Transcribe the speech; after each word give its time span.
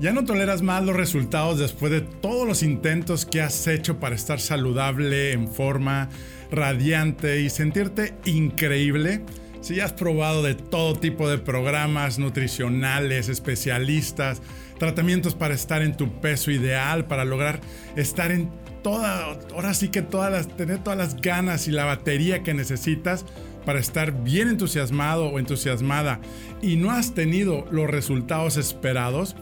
¿Ya 0.00 0.12
no 0.12 0.24
toleras 0.24 0.62
más 0.62 0.82
los 0.82 0.96
resultados 0.96 1.58
después 1.58 1.92
de 1.92 2.00
todos 2.00 2.46
los 2.46 2.62
intentos 2.62 3.24
que 3.24 3.40
has 3.40 3.66
hecho 3.66 4.00
para 4.00 4.16
estar 4.16 4.40
saludable, 4.40 5.32
en 5.32 5.48
forma, 5.48 6.08
radiante 6.50 7.40
y 7.40 7.50
sentirte 7.50 8.14
increíble? 8.24 9.24
Si 9.60 9.78
has 9.78 9.92
probado 9.92 10.42
de 10.42 10.56
todo 10.56 10.94
tipo 10.94 11.28
de 11.28 11.38
programas 11.38 12.18
nutricionales, 12.18 13.28
especialistas, 13.28 14.42
tratamientos 14.76 15.36
para 15.36 15.54
estar 15.54 15.82
en 15.82 15.96
tu 15.96 16.20
peso 16.20 16.50
ideal, 16.50 17.06
para 17.06 17.24
lograr 17.24 17.60
estar 17.94 18.32
en 18.32 18.50
toda, 18.82 19.38
ahora 19.54 19.72
sí 19.74 19.88
que 19.88 20.02
todas 20.02 20.32
las, 20.32 20.48
tener 20.56 20.82
todas 20.82 20.98
las 20.98 21.14
ganas 21.14 21.68
y 21.68 21.70
la 21.70 21.84
batería 21.84 22.42
que 22.42 22.54
necesitas 22.54 23.24
para 23.64 23.78
estar 23.78 24.24
bien 24.24 24.48
entusiasmado 24.48 25.26
o 25.26 25.38
entusiasmada 25.38 26.20
y 26.60 26.74
no 26.74 26.90
has 26.90 27.14
tenido 27.14 27.64
los 27.70 27.88
resultados 27.88 28.56
esperados, 28.56 29.36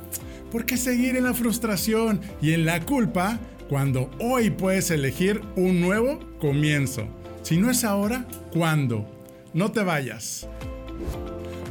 ¿por 0.50 0.66
qué 0.66 0.76
seguir 0.76 1.16
en 1.16 1.24
la 1.24 1.34
frustración 1.34 2.20
y 2.40 2.52
en 2.52 2.64
la 2.64 2.80
culpa 2.80 3.38
cuando 3.68 4.10
hoy 4.18 4.50
puedes 4.50 4.90
elegir 4.90 5.40
un 5.56 5.80
nuevo 5.80 6.18
comienzo? 6.40 7.06
Si 7.42 7.56
no 7.56 7.70
es 7.70 7.84
ahora, 7.84 8.26
¿cuándo? 8.52 9.08
No 9.54 9.72
te 9.72 9.82
vayas. 9.82 10.46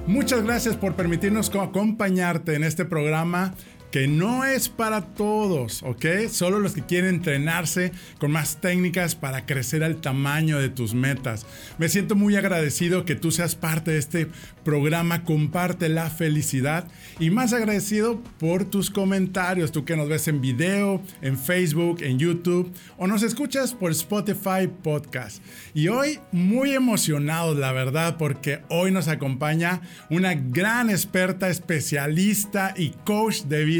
Muchas 0.08 0.44
gracias 0.44 0.76
por 0.76 0.96
permitirnos 0.96 1.52
acompañarte 1.62 2.56
en 2.56 2.64
este 2.64 2.86
programa 2.86 3.54
que 3.92 4.08
no 4.08 4.46
es 4.46 4.70
para 4.70 5.02
todos, 5.02 5.82
¿ok? 5.84 6.06
Solo 6.30 6.60
los 6.60 6.74
que 6.74 6.86
quieren 6.86 7.16
entrenarse 7.16 7.92
con 8.20 8.32
más 8.32 8.62
técnicas 8.62 9.16
para 9.16 9.46
crecer 9.46 9.84
al 9.84 9.98
tamaño 9.98 10.60
de 10.60 10.70
tus 10.70 10.94
metas. 10.94 11.46
Me 11.78 11.90
siento 11.90 12.16
muy 12.16 12.36
agradecido 12.36 13.06
que 13.06 13.16
tú 13.16 13.32
seas 13.32 13.56
parte 13.56 13.92
de 13.92 13.98
este 13.98 14.28
programa 14.64 15.24
Comparte 15.24 15.90
la 15.90 16.10
Felicidad 16.10 16.88
y 17.20 17.32
más 17.32 17.54
agradecido 17.54 18.22
por 18.38 18.66
tus 18.66 18.92
comentarios, 18.92 19.72
tú 19.72 19.86
que 19.86 19.98
nos 19.98 20.08
ves 20.08 20.28
en 20.28 20.42
video, 20.42 21.02
en 21.22 21.38
Facebook, 21.38 22.04
en 22.04 22.20
YouTube 22.20 22.72
o 22.98 23.08
nos 23.08 23.24
escuchas 23.24 23.74
por 23.74 23.92
Spotify 23.92 24.68
Podcast. 24.84 25.42
Y 25.74 25.88
hoy 25.88 26.20
muy 26.32 26.74
emocionados, 26.74 27.58
la 27.58 27.72
verdad, 27.72 28.18
porque 28.18 28.62
hoy 28.70 28.92
nos 28.92 29.08
acompaña 29.08 29.82
una 30.10 30.36
gran 30.36 30.90
experta, 30.90 31.50
especialista 31.50 32.74
y 32.78 32.92
coach 33.06 33.44
de 33.44 33.66
vida 33.66 33.79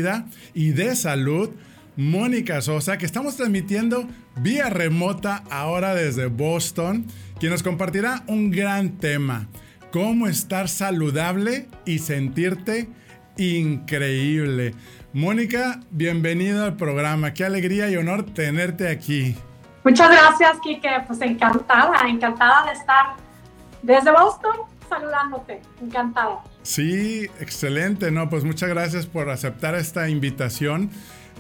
y 0.54 0.72
de 0.72 0.96
salud, 0.96 1.50
Mónica 1.96 2.62
Sosa, 2.62 2.98
que 2.98 3.06
estamos 3.06 3.36
transmitiendo 3.36 4.08
vía 4.38 4.70
remota 4.70 5.44
ahora 5.50 5.94
desde 5.96 6.28
Boston, 6.28 7.06
quien 7.40 7.52
nos 7.52 7.64
compartirá 7.64 8.24
un 8.28 8.52
gran 8.52 8.98
tema, 8.98 9.48
cómo 9.92 10.28
estar 10.28 10.70
saludable 10.70 11.68
y 11.86 12.00
sentirte 12.00 12.88
increíble. 13.38 14.76
Mónica, 15.14 15.80
bienvenida 15.90 16.66
al 16.66 16.76
programa. 16.76 17.34
Qué 17.34 17.44
alegría 17.44 17.90
y 17.90 17.98
honor 17.98 18.26
tenerte 18.26 18.90
aquí. 18.90 19.36
Muchas 19.84 20.12
gracias, 20.12 20.58
Kike. 20.62 21.04
Pues 21.08 21.22
encantada, 21.22 22.08
encantada 22.08 22.66
de 22.66 22.74
estar 22.74 23.16
desde 23.82 24.12
Boston 24.12 24.56
saludándote. 24.88 25.62
Encantada. 25.82 26.44
Sí, 26.64 27.28
excelente, 27.40 28.12
¿no? 28.12 28.30
Pues 28.30 28.44
muchas 28.44 28.70
gracias 28.70 29.06
por 29.06 29.30
aceptar 29.30 29.76
esta 29.76 30.10
invitación. 30.10 30.92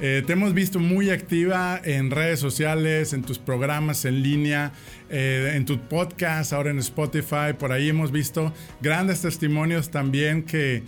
Eh, 0.01 0.23
te 0.25 0.33
hemos 0.33 0.53
visto 0.53 0.79
muy 0.79 1.09
activa 1.09 1.79
en 1.83 2.09
redes 2.09 2.39
sociales, 2.39 3.11
en 3.11 3.23
tus 3.23 3.37
programas 3.37 4.05
en 4.05 4.23
línea, 4.23 4.71
eh, 5.09 5.53
en 5.55 5.65
tu 5.65 5.77
podcast, 5.77 6.53
ahora 6.53 6.71
en 6.71 6.79
Spotify. 6.79 7.53
Por 7.57 7.73
ahí 7.73 7.89
hemos 7.89 8.11
visto 8.11 8.53
grandes 8.81 9.21
testimonios 9.21 9.91
también 9.91 10.43
que 10.43 10.83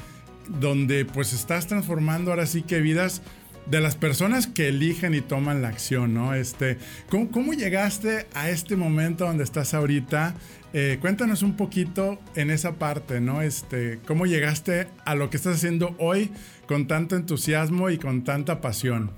donde 0.47 1.03
pues 1.03 1.33
estás 1.33 1.67
transformando 1.67 2.31
ahora 2.31 2.45
sí 2.45 2.61
que 2.61 2.79
vidas 2.79 3.21
de 3.65 3.81
las 3.81 3.95
personas 3.95 4.47
que 4.47 4.69
eligen 4.69 5.13
y 5.13 5.21
toman 5.21 5.61
la 5.61 5.67
acción, 5.67 6.13
¿no? 6.13 6.33
Este, 6.33 6.77
¿cómo, 7.09 7.29
cómo 7.31 7.53
llegaste 7.53 8.27
a 8.33 8.49
este 8.49 8.75
momento 8.77 9.25
donde 9.25 9.43
estás 9.43 9.73
ahorita? 9.73 10.35
Eh, 10.73 10.99
cuéntanos 11.01 11.43
un 11.43 11.57
poquito 11.57 12.17
en 12.35 12.49
esa 12.49 12.73
parte, 12.73 13.19
¿no? 13.19 13.41
Este, 13.41 13.99
¿Cómo 14.07 14.25
llegaste 14.25 14.87
a 15.05 15.15
lo 15.15 15.29
que 15.29 15.35
estás 15.35 15.57
haciendo 15.57 15.95
hoy 15.99 16.31
con 16.65 16.87
tanto 16.87 17.17
entusiasmo 17.17 17.89
y 17.89 17.97
con 17.97 18.23
tanta 18.23 18.61
pasión? 18.61 19.11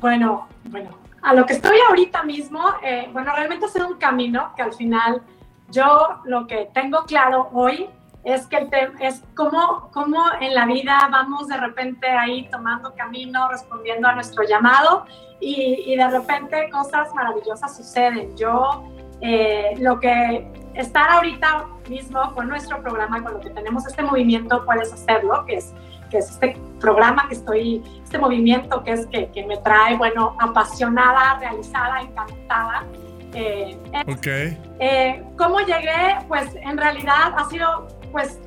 Bueno, 0.00 0.48
bueno, 0.70 0.96
a 1.20 1.34
lo 1.34 1.44
que 1.44 1.52
estoy 1.52 1.76
ahorita 1.88 2.22
mismo, 2.22 2.60
eh, 2.82 3.08
bueno, 3.12 3.32
realmente 3.34 3.66
es 3.66 3.74
un 3.76 3.98
camino 3.98 4.52
que 4.56 4.62
al 4.62 4.72
final 4.72 5.20
yo 5.70 6.20
lo 6.24 6.46
que 6.46 6.70
tengo 6.72 7.04
claro 7.04 7.50
hoy 7.52 7.86
es 8.24 8.46
que 8.46 8.56
el 8.56 8.70
es 9.00 9.22
cómo, 9.34 9.90
cómo 9.92 10.24
en 10.40 10.54
la 10.54 10.64
vida 10.64 11.06
vamos 11.12 11.48
de 11.48 11.58
repente 11.58 12.08
ahí 12.08 12.48
tomando 12.50 12.94
camino, 12.94 13.50
respondiendo 13.50 14.08
a 14.08 14.14
nuestro 14.14 14.44
llamado 14.44 15.04
y, 15.38 15.84
y 15.86 15.96
de 15.96 16.08
repente 16.08 16.70
cosas 16.70 17.14
maravillosas 17.14 17.76
suceden. 17.76 18.34
Yo 18.34 18.93
eh, 19.20 19.74
lo 19.78 20.00
que 20.00 20.46
estar 20.74 21.10
ahorita 21.10 21.66
mismo 21.88 22.34
con 22.34 22.48
nuestro 22.48 22.80
programa, 22.82 23.22
con 23.22 23.34
lo 23.34 23.40
que 23.40 23.50
tenemos 23.50 23.86
este 23.86 24.02
movimiento, 24.02 24.64
puedes 24.64 24.92
hacerlo, 24.92 25.44
que 25.46 25.56
es, 25.56 25.72
que 26.10 26.18
es 26.18 26.30
este 26.30 26.56
programa 26.80 27.26
que 27.28 27.34
estoy, 27.34 27.82
este 28.02 28.18
movimiento 28.18 28.82
que 28.82 28.92
es 28.92 29.06
que, 29.06 29.30
que 29.30 29.46
me 29.46 29.56
trae, 29.58 29.96
bueno, 29.96 30.36
apasionada, 30.40 31.38
realizada, 31.38 32.00
encantada. 32.00 32.84
Eh, 33.34 33.76
ok. 34.06 34.26
Eh, 34.78 35.24
¿Cómo 35.36 35.60
llegué? 35.60 36.18
Pues 36.28 36.54
en 36.56 36.76
realidad 36.78 37.34
ha 37.36 37.48
sido, 37.48 37.88
pues, 38.12 38.38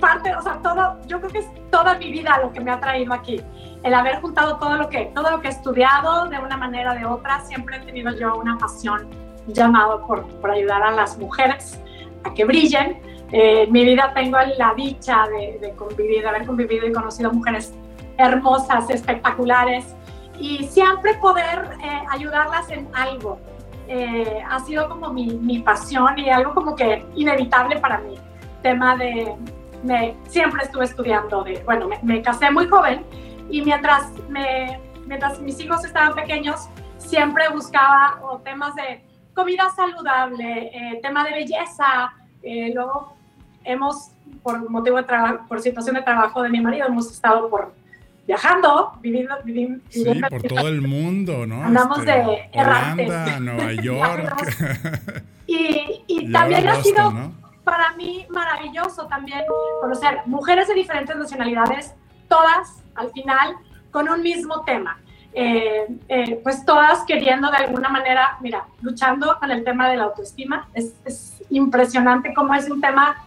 parte, 0.00 0.34
o 0.34 0.40
sea, 0.40 0.58
todo, 0.62 0.98
yo 1.06 1.20
creo 1.20 1.30
que 1.30 1.38
es 1.40 1.70
toda 1.70 1.94
mi 1.98 2.10
vida 2.10 2.38
lo 2.42 2.52
que 2.52 2.60
me 2.60 2.70
ha 2.70 2.80
traído 2.80 3.12
aquí. 3.12 3.40
El 3.82 3.94
haber 3.94 4.20
juntado 4.20 4.58
todo 4.58 4.76
lo 4.76 4.88
que, 4.88 5.06
todo 5.14 5.30
lo 5.30 5.40
que 5.40 5.48
he 5.48 5.50
estudiado 5.50 6.26
de 6.28 6.38
una 6.38 6.56
manera 6.56 6.92
o 6.92 6.94
de 6.94 7.04
otra, 7.04 7.40
siempre 7.40 7.76
he 7.76 7.80
tenido 7.80 8.14
yo 8.16 8.36
una 8.36 8.56
pasión 8.58 9.08
llamado 9.46 10.06
por, 10.06 10.26
por 10.40 10.50
ayudar 10.50 10.82
a 10.82 10.90
las 10.90 11.18
mujeres 11.18 11.80
a 12.24 12.34
que 12.34 12.44
brillen. 12.44 13.00
Eh, 13.32 13.62
en 13.62 13.72
mi 13.72 13.84
vida 13.84 14.12
tengo 14.14 14.38
la 14.58 14.74
dicha 14.74 15.26
de, 15.28 15.72
convivir, 15.76 16.22
de 16.22 16.28
haber 16.28 16.46
convivido 16.46 16.86
y 16.86 16.92
conocido 16.92 17.32
mujeres 17.32 17.72
hermosas, 18.18 18.90
espectaculares 18.90 19.94
y 20.38 20.64
siempre 20.64 21.14
poder 21.14 21.70
eh, 21.82 22.02
ayudarlas 22.10 22.68
en 22.70 22.88
algo. 22.92 23.38
Eh, 23.88 24.42
ha 24.48 24.60
sido 24.60 24.88
como 24.88 25.12
mi, 25.12 25.26
mi, 25.26 25.60
pasión 25.60 26.18
y 26.18 26.30
algo 26.30 26.54
como 26.54 26.74
que 26.74 27.04
inevitable 27.14 27.78
para 27.78 27.98
mí. 27.98 28.14
Tema 28.62 28.96
de, 28.96 29.34
me, 29.82 30.16
siempre 30.28 30.62
estuve 30.62 30.84
estudiando, 30.84 31.42
de, 31.42 31.62
bueno, 31.64 31.88
me, 31.88 31.98
me 32.02 32.22
casé 32.22 32.50
muy 32.50 32.68
joven 32.68 33.04
y 33.48 33.62
mientras, 33.62 34.12
me, 34.28 34.80
mientras 35.06 35.40
mis 35.40 35.58
hijos 35.60 35.84
estaban 35.84 36.14
pequeños, 36.14 36.68
siempre 36.98 37.48
buscaba 37.48 38.20
o 38.22 38.38
temas 38.38 38.74
de 38.76 39.02
comida 39.40 39.70
saludable, 39.74 40.70
eh, 40.74 41.00
tema 41.02 41.24
de 41.24 41.32
belleza. 41.32 42.12
Eh, 42.42 42.72
luego 42.74 43.14
hemos, 43.64 44.10
por 44.42 44.68
motivo 44.68 44.98
de 44.98 45.04
trabajo, 45.04 45.46
por 45.48 45.60
situación 45.60 45.96
de 45.96 46.02
trabajo 46.02 46.42
de 46.42 46.50
mi 46.50 46.60
marido, 46.60 46.86
hemos 46.86 47.10
estado 47.10 47.48
por 47.48 47.72
viajando, 48.26 48.92
viviendo, 49.00 49.34
viviendo 49.42 49.82
sí, 49.88 50.04
por 50.28 50.42
todo 50.42 50.68
el 50.68 50.82
mundo, 50.82 51.46
¿no? 51.46 51.64
Andamos 51.64 52.00
este, 52.00 52.12
de 52.12 52.50
errantes. 52.52 53.40
Nueva 53.40 53.72
York. 53.82 55.24
y, 55.46 56.02
y, 56.06 56.30
también 56.30 56.68
ha 56.68 56.82
sido 56.82 57.32
para 57.64 57.92
mí 57.96 58.26
maravilloso 58.28 59.06
también 59.06 59.42
conocer 59.80 60.20
mujeres 60.26 60.68
de 60.68 60.74
diferentes 60.74 61.16
nacionalidades, 61.16 61.94
todas 62.28 62.82
al 62.94 63.10
final 63.12 63.56
con 63.90 64.08
un 64.08 64.22
mismo 64.22 64.62
tema. 64.64 65.00
Eh, 65.32 65.86
eh, 66.08 66.40
pues 66.42 66.64
todas 66.64 67.04
queriendo 67.04 67.50
de 67.50 67.58
alguna 67.58 67.88
manera, 67.88 68.36
mira, 68.40 68.64
luchando 68.82 69.38
con 69.38 69.50
el 69.50 69.64
tema 69.64 69.88
de 69.88 69.96
la 69.96 70.04
autoestima. 70.04 70.68
Es, 70.74 70.92
es 71.04 71.40
impresionante 71.50 72.34
cómo 72.34 72.54
es 72.54 72.68
un 72.68 72.80
tema 72.80 73.24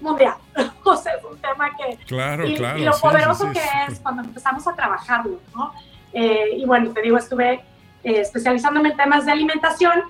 mundial. 0.00 0.34
o 0.84 0.96
sea, 0.96 1.14
es 1.14 1.24
un 1.24 1.38
tema 1.38 1.70
que... 1.76 1.96
Claro, 2.06 2.46
y, 2.46 2.56
claro. 2.56 2.78
Y 2.78 2.84
lo 2.84 2.92
poderoso 2.98 3.50
que 3.52 3.62
es 3.88 4.00
cuando 4.00 4.22
empezamos 4.22 4.66
a 4.66 4.74
trabajarlo, 4.74 5.40
¿no? 5.54 5.72
Eh, 6.12 6.56
y 6.56 6.64
bueno, 6.64 6.90
te 6.90 7.02
digo, 7.02 7.16
estuve 7.16 7.62
especializándome 8.02 8.90
en 8.90 8.96
temas 8.96 9.26
de 9.26 9.32
alimentación, 9.32 10.02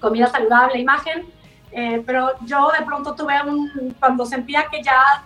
comida 0.00 0.28
saludable, 0.28 0.78
imagen, 0.78 1.26
pero 2.06 2.30
yo 2.42 2.70
de 2.78 2.84
pronto 2.86 3.14
tuve 3.14 3.34
un... 3.42 3.94
Cuando 3.98 4.24
sentía 4.24 4.66
que 4.70 4.82
ya 4.82 5.24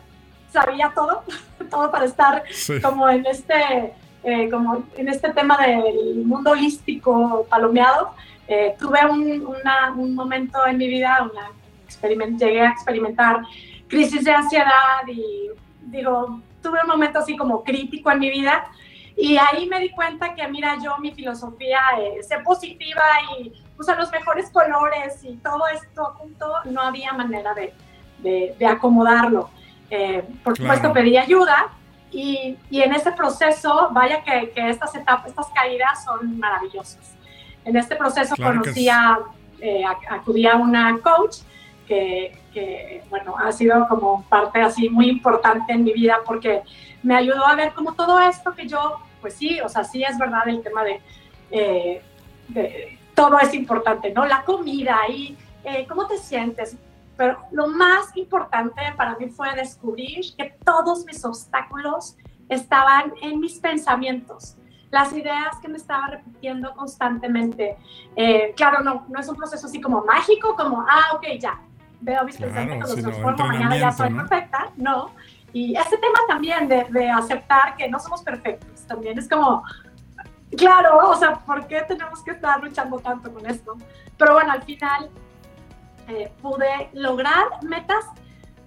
sabía 0.51 0.91
todo, 0.95 1.23
todo 1.71 1.91
para 1.91 2.07
estar 2.07 2.43
como 2.83 3.09
en 3.09 3.27
este 3.27 3.95
eh, 4.29 4.51
como 4.51 4.83
en 4.97 5.09
este 5.09 5.33
tema 5.33 5.57
del 5.57 6.25
mundo 6.25 6.51
holístico 6.51 7.47
palomeado, 7.49 8.11
eh, 8.49 8.75
tuve 8.77 8.99
un, 9.09 9.47
un, 9.97 10.15
momento 10.17 10.67
en 10.67 10.79
mi 10.79 10.89
vida, 10.89 11.31
una 11.31 11.53
llegué 12.37 12.63
a 12.63 12.71
experimentar 12.71 13.43
crisis 13.87 14.25
de 14.25 14.33
ansiedad 14.33 15.07
y 15.07 15.51
digo, 15.83 16.41
tuve 16.61 16.81
un 16.83 16.89
momento 16.89 17.21
así 17.21 17.37
como 17.37 17.63
crítico 17.63 18.11
en 18.11 18.19
mi 18.19 18.31
vida 18.31 18.67
y 19.17 19.37
ahí 19.37 19.69
me 19.69 19.79
di 19.79 19.91
cuenta 19.91 20.35
que 20.35 20.49
mira, 20.49 20.77
yo 20.83 20.99
mi 20.99 21.13
filosofía 21.13 21.79
es 22.19 22.27
ser 22.27 22.43
positiva 22.43 23.05
y 23.39 23.53
usar 23.79 23.97
los 23.97 24.11
mejores 24.11 24.51
colores 24.51 25.23
y 25.23 25.37
todo 25.37 25.69
esto 25.69 26.17
junto, 26.19 26.53
no 26.65 26.81
había 26.81 27.13
manera 27.13 27.55
de, 27.55 27.73
de, 28.59 28.67
acomodarlo. 28.67 29.51
Eh, 29.89 30.25
por 30.43 30.57
supuesto 30.57 30.93
pedí 30.93 31.17
ayuda 31.17 31.69
y, 32.11 32.57
y, 32.71 32.83
en 32.83 32.95
ese 32.95 33.13
proceso, 33.13 33.89
vaya 33.93 34.23
que, 34.23 34.51
que, 34.51 34.71
estas 34.71 34.95
etapas, 34.95 35.29
estas 35.29 35.49
caídas 35.49 36.05
son 36.05 36.39
maravillosas. 36.39 37.15
En 37.65 37.77
este 37.77 37.97
proceso 37.97 38.35
conocí 38.37 38.89
a, 38.89 39.19
eh, 39.61 39.83
acudí 40.09 40.47
a 40.47 40.57
una 40.57 40.99
coach 41.01 41.39
que, 41.87 42.39
que, 42.53 43.03
bueno, 43.11 43.37
ha 43.39 43.51
sido 43.53 43.87
como 43.89 44.25
parte 44.29 44.61
así 44.61 44.89
muy 44.89 45.09
importante 45.09 45.73
en 45.73 45.85
mi 45.85 45.93
vida 45.93 46.19
porque 46.25 46.63
me 47.03 47.17
ayudó 47.17 47.47
a 47.47 47.55
ver 47.55 47.73
como 47.73 47.95
todo 47.95 48.21
esto 48.21 48.55
que 48.55 48.67
yo, 48.67 48.97
pues 49.21 49.35
sí, 49.35 49.61
o 49.61 49.69
sea, 49.69 49.85
sí 49.85 50.03
es 50.03 50.19
verdad 50.19 50.49
el 50.49 50.63
tema 50.63 50.85
de, 50.85 51.01
eh, 51.51 52.03
de 52.49 52.99
todo 53.15 53.39
es 53.39 53.55
importante, 53.55 54.13
¿no? 54.13 54.27
La 54.27 54.43
comida 54.43 54.99
y 55.09 55.37
eh, 55.65 55.87
cómo 55.89 56.07
te 56.07 56.19
sientes. 56.19 56.77
Pero 57.17 57.39
lo 57.51 57.69
más 57.69 58.15
importante 58.17 58.81
para 58.97 59.17
mí 59.17 59.29
fue 59.29 59.55
descubrir 59.55 60.25
que 60.37 60.57
todos 60.65 61.05
mis 61.07 61.25
obstáculos 61.25 62.17
estaban 62.49 63.13
en 63.23 63.41
mis 63.41 63.59
pensamientos, 63.59 64.57
las 64.91 65.13
ideas 65.13 65.57
que 65.61 65.69
me 65.69 65.79
estaba 65.79 66.09
repitiendo 66.09 66.73
constantemente. 66.75 67.77
Eh, 68.15 68.53
claro, 68.57 68.83
no, 68.83 69.07
no 69.09 69.21
es 69.21 69.29
un 69.29 69.37
proceso 69.37 69.67
así 69.67 69.81
como 69.81 70.05
mágico, 70.05 70.55
como, 70.55 70.83
ah, 70.83 71.15
ok, 71.15 71.27
ya, 71.41 71.61
veo 72.01 72.25
mis 72.25 72.37
pensamientos, 72.37 72.91
los 72.91 73.03
transformo, 73.03 73.47
mañana 73.47 73.77
ya 73.77 73.93
soy 73.93 74.13
perfecta. 74.13 74.71
No. 74.77 75.11
Y 75.53 75.75
ese 75.75 75.97
tema 75.97 76.19
también 76.29 76.69
de, 76.69 76.85
de 76.91 77.09
aceptar 77.11 77.77
que 77.77 77.89
no 77.89 77.99
somos 77.99 78.23
perfectos, 78.23 78.87
también 78.87 79.19
es 79.19 79.29
como, 79.29 79.65
claro, 80.57 81.09
o 81.09 81.17
sea, 81.17 81.35
¿por 81.35 81.67
qué 81.67 81.83
tenemos 81.89 82.23
que 82.23 82.33
estar 82.33 82.63
luchando 82.63 82.99
tanto 82.99 83.33
con 83.33 83.47
esto? 83.47 83.77
Pero 84.19 84.35
bueno, 84.35 84.53
al 84.53 84.63
final 84.63 85.11
eh, 86.09 86.31
pude 86.41 86.91
lograr 86.93 87.45
metas 87.63 88.05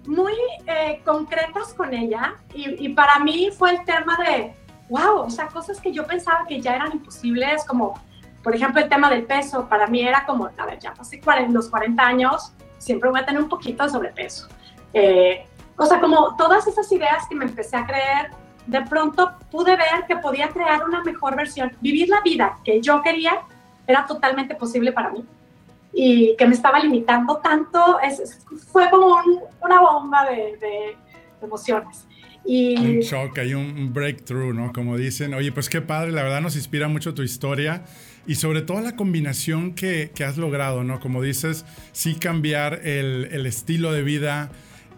muy 0.06 0.32
eh, 0.66 1.00
concretas 1.04 1.74
con 1.74 1.92
ella 1.94 2.34
y, 2.54 2.86
y, 2.86 2.88
para 2.90 3.18
mí 3.18 3.50
fue 3.56 3.72
el 3.72 3.84
tema 3.84 4.18
de, 4.18 4.54
wow, 4.88 5.20
o 5.20 5.30
sea, 5.30 5.48
cosas 5.48 5.80
que 5.80 5.92
yo 5.92 6.06
pensaba 6.06 6.46
que 6.46 6.60
ya 6.60 6.76
eran 6.76 6.92
imposibles, 6.92 7.64
como 7.64 8.00
por 8.42 8.54
ejemplo 8.54 8.80
el 8.80 8.88
tema 8.88 9.10
del 9.10 9.24
peso, 9.24 9.68
para 9.68 9.86
mí 9.86 10.00
era 10.00 10.24
como, 10.26 10.50
a 10.56 10.66
ver, 10.66 10.78
ya 10.78 10.94
pasé 10.94 11.20
los 11.48 11.68
40 11.68 12.02
años, 12.02 12.52
siempre 12.78 13.10
voy 13.10 13.20
a 13.20 13.26
tener 13.26 13.42
un 13.42 13.48
poquito 13.48 13.84
de 13.84 13.90
sobrepeso. 13.90 14.48
Eh, 14.92 15.46
o 15.76 15.86
sea, 15.86 16.00
como 16.00 16.36
todas 16.36 16.66
esas 16.66 16.90
ideas 16.92 17.26
que 17.28 17.34
me 17.34 17.44
empecé 17.44 17.76
a 17.76 17.86
creer, 17.86 18.30
de 18.66 18.82
pronto 18.82 19.32
pude 19.50 19.76
ver 19.76 20.06
que 20.06 20.16
podía 20.16 20.48
crear 20.48 20.84
una 20.84 21.02
mejor 21.02 21.36
versión, 21.36 21.76
vivir 21.80 22.08
la 22.08 22.20
vida 22.20 22.58
que 22.64 22.80
yo 22.80 23.02
quería, 23.02 23.42
era 23.86 24.06
totalmente 24.06 24.54
posible 24.54 24.92
para 24.92 25.10
mí 25.10 25.24
y 25.92 26.36
que 26.36 26.46
me 26.46 26.54
estaba 26.54 26.80
limitando 26.80 27.36
tanto, 27.38 27.98
es, 28.00 28.38
fue 28.72 28.88
como 28.90 29.16
una 29.62 29.80
bomba 29.80 30.24
de, 30.30 30.56
de, 30.58 30.96
emociones. 31.42 32.06
Y... 32.44 32.76
Un 32.76 33.00
shock, 33.00 33.38
hay 33.38 33.54
un 33.54 33.92
breakthrough, 33.92 34.54
¿no? 34.54 34.72
Como 34.72 34.96
dicen, 34.96 35.34
oye, 35.34 35.52
pues 35.52 35.68
qué 35.68 35.80
padre, 35.80 36.12
la 36.12 36.22
verdad 36.22 36.40
nos 36.40 36.56
inspira 36.56 36.88
mucho 36.88 37.14
tu 37.14 37.22
historia 37.22 37.84
y 38.26 38.36
sobre 38.36 38.62
todo 38.62 38.80
la 38.80 38.96
combinación 38.96 39.74
que, 39.74 40.10
que 40.14 40.24
has 40.24 40.36
logrado, 40.36 40.84
¿no? 40.84 41.00
Como 41.00 41.22
dices, 41.22 41.64
sí 41.92 42.14
cambiar 42.14 42.86
el, 42.86 43.28
el 43.32 43.46
estilo 43.46 43.92
de 43.92 44.02
vida, 44.02 44.50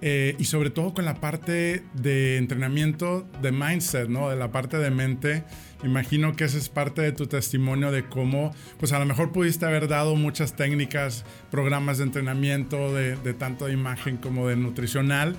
eh, 0.05 0.35
y 0.37 0.47
sobre 0.47 0.71
todo 0.71 0.93
con 0.95 1.05
la 1.05 1.15
parte 1.15 1.85
de 1.95 2.37
entrenamiento 2.37 3.25
de 3.41 3.53
mindset, 3.53 4.09
¿no? 4.09 4.31
De 4.31 4.37
la 4.37 4.51
parte 4.51 4.79
de 4.79 4.91
mente. 4.91 5.45
Imagino 5.83 6.37
que 6.37 6.45
esa 6.45 6.59
es 6.59 6.69
parte 6.69 7.03
de 7.03 7.13
tu 7.13 7.27
testimonio 7.27 7.91
de 7.91 8.05
cómo, 8.05 8.55
pues 8.79 8.93
a 8.93 8.99
lo 8.99 9.07
mejor 9.07 9.33
pudiste 9.33 9.67
haber 9.67 9.89
dado 9.89 10.15
muchas 10.15 10.55
técnicas, 10.55 11.25
programas 11.51 11.99
de 11.99 12.05
entrenamiento, 12.05 12.95
de, 12.95 13.17
tanto 13.35 13.67
de 13.67 13.73
imagen 13.73 14.17
como 14.17 14.49
de 14.49 14.57
nutricional, 14.57 15.37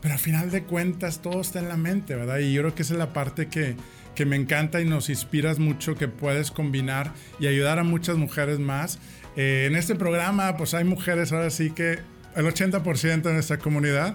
pero 0.00 0.14
al 0.14 0.20
final 0.20 0.50
de 0.50 0.62
cuentas 0.62 1.20
todo 1.20 1.40
está 1.40 1.58
en 1.58 1.68
la 1.68 1.76
mente, 1.76 2.14
¿verdad? 2.14 2.38
Y 2.38 2.52
yo 2.52 2.62
creo 2.62 2.74
que 2.74 2.82
esa 2.82 2.94
es 2.94 2.98
la 2.98 3.12
parte 3.12 3.48
que, 3.48 3.76
que 4.14 4.24
me 4.24 4.36
encanta 4.36 4.80
y 4.80 4.84
nos 4.84 5.10
inspiras 5.10 5.58
mucho, 5.58 5.96
que 5.96 6.08
puedes 6.08 6.50
combinar 6.50 7.12
y 7.38 7.48
ayudar 7.48 7.78
a 7.78 7.84
muchas 7.84 8.16
mujeres 8.16 8.58
más. 8.60 8.98
Eh, 9.36 9.66
en 9.68 9.76
este 9.76 9.96
programa, 9.96 10.56
pues 10.56 10.72
hay 10.74 10.84
mujeres 10.84 11.32
ahora 11.32 11.50
sí 11.50 11.70
que 11.70 11.98
el 12.36 12.46
80% 12.46 13.22
de 13.22 13.32
nuestra 13.32 13.58
comunidad 13.58 14.14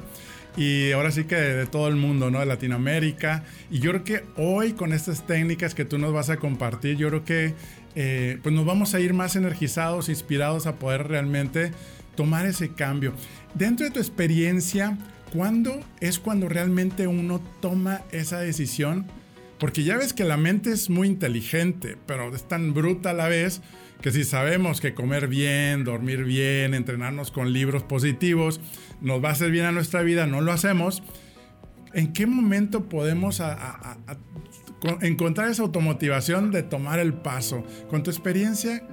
y 0.58 0.92
ahora 0.92 1.12
sí 1.12 1.26
que 1.26 1.36
de, 1.36 1.66
todo 1.66 1.88
el 1.88 1.96
mundo, 1.96 2.32
¿no? 2.32 2.40
De 2.40 2.46
Latinoamérica. 2.46 3.44
Y 3.70 3.80
yo 3.80 3.92
creo 3.92 4.04
que 4.04 4.24
hoy 4.38 4.74
con 4.74 4.94
estas 4.94 5.26
técnicas 5.28 5.76
que 5.76 5.86
tú 5.86 5.98
nos 5.98 6.14
vas 6.14 6.30
a 6.30 6.38
compartir, 6.38 6.98
yo 6.98 7.10
creo 7.10 7.26
que 7.26 7.54
eh, 7.96 8.40
pues 8.44 8.54
nos 8.54 8.66
vamos 8.66 8.94
a 8.94 9.00
ir 9.00 9.14
más 9.14 9.36
energizados, 9.36 10.10
inspirados 10.10 10.68
a 10.68 10.76
poder 10.76 11.08
realmente 11.08 11.72
tomar 12.16 12.46
ese 12.46 12.70
cambio. 12.70 13.14
Dentro 13.54 13.86
de 13.86 13.92
tu 13.92 14.00
experiencia, 14.00 14.98
¿cuándo 15.34 15.80
es 16.00 16.20
cuando 16.20 16.50
realmente 16.50 17.08
uno 17.08 17.42
toma 17.62 18.02
esa 18.12 18.40
decisión? 18.40 19.06
Porque 19.60 19.84
ya 19.84 19.98
ves 19.98 20.14
que 20.14 20.26
la 20.26 20.38
mente 20.38 20.72
es 20.72 20.90
muy 20.90 21.08
inteligente, 21.08 21.98
pero 22.06 22.34
es 22.36 22.48
tan 22.48 22.74
bruta 22.74 23.12
a 23.12 23.14
la 23.14 23.28
vez 23.30 23.62
que 24.06 24.12
si 24.12 24.24
sabemos 24.24 24.82
que 24.82 24.94
comer 24.94 25.28
bien, 25.28 25.84
dormir 25.84 26.26
bien, 26.26 26.76
entrenarnos 26.76 27.32
con 27.32 27.52
libros 27.52 27.82
positivos 27.82 28.62
nos 29.02 29.24
va 29.24 29.30
a 29.30 29.32
hacer 29.32 29.50
bien 29.50 29.66
a 29.66 29.72
nuestra 29.72 30.04
vida, 30.04 30.28
no 30.28 30.42
lo 30.42 30.52
hacemos, 30.52 31.02
¿en 31.92 32.14
qué 32.14 32.28
momento 32.28 32.88
podemos 32.88 33.42
encontrar 35.02 35.50
esa 35.50 35.64
automotivación 35.64 36.52
de 36.52 36.62
tomar 36.62 37.00
el 37.00 37.16
paso? 37.16 37.64
Con 37.90 38.04
tu 38.04 38.12
experiencia, 38.12 38.84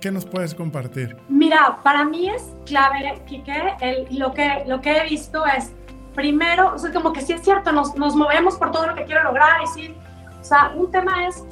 ¿qué 0.00 0.10
nos 0.10 0.24
puedes 0.24 0.54
compartir? 0.54 1.18
Mira, 1.28 1.76
para 1.84 2.06
mí 2.06 2.30
es 2.30 2.42
clave, 2.64 3.20
Kike, 3.26 3.74
el, 3.82 4.18
lo, 4.18 4.32
que, 4.32 4.64
lo 4.66 4.80
que 4.80 4.96
he 4.96 5.04
visto 5.06 5.44
es, 5.44 5.70
primero, 6.14 6.72
o 6.74 6.78
sea, 6.78 6.90
como 6.94 7.12
que 7.12 7.20
sí 7.20 7.34
es 7.34 7.42
cierto, 7.42 7.72
nos, 7.72 7.94
nos 7.96 8.16
movemos 8.16 8.56
por 8.56 8.70
todo 8.70 8.86
lo 8.86 8.94
que 8.94 9.04
quiero 9.04 9.22
lograr 9.22 9.60
y 9.64 9.66
sí, 9.66 9.94
o 10.40 10.44
sea, 10.44 10.72
un 10.74 10.90
tema 10.90 11.28
es 11.28 11.44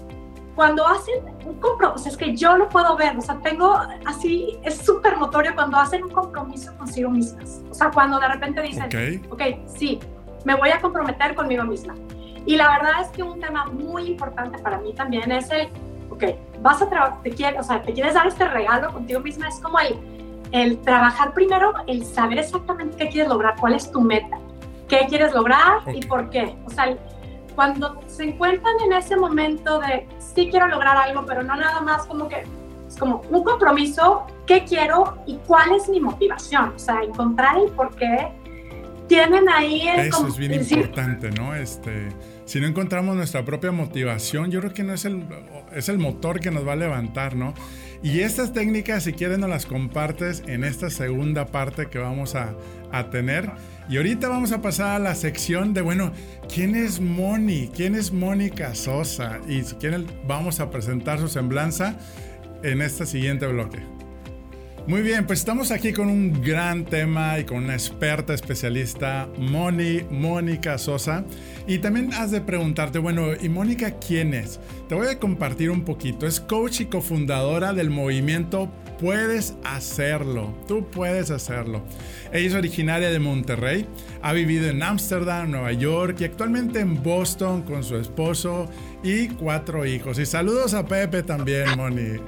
cuando 0.60 0.86
hacen 0.86 1.14
un 1.46 1.58
compromiso, 1.58 2.06
es 2.06 2.18
que 2.18 2.36
yo 2.36 2.54
lo 2.54 2.68
puedo 2.68 2.94
ver, 2.94 3.16
o 3.16 3.22
sea, 3.22 3.38
tengo 3.38 3.80
así, 4.04 4.58
es 4.62 4.76
súper 4.76 5.16
notorio 5.16 5.54
cuando 5.54 5.78
hacen 5.78 6.04
un 6.04 6.10
compromiso 6.10 6.76
consigo 6.76 7.08
mismas. 7.08 7.62
O 7.70 7.72
sea, 7.72 7.90
cuando 7.90 8.20
de 8.20 8.28
repente 8.28 8.60
dicen, 8.60 8.84
ok, 8.84 9.32
okay 9.32 9.64
sí, 9.66 9.98
me 10.44 10.54
voy 10.54 10.68
a 10.68 10.78
comprometer 10.78 11.34
conmigo 11.34 11.64
misma. 11.64 11.94
Y 12.44 12.56
la 12.56 12.68
verdad 12.76 13.00
es 13.00 13.08
que 13.08 13.22
un 13.22 13.40
tema 13.40 13.64
muy 13.72 14.08
importante 14.08 14.58
para 14.58 14.76
mí 14.76 14.92
también 14.92 15.32
es 15.32 15.50
el, 15.50 15.70
ok, 16.10 16.24
vas 16.60 16.82
a 16.82 16.90
trabajar, 16.90 17.22
te 17.22 17.30
quieres, 17.30 17.60
o 17.60 17.62
sea, 17.62 17.80
te 17.80 17.94
quieres 17.94 18.12
dar 18.12 18.26
este 18.26 18.46
regalo 18.46 18.92
contigo 18.92 19.20
misma, 19.20 19.48
es 19.48 19.60
como 19.60 19.78
el, 19.78 19.98
el 20.52 20.78
trabajar 20.82 21.32
primero, 21.32 21.72
el 21.86 22.04
saber 22.04 22.38
exactamente 22.38 22.98
qué 22.98 23.08
quieres 23.08 23.30
lograr, 23.30 23.56
cuál 23.58 23.72
es 23.72 23.90
tu 23.90 24.02
meta, 24.02 24.38
qué 24.88 25.06
quieres 25.08 25.32
lograr 25.32 25.80
y 25.90 26.04
por 26.04 26.28
qué. 26.28 26.54
O 26.66 26.70
sea, 26.70 26.98
cuando 27.60 28.00
se 28.06 28.24
encuentran 28.24 28.74
en 28.86 28.94
ese 28.94 29.16
momento 29.18 29.80
de 29.80 30.06
sí 30.18 30.48
quiero 30.50 30.66
lograr 30.68 30.96
algo, 30.96 31.26
pero 31.26 31.42
no 31.42 31.54
nada 31.56 31.82
más 31.82 32.06
como 32.06 32.26
que 32.26 32.44
es 32.88 32.96
como 32.96 33.20
un 33.28 33.44
compromiso, 33.44 34.26
qué 34.46 34.64
quiero 34.64 35.18
y 35.26 35.36
cuál 35.46 35.74
es 35.74 35.86
mi 35.86 36.00
motivación, 36.00 36.72
o 36.74 36.78
sea, 36.78 37.02
encontrar 37.02 37.58
el 37.58 37.70
por 37.72 37.94
qué 37.96 38.28
tienen 39.08 39.46
ahí 39.50 39.86
el 39.88 40.06
Eso 40.06 40.26
es 40.26 40.38
bien 40.38 40.54
importante, 40.54 41.30
¿no? 41.32 41.54
Este, 41.54 42.08
si 42.46 42.60
no 42.60 42.66
encontramos 42.66 43.14
nuestra 43.14 43.44
propia 43.44 43.72
motivación, 43.72 44.50
yo 44.50 44.60
creo 44.60 44.72
que 44.72 44.82
no 44.82 44.94
es 44.94 45.04
el, 45.04 45.22
es 45.74 45.90
el 45.90 45.98
motor 45.98 46.40
que 46.40 46.50
nos 46.50 46.66
va 46.66 46.72
a 46.72 46.76
levantar, 46.76 47.36
¿no? 47.36 47.52
Y 48.02 48.20
estas 48.20 48.54
técnicas, 48.54 49.04
si 49.04 49.12
quieren, 49.12 49.40
nos 49.40 49.50
las 49.50 49.66
compartes 49.66 50.44
en 50.46 50.64
esta 50.64 50.88
segunda 50.88 51.48
parte 51.48 51.90
que 51.90 51.98
vamos 51.98 52.34
a, 52.36 52.54
a 52.90 53.10
tener. 53.10 53.50
Y 53.90 53.96
ahorita 53.96 54.28
vamos 54.28 54.52
a 54.52 54.62
pasar 54.62 54.92
a 54.92 54.98
la 55.00 55.16
sección 55.16 55.74
de, 55.74 55.80
bueno, 55.80 56.12
¿quién 56.46 56.76
es 56.76 57.00
Moni? 57.00 57.72
¿Quién 57.74 57.96
es 57.96 58.12
Mónica 58.12 58.72
Sosa? 58.76 59.40
Y 59.48 59.64
si 59.64 59.74
quieren, 59.74 60.06
vamos 60.28 60.60
a 60.60 60.70
presentar 60.70 61.18
su 61.18 61.26
semblanza 61.26 61.98
en 62.62 62.82
este 62.82 63.04
siguiente 63.04 63.48
bloque. 63.48 63.80
Muy 64.86 65.02
bien, 65.02 65.26
pues 65.26 65.40
estamos 65.40 65.72
aquí 65.72 65.92
con 65.92 66.08
un 66.08 66.40
gran 66.40 66.84
tema 66.84 67.40
y 67.40 67.44
con 67.44 67.64
una 67.64 67.72
experta 67.72 68.32
especialista, 68.32 69.28
Moni, 69.36 70.02
Mónica 70.08 70.78
Sosa. 70.78 71.24
Y 71.66 71.78
también 71.78 72.14
has 72.14 72.30
de 72.30 72.40
preguntarte, 72.40 73.00
bueno, 73.00 73.30
¿y 73.42 73.48
Mónica 73.48 73.98
quién 73.98 74.34
es? 74.34 74.60
Te 74.88 74.94
voy 74.94 75.08
a 75.08 75.18
compartir 75.18 75.68
un 75.68 75.84
poquito. 75.84 76.28
Es 76.28 76.38
coach 76.40 76.82
y 76.82 76.86
cofundadora 76.86 77.72
del 77.72 77.90
movimiento 77.90 78.70
Puedes 79.00 79.54
Hacerlo. 79.64 80.54
Tú 80.68 80.84
puedes 80.90 81.30
hacerlo. 81.30 81.82
Ella 82.32 82.48
es 82.48 82.54
originaria 82.54 83.10
de 83.10 83.18
Monterrey, 83.18 83.86
ha 84.22 84.32
vivido 84.32 84.68
en 84.68 84.82
Ámsterdam, 84.82 85.50
Nueva 85.50 85.72
York 85.72 86.16
y 86.20 86.24
actualmente 86.24 86.80
en 86.80 87.02
Boston 87.02 87.62
con 87.62 87.82
su 87.82 87.96
esposo 87.96 88.68
y 89.02 89.28
cuatro 89.28 89.86
hijos. 89.86 90.18
Y 90.18 90.26
saludos 90.26 90.74
a 90.74 90.86
Pepe 90.86 91.22
también, 91.22 91.76
Moni. 91.76 92.20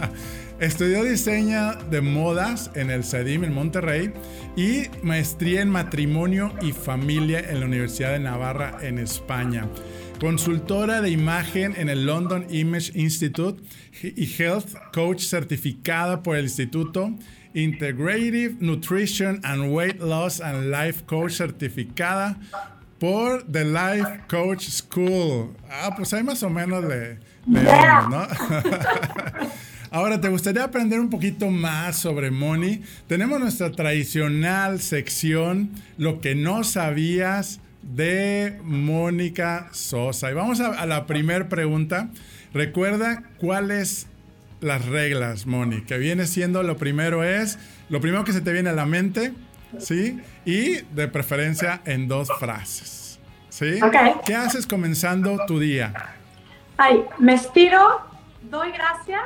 Estudió 0.60 1.04
diseño 1.04 1.74
de 1.88 2.00
modas 2.00 2.70
en 2.74 2.90
el 2.90 3.04
CEDIM 3.04 3.44
en 3.44 3.54
Monterrey 3.54 4.12
y 4.56 4.86
maestría 5.02 5.62
en 5.62 5.70
matrimonio 5.70 6.52
y 6.60 6.72
familia 6.72 7.38
en 7.38 7.60
la 7.60 7.66
Universidad 7.66 8.12
de 8.12 8.18
Navarra 8.18 8.78
en 8.82 8.98
España. 8.98 9.68
Consultora 10.20 11.00
de 11.00 11.10
imagen 11.10 11.74
en 11.76 11.88
el 11.88 12.04
London 12.04 12.44
Image 12.50 12.90
Institute 12.96 13.62
y 14.02 14.26
Health 14.26 14.74
Coach 14.92 15.20
certificada 15.20 16.24
por 16.24 16.36
el 16.36 16.46
Instituto 16.46 17.14
Integrative 17.54 18.56
Nutrition 18.58 19.40
and 19.44 19.72
Weight 19.72 20.00
Loss 20.00 20.40
and 20.40 20.72
Life 20.72 21.04
Coach 21.06 21.34
certificada 21.34 22.36
por 22.98 23.44
The 23.44 23.64
Life 23.64 24.22
Coach 24.28 24.64
School. 24.64 25.54
Ah, 25.70 25.94
pues 25.96 26.12
ahí 26.12 26.24
más 26.24 26.42
o 26.42 26.50
menos 26.50 26.84
le, 26.84 27.20
le 27.46 27.62
¿no? 27.62 28.26
Ahora, 29.92 30.20
¿te 30.20 30.28
gustaría 30.28 30.64
aprender 30.64 30.98
un 30.98 31.10
poquito 31.10 31.48
más 31.48 31.96
sobre 31.96 32.32
Moni? 32.32 32.82
Tenemos 33.06 33.38
nuestra 33.38 33.70
tradicional 33.70 34.80
sección, 34.80 35.70
lo 35.96 36.20
que 36.20 36.34
no 36.34 36.64
sabías 36.64 37.60
de 37.94 38.58
Mónica 38.62 39.68
Sosa. 39.72 40.30
Y 40.30 40.34
vamos 40.34 40.60
a, 40.60 40.84
la 40.86 41.06
primera 41.06 41.48
pregunta. 41.48 42.08
Recuerda 42.52 43.22
cuáles 43.38 44.06
las 44.60 44.86
reglas, 44.86 45.46
Moni, 45.46 45.82
que 45.82 45.98
viene 45.98 46.26
siendo 46.26 46.62
lo 46.62 46.76
primero 46.76 47.24
es, 47.24 47.58
lo 47.88 48.00
primero 48.00 48.24
que 48.24 48.32
se 48.32 48.40
te 48.40 48.52
viene 48.52 48.70
a 48.70 48.72
la 48.72 48.86
mente, 48.86 49.32
¿sí? 49.78 50.20
Y 50.44 50.82
de 50.94 51.08
preferencia 51.08 51.80
en 51.84 52.08
dos 52.08 52.28
frases, 52.38 53.20
¿sí? 53.48 53.78
¿Qué 54.26 54.34
haces 54.34 54.66
comenzando 54.66 55.38
tu 55.46 55.60
día? 55.60 55.92
Ay, 56.76 57.04
me 57.18 57.34
estiro, 57.34 58.00
doy 58.50 58.72
gracias, 58.72 59.22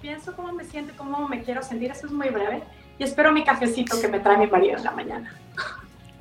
pienso 0.00 0.34
cómo 0.36 0.52
me 0.52 0.64
siento, 0.64 0.92
cómo 0.96 1.28
me 1.28 1.42
quiero 1.42 1.62
sentir, 1.62 1.90
eso 1.90 2.06
es 2.06 2.12
muy 2.12 2.28
breve, 2.28 2.62
y 2.98 3.04
espero 3.04 3.32
mi 3.32 3.44
cafecito 3.44 4.00
que 4.00 4.08
me 4.08 4.20
trae 4.20 4.38
mi 4.38 4.46
marido 4.46 4.76
en 4.76 4.84
la 4.84 4.92
mañana. 4.92 5.41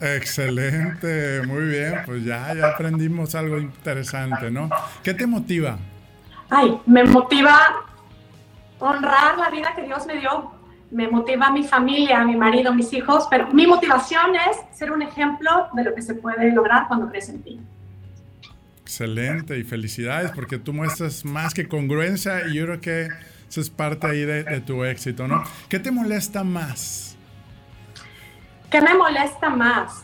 Excelente, 0.01 1.43
muy 1.45 1.65
bien, 1.65 2.01
pues 2.05 2.23
ya, 2.25 2.53
ya 2.55 2.69
aprendimos 2.69 3.35
algo 3.35 3.59
interesante, 3.59 4.49
¿no? 4.49 4.69
¿Qué 5.03 5.13
te 5.13 5.27
motiva? 5.27 5.77
Ay, 6.49 6.79
me 6.87 7.03
motiva 7.03 7.85
honrar 8.79 9.37
la 9.37 9.49
vida 9.49 9.73
que 9.75 9.83
Dios 9.83 10.05
me 10.05 10.17
dio. 10.17 10.51
Me 10.89 11.07
motiva 11.07 11.47
a 11.47 11.51
mi 11.51 11.63
familia, 11.63 12.19
a 12.19 12.25
mi 12.25 12.35
marido, 12.35 12.71
a 12.71 12.75
mis 12.75 12.91
hijos, 12.91 13.25
pero 13.29 13.47
mi 13.53 13.65
motivación 13.65 14.35
es 14.35 14.77
ser 14.77 14.91
un 14.91 15.01
ejemplo 15.01 15.69
de 15.73 15.85
lo 15.85 15.95
que 15.95 16.01
se 16.01 16.15
puede 16.15 16.51
lograr 16.51 16.87
cuando 16.89 17.07
crees 17.07 17.29
en 17.29 17.41
ti. 17.41 17.61
Excelente 18.81 19.57
y 19.57 19.63
felicidades 19.63 20.31
porque 20.31 20.57
tú 20.57 20.73
muestras 20.73 21.23
más 21.23 21.53
que 21.53 21.69
congruencia 21.69 22.47
y 22.47 22.55
yo 22.55 22.65
creo 22.65 22.81
que 22.81 23.07
eso 23.47 23.61
es 23.61 23.69
parte 23.69 24.07
ahí 24.07 24.25
de, 24.25 24.61
tu 24.61 24.83
éxito, 24.83 25.29
¿no? 25.29 25.43
¿Qué 25.69 25.79
te 25.79 25.91
molesta 25.91 26.43
más? 26.43 27.15
¿Qué 28.71 28.81
me 28.81 28.93
molesta 28.93 29.49
más? 29.49 30.03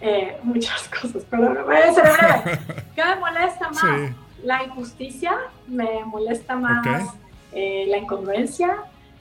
Eh, 0.00 0.36
muchas 0.42 0.86
cosas, 0.88 1.24
pero 1.30 1.64
voy 1.64 1.76
a 1.76 1.92
ser 1.94 2.04
breve. 2.04 2.58
¿Qué 2.94 3.02
me 3.02 3.16
molesta 3.16 3.70
más? 3.70 4.10
La 4.44 4.62
injusticia 4.62 5.32
me 5.66 6.04
molesta 6.04 6.54
más. 6.54 7.14
Eh, 7.52 7.86
la 7.88 7.96
incongruencia, 7.96 8.76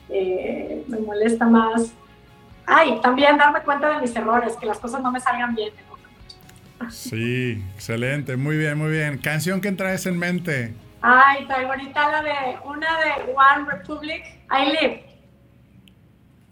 eh, 0.10 0.84
me 0.88 1.00
molesta 1.00 1.46
más. 1.46 1.94
Ay, 2.66 3.00
también 3.02 3.38
darme 3.38 3.62
cuenta 3.62 3.90
de 3.90 4.02
mis 4.02 4.14
errores, 4.14 4.58
que 4.58 4.66
las 4.66 4.80
cosas 4.80 5.02
no 5.02 5.10
me 5.10 5.22
salgan 5.22 5.56
bien. 5.56 5.72
Sí, 6.90 7.64
excelente, 7.76 8.36
muy 8.36 8.58
bien, 8.58 8.78
muy 8.78 8.92
bien. 8.92 9.18
¿Canción 9.18 9.62
que 9.62 9.72
traes 9.72 10.06
en 10.06 10.18
mente? 10.20 10.74
Ay, 11.02 11.46
traigo 11.46 11.72
ahorita 11.72 12.10
la 12.10 12.24
de 12.24 12.58
una 12.66 12.88
de 13.00 13.34
One 13.34 13.72
Republic, 13.72 14.26
I 14.52 14.72
Live. 14.72 15.13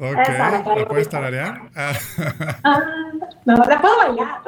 Ok, 0.03 0.15
¿la, 0.15 0.85
puedes 0.87 1.09
tararear? 1.09 1.61
Ah, 1.75 1.93
no, 3.45 3.55
la 3.55 3.79
puedo 3.79 3.97
bailar. 3.97 4.41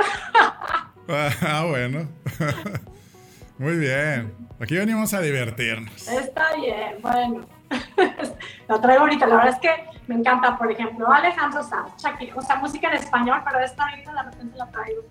ah, 1.47 1.65
bueno. 1.69 2.07
Muy 3.59 3.77
bien. 3.77 4.33
Aquí 4.59 4.75
venimos 4.75 5.13
a 5.13 5.21
divertirnos. 5.21 6.07
Está 6.07 6.55
bien, 6.55 6.95
bueno. 7.03 7.45
la 8.67 8.81
traigo 8.81 9.01
ahorita. 9.01 9.27
La 9.27 9.35
verdad 9.35 9.53
es 9.53 9.59
que 9.59 9.69
me 10.07 10.15
encanta, 10.15 10.57
por 10.57 10.71
ejemplo, 10.71 11.07
Alejandro 11.11 11.61
Sanz, 11.61 12.01
Shakira, 12.01 12.35
o 12.35 12.41
sea, 12.41 12.55
música 12.55 12.89
en 12.89 12.95
español, 12.95 13.39
pero 13.45 13.59
esta 13.59 13.83
ahorita 13.83 14.11
de 14.11 14.23
repente 14.23 14.57
la 14.57 14.71
traigo. 14.71 15.03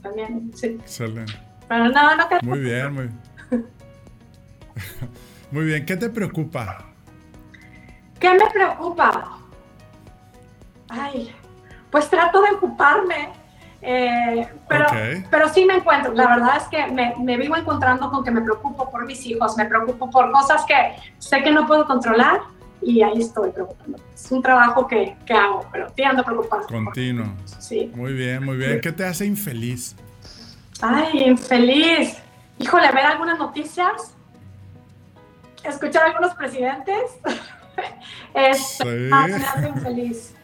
También, 0.00 0.52
sí. 0.54 0.78
Excelente. 0.80 1.32
Pero 1.66 1.88
no, 1.88 2.16
no 2.16 2.28
Muy 2.42 2.60
bien, 2.60 2.94
muy 2.94 3.10
Muy 5.50 5.64
bien. 5.64 5.84
¿Qué 5.84 5.96
te 5.96 6.08
preocupa? 6.08 6.84
¿Qué 8.20 8.32
me 8.32 8.48
preocupa? 8.48 9.41
Ay, 10.92 11.34
pues 11.90 12.08
trato 12.08 12.40
de 12.42 12.50
ocuparme 12.50 13.32
eh, 13.84 14.48
pero, 14.68 14.86
pero 15.28 15.48
sí 15.48 15.64
me 15.64 15.74
encuentro, 15.74 16.12
la 16.12 16.28
verdad 16.28 16.56
es 16.56 16.68
que 16.68 16.86
me, 16.86 17.14
me, 17.18 17.36
vivo 17.36 17.56
encontrando 17.56 18.12
con 18.12 18.22
que 18.22 18.30
me 18.30 18.40
preocupo 18.40 18.88
por 18.88 19.04
mis 19.06 19.26
hijos, 19.26 19.56
me 19.56 19.64
preocupo 19.64 20.08
por 20.08 20.30
cosas 20.30 20.64
que 20.64 20.74
sé 21.18 21.42
que 21.42 21.50
no 21.50 21.66
puedo 21.66 21.84
controlar 21.84 22.42
y 22.80 23.02
ahí 23.02 23.20
estoy 23.20 23.50
preocupando. 23.50 23.98
Es 24.14 24.30
un 24.30 24.40
trabajo 24.40 24.86
que, 24.86 25.16
que 25.26 25.34
hago, 25.34 25.66
pero 25.72 25.90
tiendo 25.90 26.22
a 26.22 26.24
preocuparme. 26.24 26.66
Continuo. 26.66 27.26
Sí. 27.58 27.90
Muy 27.92 28.12
bien, 28.12 28.44
muy 28.44 28.56
bien. 28.56 28.80
¿Qué 28.80 28.92
te 28.92 29.04
hace 29.04 29.26
infeliz? 29.26 29.96
Ay, 30.80 31.24
infeliz. 31.24 32.18
Híjole, 32.60 32.86
ver 32.92 33.06
algunas 33.06 33.36
noticias, 33.36 34.14
escuchar 35.64 36.04
a 36.04 36.06
algunos 36.06 36.34
presidentes, 36.36 37.18
es, 38.34 38.58
sí. 38.78 38.84
me 38.84 39.16
hace 39.16 39.68
infeliz. 39.68 40.34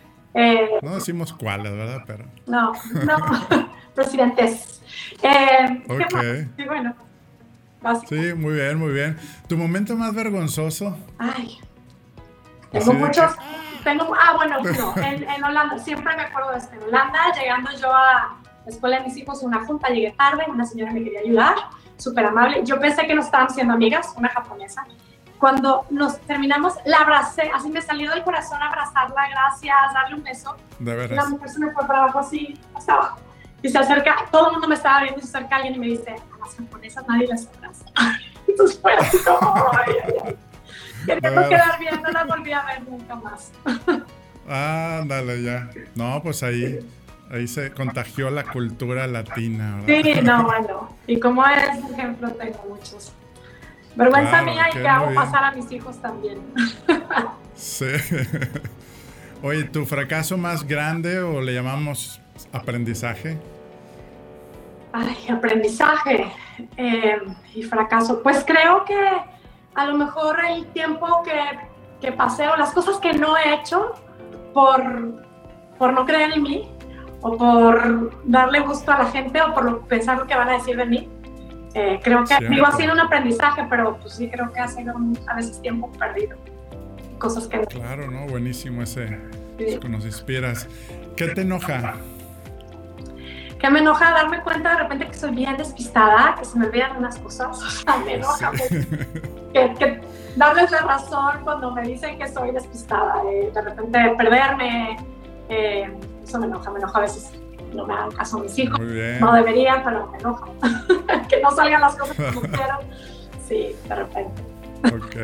Eh, 0.41 0.71
no 0.83 0.95
decimos 0.95 1.33
cuáles, 1.33 1.73
¿verdad? 1.73 2.05
Pero... 2.07 2.25
No, 2.47 2.73
no, 3.05 3.69
presidentes. 3.95 4.81
Eh, 5.21 5.83
ok. 5.89 6.57
Sí, 6.57 6.65
bueno. 6.65 6.95
Sí, 8.09 8.35
muy 8.35 8.55
bien, 8.55 8.79
muy 8.79 8.93
bien. 8.93 9.19
¿Tu 9.49 9.57
momento 9.57 9.97
más 9.97 10.15
vergonzoso? 10.15 10.97
Ay. 11.19 11.59
Tengo 12.71 12.93
muchos. 12.93 13.33
Tengo, 13.83 14.15
ah, 14.15 14.35
bueno, 14.37 14.59
no, 14.61 15.03
en, 15.03 15.29
en, 15.29 15.43
Holanda, 15.43 15.77
siempre 15.81 16.15
me 16.15 16.23
acuerdo 16.23 16.53
de 16.53 16.59
esto. 16.59 16.75
En 16.77 16.83
Holanda, 16.85 17.19
llegando 17.41 17.71
yo 17.81 17.93
a 17.93 18.39
la 18.65 18.71
escuela 18.71 18.99
de 18.99 19.07
mis 19.07 19.17
hijos, 19.17 19.43
una 19.43 19.65
junta, 19.65 19.89
llegué 19.89 20.13
tarde, 20.13 20.45
una 20.49 20.65
señora 20.65 20.93
me 20.93 21.03
quería 21.03 21.21
ayudar, 21.21 21.57
súper 21.97 22.27
amable. 22.27 22.63
Yo 22.65 22.79
pensé 22.79 23.09
que 23.09 23.15
nos 23.15 23.25
estaban 23.25 23.51
siendo 23.51 23.75
amigas, 23.75 24.15
una 24.17 24.29
japonesa. 24.29 24.87
Cuando 25.39 25.87
nos 25.91 26.19
terminamos, 26.21 26.75
la 26.85 26.99
abracé, 26.99 27.51
así 27.55 27.71
me 27.71 27.81
salió 27.81 28.11
del 28.11 28.25
corazón 28.25 28.61
abrazarla, 28.61 29.29
gracias, 29.29 29.77
darle 29.95 30.17
un 30.17 30.25
beso. 30.25 30.57
De 30.79 30.95
verdad. 30.95 31.17
La 31.17 31.27
mujer 31.27 31.49
se 31.49 31.61
me 31.61 31.71
fue 31.73 31.87
para 31.87 32.01
abajo 32.05 32.19
así, 32.19 32.59
hasta 32.75 32.93
abajo. 32.95 33.21
Y 33.63 33.69
se 33.69 33.79
acerca, 33.79 34.17
todo 34.31 34.49
el 34.49 34.53
mundo 34.53 34.69
me 34.69 34.75
estaba 34.75 35.03
viendo, 35.03 35.21
se 35.21 35.29
acerca 35.29 35.57
alguien 35.57 35.75
y 35.77 35.79
me 35.79 35.87
dice, 35.87 36.11
a 36.11 36.45
las 36.45 36.57
japonesas 36.57 37.05
nadie 37.09 37.27
las 37.29 37.47
abraza. 37.47 37.85
Entonces 38.49 38.81
fue 38.81 38.95
así 38.95 39.19
como, 39.25 39.71
ay, 39.73 39.95
ay, 40.05 40.15
ay. 40.25 40.37
Queriendo 41.07 41.49
quedar 41.49 41.79
bien, 41.79 42.03
no 42.03 42.11
la 42.11 42.25
volví 42.25 42.53
a 42.53 42.65
ver 42.65 42.83
nunca 42.83 43.15
más. 43.15 43.53
Ándale, 44.49 45.43
ya. 45.43 45.71
No, 45.95 46.21
pues 46.23 46.43
ahí, 46.43 46.81
ahí 47.31 47.47
se 47.47 47.71
contagió 47.73 48.31
la 48.31 48.45
cultura 48.45 49.07
latina. 49.07 49.83
¿verdad? 49.83 50.03
Sí, 50.03 50.21
no, 50.23 50.45
bueno. 50.45 50.89
Y 51.07 51.21
como 51.21 51.47
es 51.47 51.91
ejemplo, 51.93 52.31
tengo 52.31 52.65
muchos. 52.69 53.13
Vergüenza 53.99 54.43
mía 54.43 54.69
y 54.71 54.79
que 54.79 54.89
hago 54.89 55.13
pasar 55.13 55.43
a 55.43 55.51
mis 55.51 55.71
hijos 55.73 56.01
también. 56.01 56.39
sí. 57.55 57.87
Oye, 59.43 59.65
¿tu 59.65 59.85
fracaso 59.87 60.39
más 60.39 60.67
grande 60.67 61.19
o 61.19 61.41
le 61.41 61.53
llamamos 61.53 62.21
aprendizaje? 62.53 63.39
Ay, 64.93 65.17
aprendizaje 65.29 66.33
eh, 66.77 67.19
y 67.55 67.63
fracaso. 67.65 68.23
Pues 68.23 68.45
creo 68.47 68.85
que 68.85 68.99
a 69.75 69.87
lo 69.87 69.97
mejor 69.97 70.39
el 70.49 70.67
tiempo 70.67 71.23
que, 71.25 71.59
que 72.01 72.13
pasé 72.13 72.49
o 72.49 72.57
las 72.57 72.71
cosas 72.71 72.99
que 72.99 73.13
no 73.15 73.37
he 73.37 73.55
hecho 73.55 73.95
por, 74.55 75.25
por 75.77 75.93
no 75.93 76.07
creer 76.07 76.33
en 76.35 76.43
mí 76.45 76.69
o 77.21 77.37
por 77.37 78.29
darle 78.29 78.61
gusto 78.61 78.93
a 78.93 78.99
la 78.99 79.07
gente 79.07 79.43
o 79.43 79.55
por 79.55 79.87
pensar 79.87 80.19
lo 80.19 80.27
que 80.27 80.37
van 80.37 80.49
a 80.51 80.53
decir 80.53 80.77
de 80.77 80.87
mí, 80.87 81.09
eh, 81.75 82.01
creo 82.03 82.25
que 82.25 82.37
digo, 82.49 82.67
ha 82.67 82.73
sido 82.73 82.93
un 82.93 83.01
aprendizaje, 83.01 83.67
pero 83.69 83.99
pues 83.99 84.15
sí 84.15 84.31
creo 84.31 84.53
que 84.53 84.61
ha 84.61 84.69
sido 84.69 84.95
a 85.27 85.35
veces 85.35 85.61
tiempo 85.61 85.91
perdido. 85.93 86.37
Cosas 87.19 87.47
que... 87.49 87.61
Claro, 87.67 88.11
¿no? 88.11 88.27
Buenísimo 88.27 88.83
ese, 88.83 89.19
que 89.57 89.89
nos 89.89 90.05
inspiras. 90.05 90.69
¿Qué 91.17 91.29
te 91.29 91.43
enoja? 91.43 91.95
Que 93.59 93.71
me 93.71 93.81
enoja 93.81 94.13
darme 94.13 94.41
cuenta 94.43 94.71
de 94.71 94.83
repente 94.85 95.09
que 95.09 95.15
soy 95.15 95.35
bien 95.35 95.57
despistada, 95.57 96.37
que 96.39 96.45
se 96.45 96.57
me 96.59 96.67
olvidan 96.67 96.97
unas 96.97 97.19
cosas. 97.19 97.59
O 97.63 97.71
sea, 97.71 97.97
me 97.99 98.15
enoja. 98.15 98.53
que, 99.53 100.01
darles 100.37 100.71
la 100.71 100.83
razón 100.83 101.41
cuando 101.43 101.73
me 101.73 101.83
dicen 101.83 102.19
que 102.19 102.29
soy 102.29 102.53
despistada, 102.53 103.23
de, 103.25 103.51
de 103.51 103.61
repente 103.61 104.15
perderme. 104.17 104.97
Eh, 105.49 105.93
eso 106.23 106.39
me 106.39 106.47
enoja, 106.47 106.71
me 106.71 106.79
enoja 106.79 106.99
a 106.99 107.03
veces 107.03 107.33
no 107.73 107.87
me 107.87 107.95
hagan 107.95 108.11
caso 108.13 108.39
a 108.39 108.43
mis 108.43 108.59
hijos. 108.59 108.79
No 108.79 109.33
deberían, 109.33 109.83
pero 109.85 110.09
me 110.09 110.19
enojo. 110.19 110.55
que 111.29 111.41
no 111.41 111.51
salgan 111.51 111.81
las 111.81 111.97
cosas 111.97 112.17
como 112.17 112.41
quiero. 112.53 112.79
Sí, 113.47 113.77
de 113.89 113.95
repente. 113.95 114.43
Ok. 114.85 115.17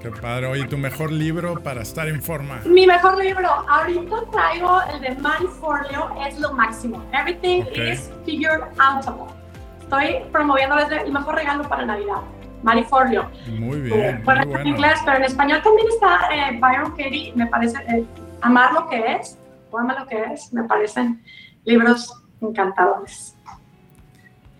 Qué 0.00 0.10
padre. 0.10 0.46
Oye, 0.46 0.64
¿tu 0.66 0.78
mejor 0.78 1.10
libro 1.10 1.60
para 1.60 1.82
estar 1.82 2.08
en 2.08 2.22
forma? 2.22 2.60
Mi 2.64 2.86
mejor 2.86 3.18
libro. 3.18 3.48
Ahorita 3.68 4.16
traigo 4.30 4.80
el 4.94 5.00
de 5.00 5.14
Manny 5.16 5.46
Forleo, 5.60 6.14
es 6.26 6.38
lo 6.38 6.52
máximo. 6.52 7.04
Everything 7.12 7.64
is 7.74 8.10
figured 8.24 8.62
outable. 8.78 9.34
Estoy 9.80 10.22
promoviendo 10.30 10.78
el 10.78 11.12
mejor 11.12 11.34
regalo 11.34 11.68
para 11.68 11.84
Navidad. 11.84 12.22
Manny 12.62 12.84
Forleo. 12.84 13.28
Muy 13.58 13.80
bien. 13.80 14.00
Eh, 14.00 14.20
bueno, 14.24 14.58
en 14.58 14.66
inglés, 14.66 15.00
pero 15.04 15.16
en 15.16 15.24
español 15.24 15.62
también 15.62 15.88
está 15.88 16.28
eh, 16.32 16.58
Byron 16.60 16.90
Katie, 16.90 17.32
me 17.34 17.46
parece, 17.46 17.78
eh, 17.88 18.04
Amar 18.40 18.72
lo 18.72 18.88
que 18.88 19.14
es, 19.14 19.36
ama 19.76 19.98
lo 19.98 20.06
que 20.06 20.22
es, 20.32 20.52
me 20.52 20.64
parecen 20.64 21.22
libros 21.64 22.12
encantadores. 22.40 23.36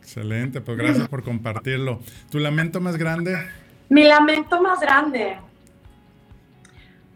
Excelente, 0.00 0.61
pues 0.61 0.77
gracias 0.77 1.09
por 1.09 1.23
compartirlo. 1.23 2.00
¿Tu 2.31 2.38
lamento 2.38 2.81
más 2.81 2.97
grande? 2.97 3.37
Mi 3.88 4.05
lamento 4.05 4.61
más 4.61 4.81
grande. 4.81 5.38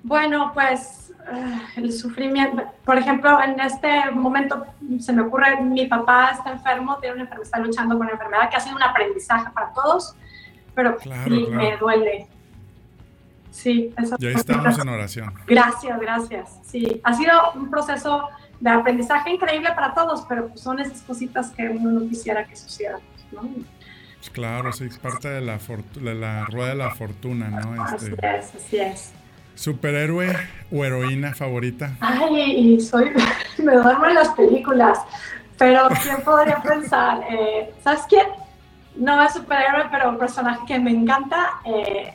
Bueno, 0.03 0.53
pues 0.53 1.13
eh, 1.31 1.63
el 1.77 1.93
sufrimiento, 1.93 2.63
por 2.85 2.99
ejemplo, 2.99 3.41
en 3.43 3.59
este 3.61 4.11
momento 4.11 4.67
se 4.99 5.13
me 5.13 5.23
ocurre, 5.23 5.61
mi 5.61 5.87
papá 5.87 6.33
está 6.33 6.53
enfermo, 6.53 6.99
tiene 6.99 7.15
una 7.15 7.23
enfermedad, 7.23 7.45
está 7.47 7.59
luchando 7.61 7.97
con 7.97 8.07
una 8.07 8.15
enfermedad 8.15 8.51
que 8.51 8.57
ha 8.57 8.61
sido 8.61 8.77
un 8.77 8.83
aprendizaje 8.83 9.51
para 9.53 9.73
todos, 9.73 10.17
pero 10.75 10.97
me 11.51 11.77
duele. 11.77 12.27
Sí, 13.53 13.95
eso. 13.97 14.17
Y 14.19 14.27
ahí 14.27 14.35
estamos 14.35 14.79
en 14.79 14.89
oración. 14.89 15.35
Gracias, 15.47 16.01
gracias. 16.01 16.59
Sí, 16.65 17.01
ha 17.05 17.15
sido 17.15 17.53
un 17.55 17.71
proceso 17.71 18.29
de 18.59 18.71
aprendizaje 18.71 19.31
increíble 19.31 19.71
para 19.75 19.93
todos, 19.93 20.25
pero 20.29 20.49
pues 20.49 20.61
son 20.61 20.81
esas 20.81 21.03
cositas 21.03 21.51
que 21.51 21.69
uno 21.69 22.01
no 22.01 22.09
quisiera 22.09 22.45
que 22.45 22.57
sucedieran, 22.57 23.01
¿no? 23.31 23.43
Pues 24.23 24.31
claro, 24.31 24.73
sí, 24.73 24.85
es 24.85 24.99
parte 24.99 25.29
de 25.29 25.41
la, 25.41 25.59
de 25.95 26.15
la 26.15 26.45
rueda 26.47 26.69
de 26.71 26.75
la 26.77 26.95
fortuna, 26.95 27.51
¿no? 27.51 27.85
Este, 27.85 28.15
así 28.15 28.15
es, 28.23 28.55
así 28.55 28.79
es. 28.79 29.13
¿Superhéroe 29.55 30.35
o 30.71 30.85
heroína 30.85 31.35
favorita? 31.35 31.97
Ay, 32.01 32.81
soy, 32.81 33.11
me 33.59 33.75
duermo 33.75 34.07
en 34.07 34.15
las 34.15 34.29
películas, 34.29 34.99
pero 35.59 35.89
¿quién 36.03 36.23
podría 36.23 36.63
pensar? 36.63 37.21
Eh, 37.29 37.75
¿Sabes 37.83 38.03
quién? 38.09 38.27
No 38.95 39.23
es 39.23 39.33
superhéroe, 39.33 39.87
pero 39.91 40.11
un 40.11 40.19
personaje 40.19 40.61
que 40.67 40.79
me 40.79 40.93
encanta, 40.93 41.61
eh, 41.65 42.15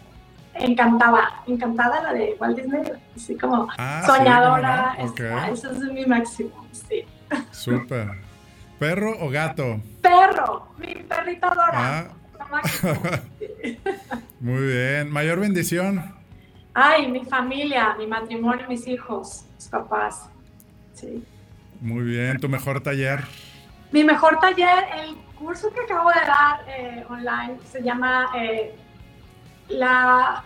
encantaba, 0.60 1.44
encantada 1.48 2.02
la 2.02 2.14
de 2.14 2.36
Walt 2.40 2.58
Disney, 2.58 2.82
así 3.16 3.38
como 3.38 3.68
ah, 3.78 4.04
soñadora, 4.06 4.98
eso 5.52 5.72
es 5.72 5.80
mi 5.92 6.06
máximo, 6.06 6.68
sí. 6.72 7.04
Súper. 7.52 8.10
¿Perro 8.80 9.14
o 9.22 9.30
gato? 9.30 9.82
Perro, 10.02 10.68
mi 10.78 10.94
perrito 10.96 11.48
adora. 11.48 11.72
Ah. 11.74 12.18
Muy 14.40 14.62
bien. 14.68 15.12
¿Mayor 15.12 15.40
bendición? 15.40 16.14
Ay, 16.74 17.12
mi 17.12 17.26
familia, 17.26 17.96
mi 17.98 18.06
matrimonio, 18.06 18.68
mis 18.70 18.88
hijos, 18.88 19.46
mis 19.56 19.68
papás. 19.68 20.30
Sí. 20.94 21.24
Muy 21.82 22.04
bien. 22.04 22.40
¿Tu 22.40 22.48
mejor 22.48 22.82
taller? 22.82 23.24
Mi 23.92 24.04
mejor 24.04 24.40
taller, 24.40 24.86
el 25.00 25.16
curso 25.36 25.72
que 25.72 25.82
acabo 25.82 26.10
de 26.10 26.22
dar 26.22 26.60
eh, 26.68 27.06
online 27.10 27.58
se 27.72 27.82
llama 27.82 28.30
eh, 28.38 28.76
la, 29.70 30.44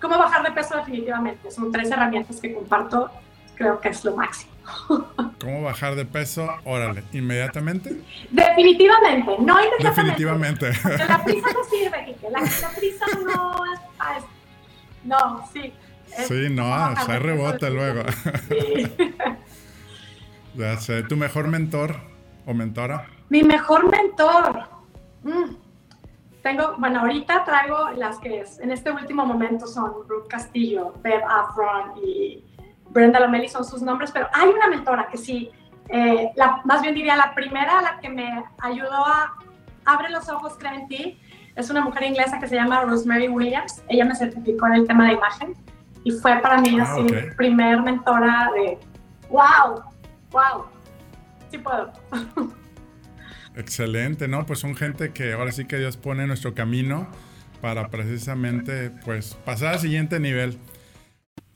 cómo 0.00 0.18
bajar 0.18 0.42
de 0.44 0.52
peso 0.52 0.76
definitivamente. 0.76 1.50
Son 1.50 1.70
tres 1.72 1.90
herramientas 1.90 2.40
que 2.40 2.54
comparto, 2.54 3.10
creo 3.54 3.80
que 3.80 3.88
es 3.88 4.04
lo 4.04 4.16
máximo. 4.16 4.52
¿Cómo 5.40 5.62
bajar 5.62 5.94
de 5.94 6.04
peso? 6.04 6.48
Órale, 6.64 7.04
¿inmediatamente? 7.12 8.00
Definitivamente, 8.30 9.32
no 9.40 9.60
inmediatamente. 9.62 9.84
Definitivamente. 9.88 10.72
la 11.06 11.22
prisa 11.22 11.48
no 11.52 11.64
sirve, 11.64 12.16
La, 12.30 12.40
la 12.40 12.70
prisa 12.76 13.06
no 13.26 13.64
es 13.74 14.24
no, 15.04 15.46
sí. 15.52 15.72
Sí, 16.26 16.48
no, 16.50 16.94
se 17.04 17.18
rebota 17.18 17.70
luego. 17.70 18.02
Sí. 18.48 18.92
ya 20.54 20.76
sé. 20.78 21.02
¿Tu 21.02 21.16
mejor 21.16 21.48
mentor 21.48 21.96
o 22.46 22.54
mentora? 22.54 23.06
Mi 23.28 23.42
mejor 23.42 23.90
mentor. 23.90 24.64
Mm. 25.22 25.63
Tengo, 26.44 26.74
bueno, 26.76 27.00
ahorita 27.00 27.42
traigo 27.42 27.88
las 27.96 28.18
que 28.18 28.44
en 28.60 28.70
este 28.70 28.90
último 28.90 29.24
momento 29.24 29.66
son 29.66 30.06
Ruth 30.06 30.28
Castillo, 30.28 30.92
Bev 31.02 31.22
Afron 31.26 31.96
y 32.04 32.44
Brenda 32.90 33.18
Lomeli 33.18 33.48
son 33.48 33.64
sus 33.64 33.80
nombres, 33.80 34.10
pero 34.12 34.28
hay 34.30 34.50
una 34.50 34.68
mentora 34.68 35.08
que 35.10 35.16
sí, 35.16 35.50
eh, 35.88 36.32
la, 36.36 36.60
más 36.66 36.82
bien 36.82 36.94
diría 36.94 37.16
la 37.16 37.34
primera, 37.34 37.80
la 37.80 37.98
que 37.98 38.10
me 38.10 38.44
ayudó 38.58 38.92
a 38.92 39.36
abre 39.86 40.10
los 40.10 40.28
ojos, 40.28 40.54
cree 40.58 40.74
en 40.74 40.88
ti, 40.88 41.18
es 41.56 41.70
una 41.70 41.80
mujer 41.80 42.02
inglesa 42.02 42.38
que 42.38 42.46
se 42.46 42.56
llama 42.56 42.82
Rosemary 42.82 43.28
Williams. 43.28 43.82
Ella 43.88 44.04
me 44.04 44.14
certificó 44.14 44.66
en 44.66 44.74
el 44.74 44.86
tema 44.86 45.06
de 45.06 45.14
imagen 45.14 45.54
y 46.04 46.10
fue 46.10 46.36
para 46.40 46.58
mí 46.58 46.78
ah, 46.78 46.82
así 46.82 47.06
primer 47.38 47.80
mentora 47.80 48.50
de 48.54 48.78
wow, 49.30 49.82
wow, 50.30 50.66
sí 51.50 51.56
puedo. 51.56 51.90
Excelente, 53.56 54.28
¿no? 54.28 54.46
Pues 54.46 54.58
son 54.58 54.74
gente 54.74 55.12
que 55.12 55.32
ahora 55.32 55.52
sí 55.52 55.64
que 55.64 55.78
Dios 55.78 55.96
pone 55.96 56.22
en 56.22 56.28
nuestro 56.28 56.54
camino 56.54 57.08
para 57.60 57.88
precisamente 57.88 58.90
pues 59.04 59.36
pasar 59.44 59.74
al 59.74 59.80
siguiente 59.80 60.20
nivel. 60.20 60.58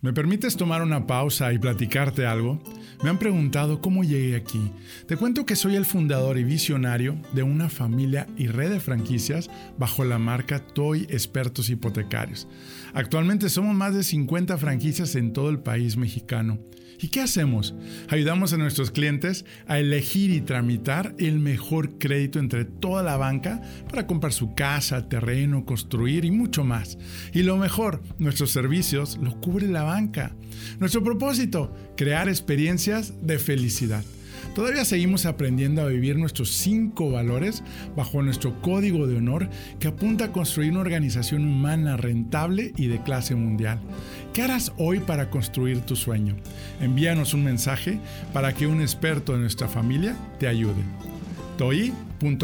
¿Me 0.01 0.13
permites 0.13 0.57
tomar 0.57 0.81
una 0.81 1.09
pausa 1.09 1.53
y 1.53 1.59
platicarte 1.59 2.25
algo? 2.25 2.63
Me 3.03 3.11
han 3.11 3.19
preguntado 3.19 3.81
cómo 3.81 4.05
llegué 4.05 4.37
aquí. 4.37 4.71
Te 5.09 5.17
cuento 5.17 5.45
que 5.45 5.57
soy 5.57 5.75
el 5.75 5.85
fundador 5.85 6.39
y 6.39 6.45
visionario 6.45 7.17
de 7.33 7.43
una 7.43 7.69
familia 7.69 8.29
y 8.37 8.47
red 8.47 8.71
de 8.71 8.79
franquicias 8.79 9.51
bajo 9.77 10.05
la 10.05 10.19
marca 10.19 10.61
Toy 10.61 11.03
Expertos 11.11 11.69
Hipotecarios. 11.69 12.47
Actualmente 12.95 13.49
somos 13.49 13.75
más 13.75 13.93
de 13.93 14.05
50 14.05 14.57
franquicias 14.57 15.17
en 15.17 15.33
todo 15.33 15.51
el 15.51 15.59
país 15.59 15.97
mexicano 15.97 16.61
¿Y 17.01 17.09
qué 17.09 17.21
hacemos? 17.21 17.75
Ayudamos 18.09 18.53
a 18.53 18.57
nuestros 18.57 18.91
clientes 18.91 19.45
a 19.69 19.79
elegir 19.79 20.31
y 20.31 20.41
tramitar 20.41 21.15
el 21.19 21.39
mejor 21.39 21.99
crédito 21.99 22.41
entre 22.41 22.65
toda 22.65 23.05
la 23.05 23.17
banca 23.17 23.63
para 23.89 24.07
comprar 24.07 24.33
su 24.33 24.55
casa, 24.55 25.09
terreno, 25.09 25.65
construir 25.65 26.25
y 26.25 26.33
mucho 26.33 26.65
más. 26.65 26.99
Y 27.33 27.43
lo 27.45 27.57
mejor, 27.57 28.03
nuestros 28.19 28.51
servicios 28.51 29.19
los 29.23 29.37
cubre 29.37 29.69
la 29.69 29.85
banca. 29.85 30.35
Nuestro 30.81 31.05
propósito, 31.05 31.73
crear 31.97 32.29
experiencias 32.29 33.15
de 33.23 33.39
felicidad. 33.39 34.05
Todavía 34.55 34.85
seguimos 34.85 35.25
aprendiendo 35.25 35.83
a 35.83 35.87
vivir 35.87 36.17
nuestros 36.17 36.51
cinco 36.51 37.13
valores 37.13 37.63
bajo 37.97 38.23
nuestro 38.23 38.61
código 38.61 39.07
de 39.07 39.17
honor 39.17 39.49
que 39.79 39.87
apunta 39.87 40.27
a 40.27 40.33
construir 40.33 40.73
una 40.73 40.81
organización 40.81 41.45
humana 41.45 41.97
rentable 41.97 42.73
y 42.77 42.89
de 42.89 43.01
clase 43.03 43.37
mundial. 43.37 43.79
¿Qué 44.33 44.43
harás 44.43 44.73
hoy 44.77 45.01
para 45.01 45.31
construir 45.31 45.81
tu 45.81 45.97
sueño? 45.97 46.37
Envíanos 46.81 47.35
un 47.35 47.45
mensaje 47.45 47.99
para 48.33 48.53
que 48.53 48.67
un 48.67 48.81
experto 48.81 49.33
de 49.33 49.39
nuestra 49.39 49.69
familia 49.69 50.17
te 50.39 50.47
ayude. 50.47 50.83
toi.com.mx 51.57 52.39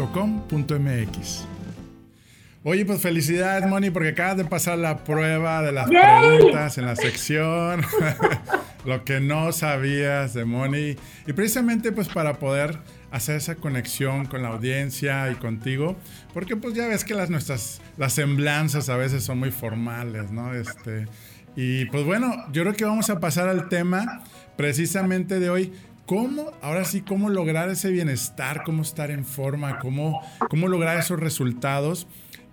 Oye, 2.63 2.83
pues 2.83 2.99
felicidades, 2.99 3.69
Moni, 3.69 3.91
porque 3.91 4.09
acabas 4.09 4.37
de 4.37 4.45
pasar 4.45 4.79
la 4.79 5.03
prueba 5.03 5.61
de 5.61 5.71
las 5.71 5.87
preguntas 5.87 6.77
en 6.79 6.85
la 6.87 6.95
sección. 6.95 7.83
lo 8.85 9.03
que 9.03 9.19
no 9.19 9.51
sabías 9.51 10.33
de 10.33 10.45
Moni. 10.45 10.95
Y 11.27 11.33
precisamente 11.33 11.91
pues 11.91 12.07
para 12.07 12.39
poder 12.39 12.79
hacer 13.11 13.37
esa 13.37 13.55
conexión 13.55 14.25
con 14.25 14.41
la 14.43 14.49
audiencia 14.49 15.29
y 15.31 15.35
contigo, 15.35 15.95
porque 16.33 16.55
pues 16.55 16.73
ya 16.73 16.87
ves 16.87 17.03
que 17.03 17.13
las 17.13 17.29
nuestras 17.29 17.81
las 17.97 18.13
semblanzas 18.13 18.89
a 18.89 18.97
veces 18.97 19.23
son 19.23 19.39
muy 19.39 19.51
formales, 19.51 20.31
¿no? 20.31 20.53
Este, 20.53 21.07
y 21.55 21.85
pues 21.85 22.03
bueno, 22.03 22.33
yo 22.51 22.63
creo 22.63 22.73
que 22.75 22.85
vamos 22.85 23.09
a 23.09 23.19
pasar 23.19 23.47
al 23.47 23.69
tema 23.69 24.23
precisamente 24.55 25.39
de 25.39 25.49
hoy, 25.49 25.73
cómo, 26.05 26.51
ahora 26.61 26.85
sí, 26.85 27.01
cómo 27.01 27.29
lograr 27.29 27.69
ese 27.69 27.91
bienestar, 27.91 28.63
cómo 28.63 28.81
estar 28.83 29.11
en 29.11 29.25
forma, 29.25 29.79
cómo, 29.79 30.21
cómo 30.49 30.67
lograr 30.67 30.97
esos 30.97 31.19
resultados 31.19 32.07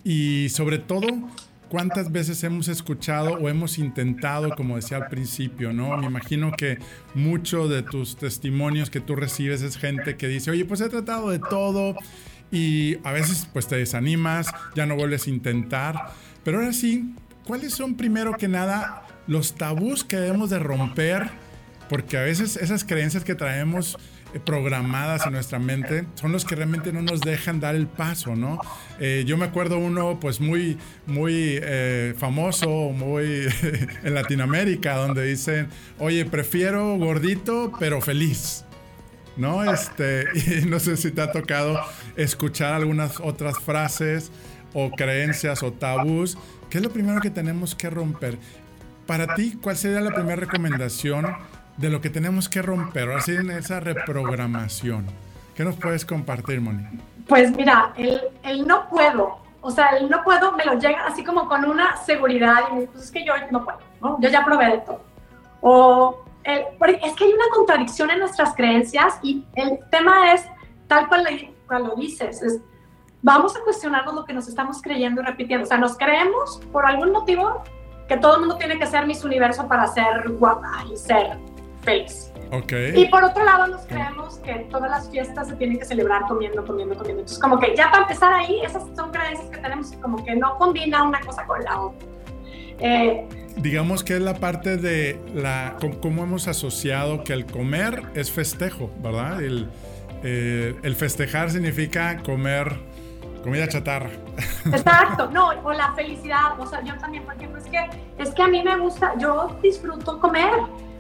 y 0.05 0.49
sobre 0.51 0.79
todo 0.79 1.07
¿Cuántas 1.73 2.13
veces 2.13 2.45
hemos 2.45 2.69
escuchado 2.69 3.33
o 3.33 3.49
hemos 3.49 3.79
intentado, 3.79 4.51
como 4.51 4.77
decía 4.77 4.99
al 4.99 5.09
principio, 5.09 5.73
¿no? 5.73 5.97
Me 5.97 6.05
imagino 6.05 6.53
que 6.53 6.77
mucho 7.15 7.67
de 7.67 7.83
tus 7.83 8.19
testimonios 8.19 8.91
que 8.91 9.01
tú 9.01 9.17
recibes 9.17 9.63
es 9.63 9.79
gente 9.79 10.19
que 10.19 10.29
dice, 10.29 10.51
oye, 10.51 10.67
pues 10.67 10.83
he 10.83 10.91
tratado 10.91 11.31
de 11.31 11.39
todo 11.39 11.97
y 12.51 12.99
a 13.05 13.13
veces 13.13 13.49
pues 13.55 13.69
te 13.69 13.77
desanimas, 13.77 14.49
ya 14.75 14.85
no 14.85 14.97
vuelves 14.97 15.27
a 15.27 15.31
intentar. 15.31 16.13
Pero 16.45 16.59
ahora 16.59 16.75
sí, 16.75 17.15
¿cuáles 17.47 17.75
son 17.75 17.95
primero 17.97 18.33
que 18.35 18.49
nada 18.49 19.07
los 19.27 19.55
tabús 19.55 20.05
que 20.05 20.17
debemos 20.17 20.51
de 20.51 20.59
romper? 20.59 21.31
Porque 21.89 22.17
a 22.17 22.23
veces 22.23 22.57
esas 22.57 22.85
creencias 22.85 23.25
que 23.25 23.35
traemos 23.35 23.99
eh, 24.35 24.41
programadas 24.41 25.27
en 25.27 25.35
nuestra 25.35 25.59
mente 25.59 26.07
son 26.15 26.33
los 26.33 26.45
que 26.45 26.55
realmente 26.55 26.93
no 26.93 27.03
nos 27.03 27.21
dejan 27.21 27.61
dar 27.61 27.75
el 27.75 27.87
paso, 27.87 28.35
¿no? 28.35 28.59
Eh, 28.99 29.25
yo 29.27 29.37
me 29.37 29.45
acuerdo 29.45 29.79
uno 29.79 30.19
pues 30.19 30.41
muy, 30.41 30.79
muy 31.07 31.59
eh, 31.63 32.15
famoso, 32.17 32.69
muy 32.69 33.47
en 34.03 34.15
Latinoamérica, 34.15 34.95
donde 34.97 35.27
dicen, 35.27 35.69
oye, 35.99 36.25
prefiero 36.25 36.97
gordito 36.97 37.73
pero 37.79 38.01
feliz. 38.01 38.65
¿No? 39.37 39.65
Este, 39.65 40.27
y 40.63 40.67
no 40.67 40.79
sé 40.79 40.97
si 40.99 41.11
te 41.11 41.23
ha 41.23 41.33
tocado 41.33 41.81
escuchar 42.17 42.75
algunas 42.75 43.19
otras 43.19 43.59
frases 43.59 44.31
o 44.75 44.91
creencias 44.91 45.63
o 45.63 45.73
tabús. 45.73 46.37
¿Qué 46.73 46.79
es 46.79 46.85
lo 46.85 46.91
primero 46.91 47.21
que 47.21 47.29
tenemos 47.29 47.75
que 47.75 47.91
romper? 47.91 48.39
Para 49.07 49.35
ti, 49.35 49.59
¿cuál 49.63 49.77
sería 49.77 50.01
la 50.01 50.15
primera 50.15 50.37
recomendación 50.37 51.27
de 51.77 51.91
lo 51.91 52.01
que 52.01 52.09
tenemos 52.09 52.49
que 52.49 52.63
romper, 52.63 53.11
ahora 53.11 53.21
sí 53.21 53.35
en 53.35 53.51
esa 53.51 53.79
reprogramación. 53.79 55.05
¿Qué 55.55 55.65
nos 55.65 55.77
puedes 55.77 56.07
compartir, 56.07 56.63
Moni? 56.63 56.83
Pues 57.29 57.55
mira, 57.55 57.93
el, 57.99 58.67
no 58.67 58.89
puedo, 58.89 59.37
o 59.61 59.71
sea, 59.71 59.89
el 59.99 60.09
no 60.09 60.23
puedo 60.25 60.53
me 60.53 60.65
lo 60.65 60.79
llega 60.79 61.07
así 61.07 61.23
como 61.23 61.47
con 61.47 61.63
una 61.67 61.99
seguridad 61.99 62.61
y 62.75 62.87
pues 62.87 63.05
es 63.05 63.11
que 63.11 63.23
yo 63.23 63.35
no 63.51 63.67
puedo, 63.67 63.79
¿no? 64.01 64.19
Yo 64.23 64.31
ya 64.31 64.43
probé 64.43 64.71
de 64.71 64.79
todo. 64.79 65.03
O 65.61 66.25
el, 66.45 66.63
es 67.03 67.13
que 67.13 67.25
hay 67.25 67.33
una 67.35 67.51
contradicción 67.55 68.11
en 68.11 68.21
nuestras 68.21 68.55
creencias 68.55 69.19
y 69.23 69.45
el 69.57 69.79
tema 69.91 70.33
es 70.33 70.47
tal 70.89 71.07
cual, 71.07 71.27
lo 71.69 71.97
dices, 71.97 72.41
es, 72.41 72.61
vamos 73.23 73.57
a 73.57 73.61
cuestionarnos 73.61 74.15
lo 74.15 74.25
que 74.25 74.33
nos 74.33 74.49
estamos 74.49 74.83
creyendo 74.83 75.23
y 75.23 75.25
repitiendo. 75.25 75.65
O 75.65 75.69
sea, 75.69 75.79
nos 75.79 75.97
creemos 75.97 76.61
por 76.71 76.85
algún 76.85 77.13
motivo 77.13 77.63
que 78.09 78.17
todo 78.17 78.35
el 78.35 78.41
mundo 78.41 78.57
tiene 78.57 78.79
que 78.79 78.87
ser 78.87 79.07
Miss 79.07 79.25
Universo 79.25 79.67
para 79.69 79.87
ser 79.87 80.29
guapa 80.39 80.85
y 80.93 80.97
ser 80.97 81.39
feliz. 81.83 82.31
Okay. 82.51 82.93
Y 83.01 83.07
por 83.07 83.25
otro 83.25 83.45
lado, 83.45 83.67
nos 83.69 83.87
creemos 83.87 84.37
que 84.39 84.67
todas 84.71 84.91
las 84.91 85.11
fiestas 85.11 85.49
se 85.49 85.57
tienen 85.57 85.79
que 85.79 85.87
celebrar 85.87 86.23
comiendo, 86.29 86.63
comiendo, 86.67 86.95
comiendo. 86.95 87.23
Entonces, 87.23 87.39
como 87.39 87.59
que 87.59 87.75
ya 87.75 87.91
para 87.91 88.03
empezar 88.03 88.33
ahí, 88.33 88.61
esas 88.63 88.83
son 88.95 89.11
creencias 89.11 89.49
que 89.49 89.57
tenemos 89.57 89.93
como 90.03 90.23
que 90.23 90.37
no 90.37 90.59
combina 90.59 91.03
una 91.03 91.21
cosa 91.21 91.47
con 91.47 91.65
la 91.65 91.81
otra. 91.81 92.09
Eh, 92.79 93.27
Digamos 93.57 94.05
que 94.05 94.17
es 94.17 94.21
la 94.21 94.35
parte 94.35 94.77
de 94.77 95.19
la 95.35 95.77
cómo 96.03 96.25
hemos 96.25 96.49
asociado 96.49 97.25
que 97.25 97.33
el 97.33 97.47
comer 97.47 98.03
es 98.15 98.31
festejo, 98.31 98.91
¿verdad? 99.03 99.43
El, 99.43 99.71
eh, 100.23 100.75
el 100.83 100.95
festejar 100.95 101.51
significa 101.51 102.19
comer 102.23 102.77
comida 103.43 103.69
chatarra. 103.69 104.11
Exacto, 104.67 105.29
no, 105.31 105.51
o 105.63 105.73
la 105.73 105.93
felicidad, 105.93 106.59
o 106.59 106.67
sea, 106.67 106.83
yo 106.83 106.97
también, 106.97 107.25
por 107.25 107.35
ejemplo, 107.35 107.59
es 107.59 107.67
que, 107.67 107.91
es 108.19 108.31
que 108.31 108.43
a 108.43 108.49
mí 108.49 108.63
me 108.63 108.77
gusta, 108.79 109.13
yo 109.19 109.57
disfruto 109.63 110.21
comer, 110.21 110.53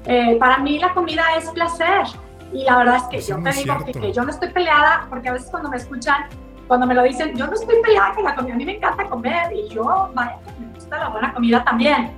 eh, 0.06 0.36
para 0.38 0.58
mí 0.58 0.78
la 0.78 0.92
comida 0.92 1.22
es 1.36 1.48
placer, 1.50 2.06
y 2.52 2.64
la 2.64 2.78
verdad 2.78 2.96
es 2.96 3.02
que 3.04 3.20
yo 3.20 3.42
te 3.42 3.52
digo 3.52 3.84
que, 3.84 4.12
yo 4.12 4.24
no 4.24 4.30
estoy 4.30 4.50
peleada, 4.50 5.06
porque 5.08 5.28
a 5.28 5.32
veces 5.32 5.50
cuando 5.50 5.70
me 5.70 5.76
escuchan, 5.76 6.26
cuando 6.66 6.86
me 6.86 6.94
lo 6.94 7.02
dicen, 7.02 7.34
yo 7.36 7.46
no 7.46 7.54
estoy 7.54 7.76
peleada 7.82 8.14
con 8.14 8.24
la 8.24 8.34
comida, 8.34 8.54
a 8.54 8.56
mí 8.56 8.64
me 8.64 8.76
encanta 8.76 9.08
comer, 9.08 9.52
y 9.52 9.68
yo, 9.68 10.10
vaya, 10.14 10.38
me 10.58 10.74
gusta 10.74 10.98
la 10.98 11.08
buena 11.08 11.32
comida 11.32 11.64
también, 11.64 12.12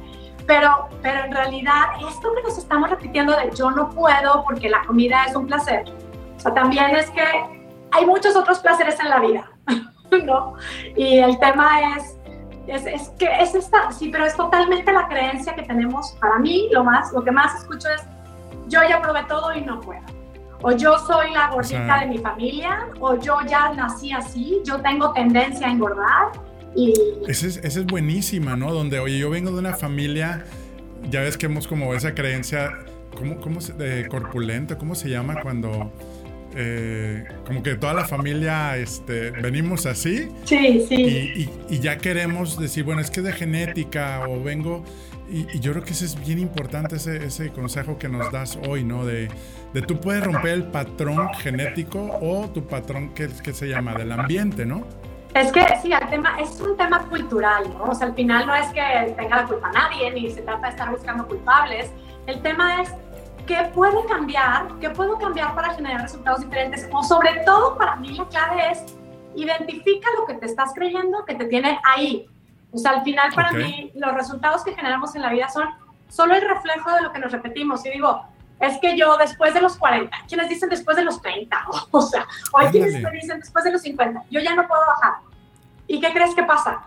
pero, 0.46 0.88
pero 1.02 1.24
en 1.24 1.32
realidad 1.32 1.84
esto 2.08 2.34
que 2.34 2.42
nos 2.42 2.58
estamos 2.58 2.90
repitiendo 2.90 3.36
de 3.36 3.50
yo 3.54 3.70
no 3.70 3.90
puedo 3.90 4.44
porque 4.44 4.68
la 4.68 4.82
comida 4.84 5.24
es 5.24 5.36
un 5.36 5.46
placer, 5.46 5.84
o 6.36 6.40
sea, 6.40 6.52
también 6.52 6.96
es 6.96 7.10
que 7.10 7.24
hay 7.92 8.06
muchos 8.06 8.34
otros 8.34 8.58
placeres 8.58 8.98
en 8.98 9.08
la 9.08 9.20
vida. 9.20 9.53
¿no? 10.24 10.54
Y 10.96 11.18
el 11.18 11.38
tema 11.38 11.96
es, 11.96 12.16
es, 12.66 12.86
es, 12.86 13.08
que 13.18 13.28
es 13.40 13.54
esta, 13.54 13.90
sí, 13.92 14.08
pero 14.10 14.26
es 14.26 14.36
totalmente 14.36 14.92
la 14.92 15.08
creencia 15.08 15.54
que 15.54 15.62
tenemos. 15.62 16.12
Para 16.20 16.38
mí, 16.38 16.68
lo 16.72 16.84
más, 16.84 17.12
lo 17.12 17.22
que 17.22 17.30
más 17.30 17.60
escucho 17.60 17.88
es, 17.88 18.02
yo 18.68 18.80
ya 18.88 19.00
probé 19.02 19.24
todo 19.24 19.54
y 19.54 19.60
no 19.62 19.80
puedo. 19.80 20.02
O 20.62 20.72
yo 20.72 20.98
soy 20.98 21.30
la 21.32 21.50
gordita 21.50 22.00
de 22.00 22.06
mi 22.06 22.18
familia, 22.18 22.88
o 22.98 23.18
yo 23.18 23.38
ya 23.46 23.74
nací 23.74 24.12
así, 24.12 24.62
yo 24.64 24.80
tengo 24.80 25.12
tendencia 25.12 25.66
a 25.66 25.70
engordar. 25.70 26.32
Y... 26.74 26.94
Esa 27.28 27.46
es, 27.46 27.56
esa 27.58 27.80
es 27.80 27.86
buenísima, 27.86 28.56
¿no? 28.56 28.72
Donde, 28.72 28.98
oye, 28.98 29.18
yo 29.18 29.28
vengo 29.28 29.50
de 29.50 29.58
una 29.58 29.74
familia, 29.74 30.46
ya 31.10 31.20
ves 31.20 31.36
que 31.36 31.46
hemos 31.46 31.68
como 31.68 31.92
esa 31.94 32.14
creencia, 32.14 32.78
¿cómo, 33.14 33.40
cómo 33.40 33.60
se, 33.60 33.74
de 33.74 34.08
corpulento? 34.08 34.78
¿Cómo 34.78 34.94
se 34.94 35.10
llama 35.10 35.42
cuando 35.42 35.92
eh, 36.56 37.24
como 37.46 37.62
que 37.62 37.74
toda 37.74 37.94
la 37.94 38.04
familia 38.04 38.76
este, 38.76 39.30
venimos 39.30 39.86
así. 39.86 40.28
Sí, 40.44 40.84
sí. 40.88 41.50
Y, 41.68 41.78
ya 41.80 41.98
queremos 41.98 42.58
decir, 42.58 42.84
bueno, 42.84 43.00
es 43.00 43.10
que 43.10 43.20
de 43.20 43.32
genética 43.32 44.22
o 44.28 44.42
vengo. 44.42 44.84
Y, 45.28 45.58
yo 45.58 45.72
creo 45.72 45.84
que 45.84 45.92
ese 45.92 46.04
es 46.04 46.18
bien 46.24 46.38
importante, 46.38 46.96
ese, 46.96 47.24
ese 47.24 47.50
consejo 47.50 47.98
que 47.98 48.08
nos 48.08 48.30
das 48.30 48.58
hoy, 48.68 48.84
¿no? 48.84 49.04
De, 49.04 49.28
de, 49.72 49.82
tú 49.82 50.00
puedes 50.00 50.24
romper 50.24 50.52
el 50.52 50.64
patrón 50.64 51.32
genético 51.34 52.18
o 52.20 52.48
tu 52.50 52.66
patrón 52.66 53.14
que, 53.14 53.28
que 53.42 53.52
se 53.52 53.68
llama 53.68 53.94
del 53.94 54.12
ambiente, 54.12 54.64
¿no? 54.64 54.86
Es 55.34 55.50
que 55.50 55.66
sí, 55.82 55.92
el 55.92 56.08
tema 56.10 56.36
es 56.40 56.60
un 56.60 56.76
tema 56.76 57.00
cultural, 57.08 57.64
¿no? 57.76 57.84
O 57.86 57.94
sea, 57.94 58.06
al 58.06 58.14
final 58.14 58.46
no 58.46 58.54
es 58.54 58.68
que 58.68 59.14
tenga 59.16 59.42
la 59.42 59.46
culpa 59.46 59.72
nadie, 59.72 60.12
ni 60.12 60.30
se 60.30 60.42
trata 60.42 60.66
de 60.66 60.70
estar 60.70 60.90
buscando 60.90 61.26
culpables. 61.26 61.90
El 62.28 62.40
tema 62.40 62.82
es 62.82 62.94
¿qué 63.46 63.70
puedo 63.74 64.04
cambiar? 64.06 64.68
¿Qué 64.80 64.90
puedo 64.90 65.18
cambiar 65.18 65.54
para 65.54 65.74
generar 65.74 66.02
resultados 66.02 66.40
diferentes? 66.40 66.88
O 66.92 67.02
sobre 67.02 67.42
todo, 67.44 67.76
para 67.76 67.96
mí 67.96 68.16
la 68.16 68.26
clave 68.28 68.70
es 68.70 68.84
identifica 69.36 70.08
lo 70.18 70.26
que 70.26 70.34
te 70.34 70.46
estás 70.46 70.72
creyendo 70.74 71.24
que 71.24 71.34
te 71.34 71.46
tiene 71.46 71.80
ahí. 71.84 72.28
O 72.72 72.78
sea, 72.78 72.92
al 72.92 73.04
final 73.04 73.32
para 73.34 73.52
mí 73.52 73.92
los 73.94 74.14
resultados 74.14 74.64
que 74.64 74.74
generamos 74.74 75.14
en 75.14 75.22
la 75.22 75.30
vida 75.30 75.48
son 75.48 75.68
solo 76.08 76.34
el 76.34 76.42
reflejo 76.42 76.92
de 76.92 77.02
lo 77.02 77.12
que 77.12 77.18
nos 77.18 77.32
repetimos. 77.32 77.84
Y 77.86 77.90
digo, 77.90 78.24
es 78.60 78.78
que 78.78 78.96
yo 78.96 79.16
después 79.16 79.54
de 79.54 79.60
los 79.60 79.76
40, 79.76 80.16
quienes 80.28 80.48
dicen 80.48 80.68
después 80.68 80.96
de 80.96 81.04
los 81.04 81.20
30, 81.20 81.66
o 81.90 82.02
sea, 82.02 82.26
o 82.52 82.58
hay 82.58 82.68
quienes 82.68 82.94
dicen 83.12 83.40
después 83.40 83.64
de 83.64 83.72
los 83.72 83.82
50, 83.82 84.24
yo 84.30 84.40
ya 84.40 84.54
no 84.54 84.66
puedo 84.66 84.82
bajar. 84.86 85.14
¿Y 85.86 86.00
qué 86.00 86.12
crees 86.12 86.34
que 86.34 86.42
pasa? 86.44 86.82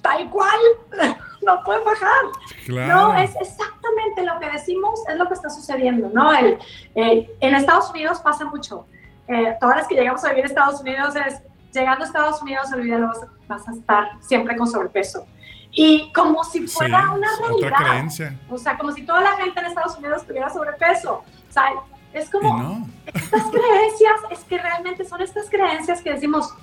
Tal 0.00 0.28
cual, 0.30 0.58
no 1.48 1.62
puedo 1.64 1.84
bajar. 1.84 2.24
No, 2.68 3.14
es 3.14 3.34
exactamente 3.40 4.24
lo 4.24 4.38
que 4.38 4.50
decimos, 4.50 5.00
es 5.08 5.16
lo 5.16 5.26
que 5.26 5.34
está 5.34 5.48
sucediendo, 5.48 6.10
¿no? 6.12 6.32
El, 6.32 6.58
eh, 6.94 7.30
en 7.40 7.54
Estados 7.54 7.90
Unidos 7.90 8.20
pasa 8.20 8.44
mucho. 8.44 8.86
Eh, 9.26 9.56
todas 9.60 9.76
las 9.76 9.88
que 9.88 9.94
llegamos 9.94 10.24
a 10.24 10.28
vivir 10.28 10.44
en 10.44 10.50
Estados 10.50 10.80
Unidos 10.80 11.14
es, 11.16 11.42
llegando 11.72 12.04
a 12.04 12.06
Estados 12.06 12.42
Unidos, 12.42 12.70
olvídalo, 12.72 13.10
vas 13.46 13.68
a 13.68 13.72
estar 13.72 14.10
siempre 14.20 14.56
con 14.56 14.66
sobrepeso. 14.66 15.26
Y 15.70 16.12
como 16.12 16.44
si 16.44 16.66
fuera 16.66 17.10
una 17.12 17.28
realidad. 17.40 17.72
Otra 17.72 17.90
creencia. 17.90 18.38
O 18.48 18.58
sea, 18.58 18.76
como 18.76 18.92
si 18.92 19.04
toda 19.04 19.20
la 19.20 19.32
gente 19.36 19.60
en 19.60 19.66
Estados 19.66 19.96
Unidos 19.98 20.26
tuviera 20.26 20.48
sobrepeso. 20.50 21.22
O 21.48 21.52
sea, 21.52 21.70
es 22.12 22.28
como 22.30 22.86
estas 23.06 23.44
creencias, 23.44 24.20
es 24.30 24.40
que 24.44 24.58
realmente 24.58 25.04
son 25.04 25.20
estas 25.20 25.48
creencias 25.50 26.02
que 26.02 26.12
decimos, 26.12 26.54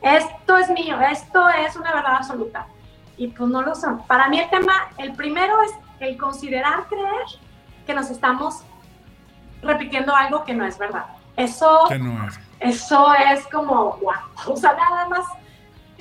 esto 0.00 0.56
es 0.56 0.70
mío, 0.70 0.98
esto 1.00 1.48
es 1.48 1.76
una 1.76 1.92
verdad 1.92 2.16
absoluta 2.16 2.66
y 3.18 3.28
pues 3.28 3.50
no 3.50 3.62
lo 3.62 3.74
son. 3.74 4.06
Para 4.06 4.28
mí 4.28 4.38
el 4.38 4.48
tema, 4.48 4.88
el 4.96 5.12
primero 5.12 5.60
es 5.62 5.72
el 6.00 6.16
considerar 6.16 6.86
creer 6.88 7.40
que 7.86 7.92
nos 7.92 8.10
estamos 8.10 8.62
repitiendo 9.62 10.14
algo 10.14 10.44
que 10.44 10.54
no 10.54 10.64
es 10.64 10.78
verdad. 10.78 11.06
Eso, 11.36 11.88
eso 12.60 13.14
es 13.32 13.46
como, 13.48 13.98
wow, 13.98 14.52
o 14.52 14.56
sea, 14.56 14.74
nada 14.74 15.08
más, 15.08 15.26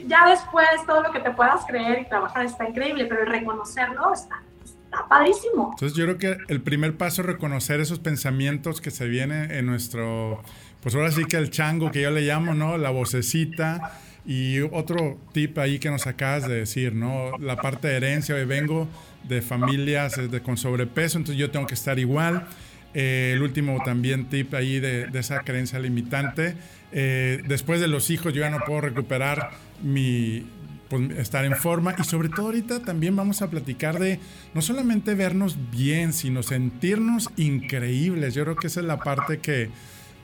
ya 0.06 0.28
después 0.30 0.68
todo 0.86 1.02
lo 1.02 1.12
que 1.12 1.20
te 1.20 1.32
puedas 1.32 1.66
creer 1.66 2.02
y 2.02 2.06
trabajar 2.06 2.46
está 2.46 2.68
increíble, 2.70 3.06
pero 3.06 3.24
el 3.24 3.28
reconocerlo 3.28 4.14
está, 4.14 4.42
está 4.64 5.08
padrísimo. 5.08 5.72
Entonces 5.74 5.98
yo 5.98 6.06
creo 6.06 6.18
que 6.18 6.38
el 6.48 6.62
primer 6.62 6.98
paso 6.98 7.22
es 7.22 7.28
reconocer 7.28 7.80
esos 7.80 8.00
pensamientos 8.00 8.82
que 8.82 8.92
se 8.92 9.08
vienen 9.08 9.52
en 9.52 9.66
nuestro, 9.66 10.42
pues 10.82 10.96
ahora 10.96 11.12
sí 11.12 11.26
que 11.26 11.38
el 11.38 11.50
chango 11.50 11.92
que 11.92 12.02
yo 12.02 12.12
le 12.12 12.22
llamo, 12.22 12.54
¿no? 12.54 12.78
La 12.78 12.90
vocecita 12.90 13.92
y 14.28 14.60
otro 14.60 15.18
tip 15.32 15.58
ahí 15.58 15.80
que 15.80 15.90
nos 15.90 16.06
acabas 16.06 16.48
de 16.48 16.56
decir, 16.56 16.94
¿no? 16.94 17.38
La 17.40 17.56
parte 17.56 17.88
de 17.88 17.96
herencia, 17.96 18.36
hoy 18.36 18.44
vengo 18.44 18.90
de 19.24 19.42
familias 19.42 20.18
de, 20.30 20.42
con 20.42 20.58
sobrepeso, 20.58 21.18
entonces 21.18 21.40
yo 21.40 21.50
tengo 21.50 21.66
que 21.66 21.76
estar 21.76 21.98
igual. 21.98 22.46
Eh, 22.94 23.32
el 23.34 23.42
último 23.42 23.82
también 23.86 24.28
tip 24.28 24.54
ahí 24.54 24.82
de, 24.82 25.08
esa 25.14 25.40
creencia 25.40 25.80
limitante. 25.80 26.56
Eh, 26.92 27.42
después 27.48 27.80
de 27.80 27.88
los 27.88 28.10
hijos 28.10 28.34
yo 28.34 28.42
ya 28.42 28.50
no 28.50 28.60
puedo 28.66 28.82
recuperar 28.82 29.52
mi, 29.82 30.46
pues, 30.90 31.10
estar 31.12 31.46
en 31.46 31.56
forma 31.56 31.96
y 31.98 32.04
sobre 32.04 32.28
todo 32.28 32.48
ahorita 32.48 32.82
también 32.82 33.16
vamos 33.16 33.42
a 33.42 33.50
platicar 33.50 33.98
de 33.98 34.20
no 34.54 34.62
solamente 34.62 35.16
vernos 35.16 35.58
bien, 35.72 36.12
sino 36.12 36.44
sentirnos 36.44 37.30
increíbles. 37.38 38.34
Yo 38.34 38.44
creo 38.44 38.58
que 38.58 38.68
esa 38.68 38.82
es 38.82 38.86
la 38.86 39.00
parte 39.00 39.40
que, 39.40 39.70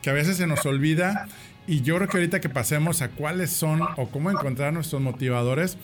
que 0.02 0.10
a 0.10 0.14
veces 0.14 0.36
se 0.38 0.46
nos 0.46 0.66
olvida 0.66 1.28
y 1.68 1.82
yo 1.82 1.96
creo 1.96 2.08
que 2.08 2.18
ahorita 2.18 2.42
que 2.42 2.50
pasemos 2.50 3.02
a 3.02 3.10
cuáles 3.10 3.52
son 3.52 3.82
o 3.98 4.10
cómo 4.10 4.32
encontrar 4.32 4.74
nuestros 4.74 5.02
motivadores, 5.02 5.78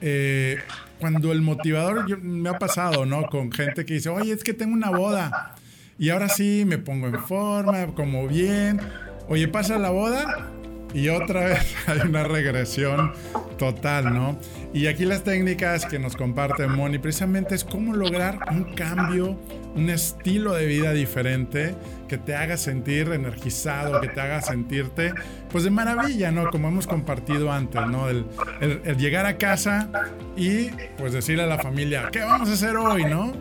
eh, 0.00 0.58
cuando 0.98 1.32
el 1.32 1.42
motivador 1.42 2.20
me 2.20 2.48
ha 2.48 2.58
pasado, 2.58 3.06
¿no? 3.06 3.26
Con 3.28 3.52
gente 3.52 3.84
que 3.84 3.94
dice, 3.94 4.08
oye, 4.08 4.32
es 4.32 4.44
que 4.44 4.52
tengo 4.52 4.74
una 4.74 4.90
boda 4.90 5.54
y 5.98 6.10
ahora 6.10 6.28
sí 6.28 6.64
me 6.66 6.78
pongo 6.78 7.06
en 7.06 7.18
forma, 7.20 7.86
como 7.94 8.26
bien. 8.26 8.80
Oye, 9.28 9.48
pasa 9.48 9.78
la 9.78 9.90
boda 9.90 10.51
y 10.94 11.08
otra 11.08 11.46
vez 11.46 11.74
hay 11.86 12.00
una 12.00 12.24
regresión 12.24 13.12
total, 13.58 14.12
¿no? 14.12 14.38
Y 14.72 14.86
aquí 14.86 15.04
las 15.04 15.22
técnicas 15.22 15.86
que 15.86 15.98
nos 15.98 16.16
comparte 16.16 16.66
Moni 16.66 16.98
precisamente 16.98 17.54
es 17.54 17.64
cómo 17.64 17.94
lograr 17.94 18.38
un 18.50 18.74
cambio, 18.74 19.38
un 19.74 19.90
estilo 19.90 20.54
de 20.54 20.66
vida 20.66 20.92
diferente 20.92 21.74
que 22.08 22.18
te 22.18 22.34
haga 22.34 22.56
sentir 22.56 23.08
energizado, 23.12 24.00
que 24.00 24.08
te 24.08 24.20
haga 24.20 24.42
sentirte 24.42 25.12
pues 25.50 25.64
de 25.64 25.70
maravilla, 25.70 26.30
¿no? 26.30 26.50
Como 26.50 26.68
hemos 26.68 26.86
compartido 26.86 27.52
antes, 27.52 27.86
¿no? 27.86 28.08
El, 28.08 28.26
el 28.60 28.96
llegar 28.96 29.26
a 29.26 29.36
casa 29.36 29.90
y 30.36 30.70
pues 30.96 31.12
decirle 31.12 31.44
a 31.44 31.46
la 31.46 31.58
familia, 31.58 32.08
¿qué 32.10 32.20
vamos 32.20 32.48
a 32.48 32.54
hacer 32.54 32.76
hoy, 32.76 33.04
¿no? 33.04 33.32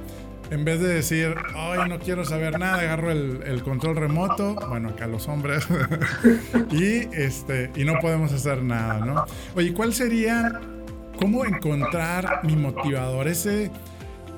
En 0.51 0.65
vez 0.65 0.81
de 0.81 0.89
decir, 0.89 1.33
ay, 1.55 1.89
no 1.89 1.97
quiero 1.97 2.25
saber 2.25 2.59
nada, 2.59 2.81
agarro 2.81 3.09
el, 3.09 3.63
control 3.63 3.95
remoto, 3.95 4.55
bueno, 4.67 4.89
acá 4.89 5.07
los 5.07 5.27
hombres, 5.29 5.65
y, 6.71 7.07
este, 7.15 7.71
y 7.75 7.85
no 7.85 7.93
podemos 8.01 8.33
hacer 8.33 8.61
nada, 8.61 9.03
¿no? 9.05 9.25
Oye, 9.55 9.73
¿cuál 9.73 9.93
sería, 9.93 10.59
cómo 11.17 11.45
encontrar 11.45 12.41
mi 12.43 12.57
motivador, 12.57 13.29
ese, 13.29 13.71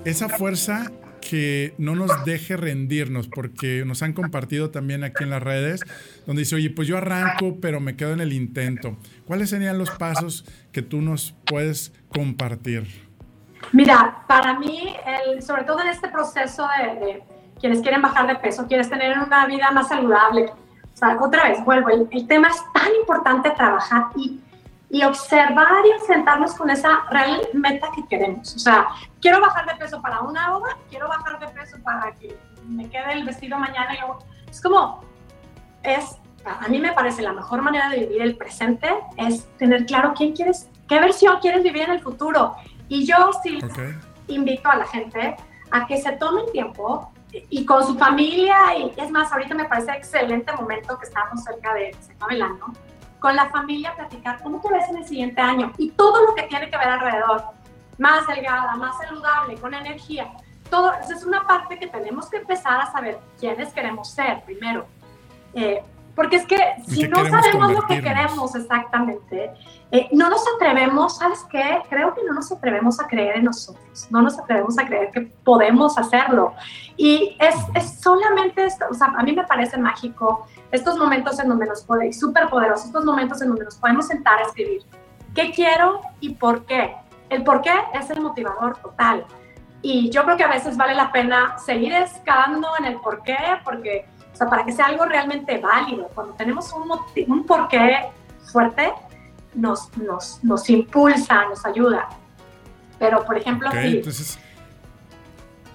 esa 0.05 0.29
fuerza 0.29 0.91
que 1.19 1.73
no 1.79 1.95
nos 1.95 2.11
deje 2.25 2.57
rendirnos, 2.57 3.27
porque 3.27 3.83
nos 3.83 4.03
han 4.03 4.13
compartido 4.13 4.69
también 4.69 5.03
aquí 5.03 5.23
en 5.23 5.31
las 5.31 5.41
redes, 5.41 5.81
donde 6.27 6.41
dice, 6.41 6.55
oye, 6.55 6.69
pues 6.69 6.87
yo 6.87 6.97
arranco, 6.97 7.57
pero 7.59 7.79
me 7.79 7.95
quedo 7.95 8.13
en 8.13 8.21
el 8.21 8.33
intento. 8.33 8.97
¿Cuáles 9.25 9.49
serían 9.49 9.79
los 9.79 9.89
pasos 9.89 10.45
que 10.71 10.83
tú 10.83 11.01
nos 11.01 11.33
puedes 11.45 11.91
compartir? 12.09 12.85
Mira, 13.71 14.23
para 14.27 14.59
mí, 14.59 14.95
el, 15.05 15.41
sobre 15.41 15.63
todo 15.63 15.81
en 15.81 15.87
este 15.87 16.07
proceso 16.09 16.67
de, 16.77 17.23
quienes 17.59 17.81
quieren 17.81 18.01
bajar 18.01 18.27
de 18.27 18.35
peso, 18.35 18.67
quieres 18.67 18.89
tener 18.89 19.17
una 19.17 19.45
vida 19.45 19.71
más 19.71 19.87
saludable, 19.87 20.51
O 20.93 20.97
sea, 20.97 21.17
otra 21.19 21.47
vez, 21.49 21.63
vuelvo, 21.63 21.89
el, 21.89 22.07
el 22.11 22.27
tema 22.27 22.49
es 22.49 22.61
tan 22.73 22.93
importante 22.99 23.49
trabajar 23.51 24.07
y, 24.15 24.39
y 24.93 25.03
observar 25.03 25.83
y 25.85 25.91
enfrentarnos 25.91 26.53
con 26.53 26.69
esa 26.69 27.05
real 27.09 27.41
meta 27.53 27.87
que 27.95 28.05
queremos. 28.05 28.55
O 28.55 28.59
sea, 28.59 28.89
quiero 29.19 29.41
bajar 29.41 29.65
de 29.65 29.75
peso 29.75 29.99
para 30.01 30.21
una 30.21 30.51
boda, 30.51 30.77
quiero 30.89 31.07
bajar 31.07 31.39
de 31.39 31.47
peso 31.47 31.77
para 31.83 32.11
que 32.15 32.37
me 32.67 32.87
quede 32.89 33.13
el 33.13 33.23
vestido 33.23 33.57
mañana. 33.57 33.95
Y 33.95 33.99
luego, 33.99 34.19
es 34.47 34.61
como, 34.61 35.01
es, 35.81 36.17
a 36.45 36.67
mí 36.67 36.77
me 36.79 36.91
parece 36.91 37.23
la 37.23 37.33
mejor 37.33 37.63
manera 37.63 37.89
de 37.89 38.01
vivir 38.01 38.21
el 38.21 38.37
presente 38.37 38.87
es 39.17 39.47
tener 39.57 39.87
claro 39.87 40.13
quién 40.15 40.35
quieres, 40.35 40.69
qué 40.87 40.99
versión 40.99 41.39
quieres 41.39 41.63
vivir 41.63 41.83
en 41.83 41.91
el 41.91 42.01
futuro. 42.01 42.55
Y 42.93 43.07
yo 43.07 43.31
sí 43.41 43.57
invito 44.27 44.69
a 44.69 44.75
la 44.75 44.85
gente 44.85 45.35
a 45.71 45.87
que 45.87 45.97
se 45.97 46.11
tomen 46.11 46.45
tiempo 46.51 47.11
y 47.31 47.65
con 47.65 47.83
su 47.87 47.97
familia, 47.97 48.55
y 48.77 48.93
es 48.95 49.09
más, 49.09 49.31
ahorita 49.31 49.55
me 49.55 49.65
parece 49.65 49.93
excelente 49.93 50.53
momento 50.53 50.99
que 50.99 51.07
estamos 51.07 51.43
cerca 51.43 51.73
de, 51.73 51.91
se 52.01 52.13
con 53.19 53.35
la 53.35 53.49
familia 53.49 53.95
platicar 53.95 54.43
cómo 54.43 54.61
te 54.61 54.69
ves 54.71 54.87
en 54.89 54.97
el 54.97 55.07
siguiente 55.07 55.41
año 55.41 55.73
y 55.79 55.89
todo 55.89 56.23
lo 56.23 56.35
que 56.35 56.43
tiene 56.43 56.69
que 56.69 56.77
ver 56.77 56.87
alrededor, 56.87 57.41
más 57.97 58.27
delgada, 58.27 58.75
más 58.75 58.95
saludable, 58.99 59.55
con 59.55 59.73
energía. 59.73 60.31
Todo, 60.69 60.93
esa 60.93 61.15
es 61.15 61.25
una 61.25 61.47
parte 61.47 61.79
que 61.79 61.87
tenemos 61.87 62.29
que 62.29 62.37
empezar 62.37 62.79
a 62.79 62.91
saber 62.91 63.17
quiénes 63.39 63.73
queremos 63.73 64.11
ser 64.11 64.43
primero. 64.43 64.85
Eh, 65.55 65.81
porque 66.15 66.35
es 66.35 66.45
que 66.45 66.59
si 66.87 67.07
no 67.07 67.25
sabemos 67.25 67.71
lo 67.71 67.81
que 67.87 68.03
queremos 68.03 68.53
exactamente, 68.53 69.51
eh, 69.95 70.09
no 70.11 70.27
nos 70.27 70.43
atrevemos, 70.55 71.17
¿sabes 71.17 71.45
qué? 71.51 71.79
Creo 71.87 72.15
que 72.15 72.23
no 72.23 72.33
nos 72.33 72.51
atrevemos 72.51 72.99
a 72.99 73.05
creer 73.05 73.37
en 73.37 73.43
nosotros, 73.43 74.07
no 74.09 74.23
nos 74.23 74.39
atrevemos 74.39 74.75
a 74.79 74.87
creer 74.87 75.11
que 75.11 75.21
podemos 75.43 75.99
hacerlo. 75.99 76.55
Y 76.97 77.37
es, 77.39 77.55
es 77.75 78.01
solamente 78.01 78.65
esto, 78.65 78.85
o 78.89 78.93
sea, 78.95 79.13
a 79.15 79.21
mí 79.21 79.33
me 79.33 79.43
parece 79.43 79.77
mágico 79.77 80.47
estos 80.71 80.97
momentos 80.97 81.39
en 81.39 81.47
donde 81.47 81.67
nos 81.67 81.83
podemos, 81.83 82.17
súper 82.17 82.49
poderosos, 82.49 82.87
estos 82.87 83.05
momentos 83.05 83.39
en 83.43 83.49
donde 83.49 83.65
nos 83.65 83.75
podemos 83.75 84.07
sentar 84.07 84.39
a 84.39 84.47
escribir 84.47 84.81
qué 85.35 85.51
quiero 85.51 86.01
y 86.19 86.33
por 86.33 86.65
qué. 86.65 86.95
El 87.29 87.43
por 87.43 87.61
qué 87.61 87.73
es 87.93 88.09
el 88.09 88.19
motivador 88.19 88.77
total. 88.77 89.27
Y 89.83 90.09
yo 90.09 90.23
creo 90.23 90.37
que 90.37 90.43
a 90.43 90.49
veces 90.49 90.75
vale 90.75 90.95
la 90.95 91.11
pena 91.11 91.59
seguir 91.59 91.93
excavando 91.93 92.67
en 92.79 92.85
el 92.85 92.99
por 92.99 93.21
qué, 93.21 93.37
porque 93.63 94.07
o 94.33 94.35
sea, 94.35 94.47
para 94.49 94.65
que 94.65 94.71
sea 94.71 94.87
algo 94.87 95.05
realmente 95.05 95.59
válido. 95.59 96.09
Cuando 96.15 96.33
tenemos 96.33 96.73
un, 96.73 96.89
un 97.27 97.45
porqué 97.45 98.09
fuerte, 98.51 98.91
nos, 99.55 99.95
nos, 99.97 100.43
nos, 100.43 100.69
impulsa, 100.69 101.45
nos 101.49 101.65
ayuda. 101.65 102.09
Pero, 102.99 103.25
por 103.25 103.37
ejemplo, 103.37 103.69
okay, 103.69 103.97
Entonces, 103.97 104.39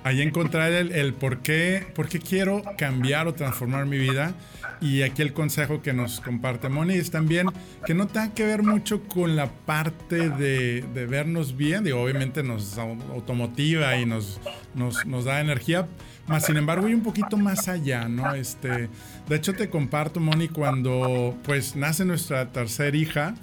ahí 0.05 0.23
encontrar 0.23 0.73
el, 0.73 0.93
el 0.93 1.15
por, 1.15 1.39
qué, 1.39 1.87
por 1.95 2.09
qué 2.09 2.19
quiero 2.19 2.63
cambiar 2.77 3.27
o 3.29 3.35
transformar 3.35 3.87
mi 3.87 3.99
vida. 3.99 4.35
Y 4.81 5.03
aquí 5.03 5.23
el 5.23 5.33
consejo 5.33 5.83
que 5.83 5.93
nos 5.93 6.21
comparte 6.21 6.69
Moni 6.69 6.95
es 6.95 7.11
también 7.11 7.49
que 7.85 7.95
no 7.95 8.07
tenga 8.07 8.33
que 8.33 8.47
ver 8.47 8.63
mucho 8.63 9.03
con 9.03 9.35
la 9.35 9.51
parte 9.51 10.31
de, 10.31 10.83
de 10.83 11.07
vernos 11.07 11.57
bien, 11.57 11.83
digo, 11.83 12.01
obviamente 12.01 12.45
nos 12.45 12.79
automotiva 12.79 13.97
y 13.97 14.07
nos, 14.07 14.41
nos, 14.77 15.05
nos 15.05 15.25
da 15.25 15.41
energía, 15.41 15.89
más 16.29 16.45
sin 16.45 16.59
embargo, 16.59 16.87
hay 16.87 16.95
un 16.95 17.03
poquito 17.03 17.39
más 17.39 17.69
allá, 17.69 18.07
¿no? 18.07 18.35
Este, 18.35 18.91
de 19.29 19.37
hecho, 19.37 19.55
te 19.55 19.71
comparto, 19.71 20.21
Moni, 20.21 20.49
cuando 20.49 21.35
pues 21.43 21.75
nace 21.75 22.05
nuestra 22.05 22.53
tercera 22.53 22.95
hija, 22.95 23.35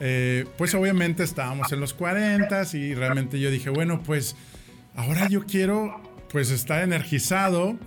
eh, 0.00 0.46
pues 0.56 0.74
obviamente 0.74 1.22
estábamos 1.22 1.72
en 1.72 1.80
los 1.80 1.94
40 1.94 2.62
y 2.74 2.94
realmente 2.94 3.40
yo 3.40 3.50
dije, 3.50 3.70
bueno, 3.70 4.02
pues 4.02 4.36
ahora 4.94 5.28
yo 5.28 5.44
quiero 5.44 6.00
pues 6.30 6.50
estar 6.50 6.82
energizado 6.82 7.78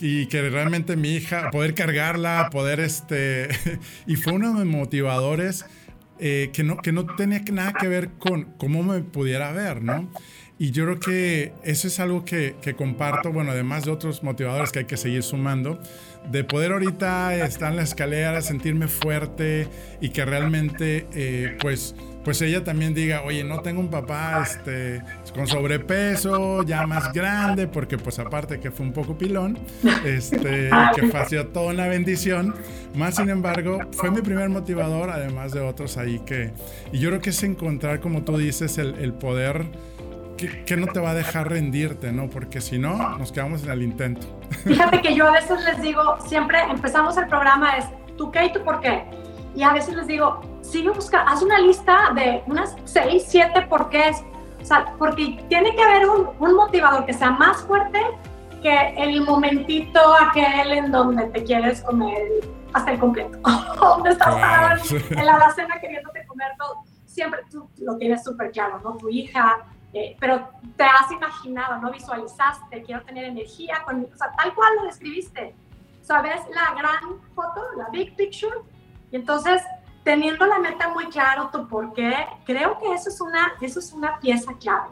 y 0.00 0.26
que 0.26 0.48
realmente 0.48 0.96
mi 0.96 1.10
hija, 1.10 1.50
poder 1.50 1.74
cargarla, 1.74 2.48
poder 2.50 2.80
este, 2.80 3.48
y 4.06 4.16
fue 4.16 4.32
uno 4.32 4.58
de 4.58 4.64
mis 4.64 4.76
motivadores 4.76 5.66
eh, 6.18 6.50
que, 6.52 6.62
no, 6.62 6.76
que 6.78 6.92
no 6.92 7.06
tenía 7.16 7.42
nada 7.52 7.72
que 7.72 7.88
ver 7.88 8.10
con 8.18 8.44
cómo 8.58 8.82
me 8.82 9.00
pudiera 9.00 9.52
ver, 9.52 9.82
¿no? 9.82 10.10
Y 10.60 10.72
yo 10.72 10.84
creo 10.84 11.00
que 11.00 11.54
eso 11.64 11.88
es 11.88 12.00
algo 12.00 12.26
que, 12.26 12.54
que, 12.60 12.74
comparto, 12.74 13.32
bueno, 13.32 13.52
además 13.52 13.86
de 13.86 13.92
otros 13.92 14.22
motivadores 14.22 14.72
que 14.72 14.80
hay 14.80 14.84
que 14.84 14.98
seguir 14.98 15.22
sumando, 15.22 15.78
de 16.30 16.44
poder 16.44 16.72
ahorita 16.72 17.34
estar 17.46 17.70
en 17.70 17.76
la 17.76 17.82
escalera, 17.82 18.42
sentirme 18.42 18.86
fuerte 18.86 19.68
y 20.02 20.10
que 20.10 20.22
realmente, 20.26 21.06
eh, 21.14 21.56
pues, 21.62 21.94
pues 22.24 22.42
ella 22.42 22.62
también 22.62 22.92
diga, 22.92 23.22
oye, 23.22 23.42
no 23.42 23.60
tengo 23.60 23.80
un 23.80 23.88
papá 23.88 24.42
este, 24.42 25.02
con 25.34 25.46
sobrepeso, 25.46 26.62
ya 26.62 26.86
más 26.86 27.10
grande, 27.14 27.66
porque 27.66 27.96
pues 27.96 28.18
aparte 28.18 28.60
que 28.60 28.70
fue 28.70 28.84
un 28.84 28.92
poco 28.92 29.16
pilón, 29.16 29.58
este, 30.04 30.68
que 30.94 31.26
sido 31.26 31.46
toda 31.46 31.72
una 31.72 31.86
bendición, 31.86 32.54
más 32.94 33.16
sin 33.16 33.30
embargo, 33.30 33.78
fue 33.92 34.10
mi 34.10 34.20
primer 34.20 34.50
motivador, 34.50 35.08
además 35.08 35.52
de 35.52 35.60
otros 35.60 35.96
ahí 35.96 36.18
que, 36.26 36.52
y 36.92 36.98
yo 36.98 37.08
creo 37.08 37.22
que 37.22 37.30
es 37.30 37.42
encontrar, 37.44 38.00
como 38.00 38.24
tú 38.24 38.36
dices, 38.36 38.76
el, 38.76 38.96
el 38.96 39.14
poder 39.14 39.64
¿qué, 40.66 40.76
no 40.76 40.86
te 40.86 41.00
va 41.00 41.10
a 41.10 41.14
dejar 41.14 41.48
rendirte, 41.48 42.12
no? 42.12 42.28
Porque 42.28 42.60
si 42.60 42.78
no, 42.78 43.18
nos 43.18 43.32
quedamos 43.32 43.62
en 43.64 43.70
el 43.70 43.82
intento. 43.82 44.26
Fíjate 44.64 45.00
que 45.00 45.14
yo 45.14 45.28
a 45.28 45.32
veces 45.32 45.62
les 45.64 45.80
digo, 45.80 46.18
siempre 46.26 46.60
empezamos 46.62 47.16
el 47.16 47.26
programa 47.26 47.76
es 47.76 47.86
tú 48.16 48.30
qué 48.30 48.46
y 48.46 48.52
tú 48.52 48.62
por 48.62 48.80
qué. 48.80 49.04
Y 49.54 49.62
a 49.62 49.72
veces 49.72 49.94
les 49.94 50.06
digo, 50.06 50.40
sigue 50.62 50.90
buscando, 50.90 51.30
haz 51.30 51.42
una 51.42 51.58
lista 51.58 52.12
de 52.14 52.42
unas 52.46 52.76
seis, 52.84 53.24
siete 53.26 53.62
porqués. 53.62 54.22
O 54.60 54.64
sea, 54.64 54.94
porque 54.98 55.42
tiene 55.48 55.74
que 55.74 55.82
haber 55.82 56.08
un, 56.08 56.28
un 56.38 56.54
motivador 56.54 57.06
que 57.06 57.12
sea 57.12 57.30
más 57.30 57.62
fuerte 57.62 58.00
que 58.62 58.94
el 58.96 59.22
momentito 59.22 60.00
aquel 60.20 60.72
en 60.72 60.92
donde 60.92 61.24
te 61.26 61.44
quieres 61.44 61.80
comer 61.82 62.22
hasta 62.72 62.92
el 62.92 62.98
completo. 62.98 63.38
donde 63.80 64.10
estás 64.10 64.34
claro. 64.34 64.82
en 65.10 65.26
la 65.26 65.34
alacena 65.34 65.80
queriéndote 65.80 66.24
comer 66.26 66.48
todo. 66.58 66.84
Siempre 67.06 67.40
tú 67.50 67.68
lo 67.78 67.96
tienes 67.96 68.22
súper 68.22 68.50
claro, 68.52 68.80
¿no? 68.84 68.96
Tu 68.96 69.08
hija, 69.08 69.58
eh, 69.92 70.16
pero 70.20 70.48
te 70.76 70.84
has 70.84 71.10
imaginado, 71.10 71.78
¿no? 71.78 71.90
Visualizaste, 71.90 72.82
quiero 72.82 73.02
tener 73.02 73.24
energía, 73.24 73.82
con, 73.84 74.06
o 74.12 74.16
sea, 74.16 74.30
tal 74.32 74.54
cual 74.54 74.70
lo 74.76 74.84
describiste. 74.84 75.54
¿Sabes? 76.02 76.40
La 76.54 76.74
gran 76.74 77.20
foto, 77.34 77.62
la 77.76 77.88
big 77.90 78.16
picture. 78.16 78.56
Y 79.10 79.16
entonces, 79.16 79.62
teniendo 80.02 80.46
la 80.46 80.58
meta 80.58 80.88
muy 80.88 81.06
claro, 81.06 81.50
tu 81.52 81.68
por 81.68 81.92
qué, 81.92 82.14
creo 82.44 82.78
que 82.78 82.92
eso 82.92 83.10
es 83.10 83.20
una, 83.20 83.52
eso 83.60 83.78
es 83.78 83.92
una 83.92 84.18
pieza 84.18 84.52
clave. 84.58 84.88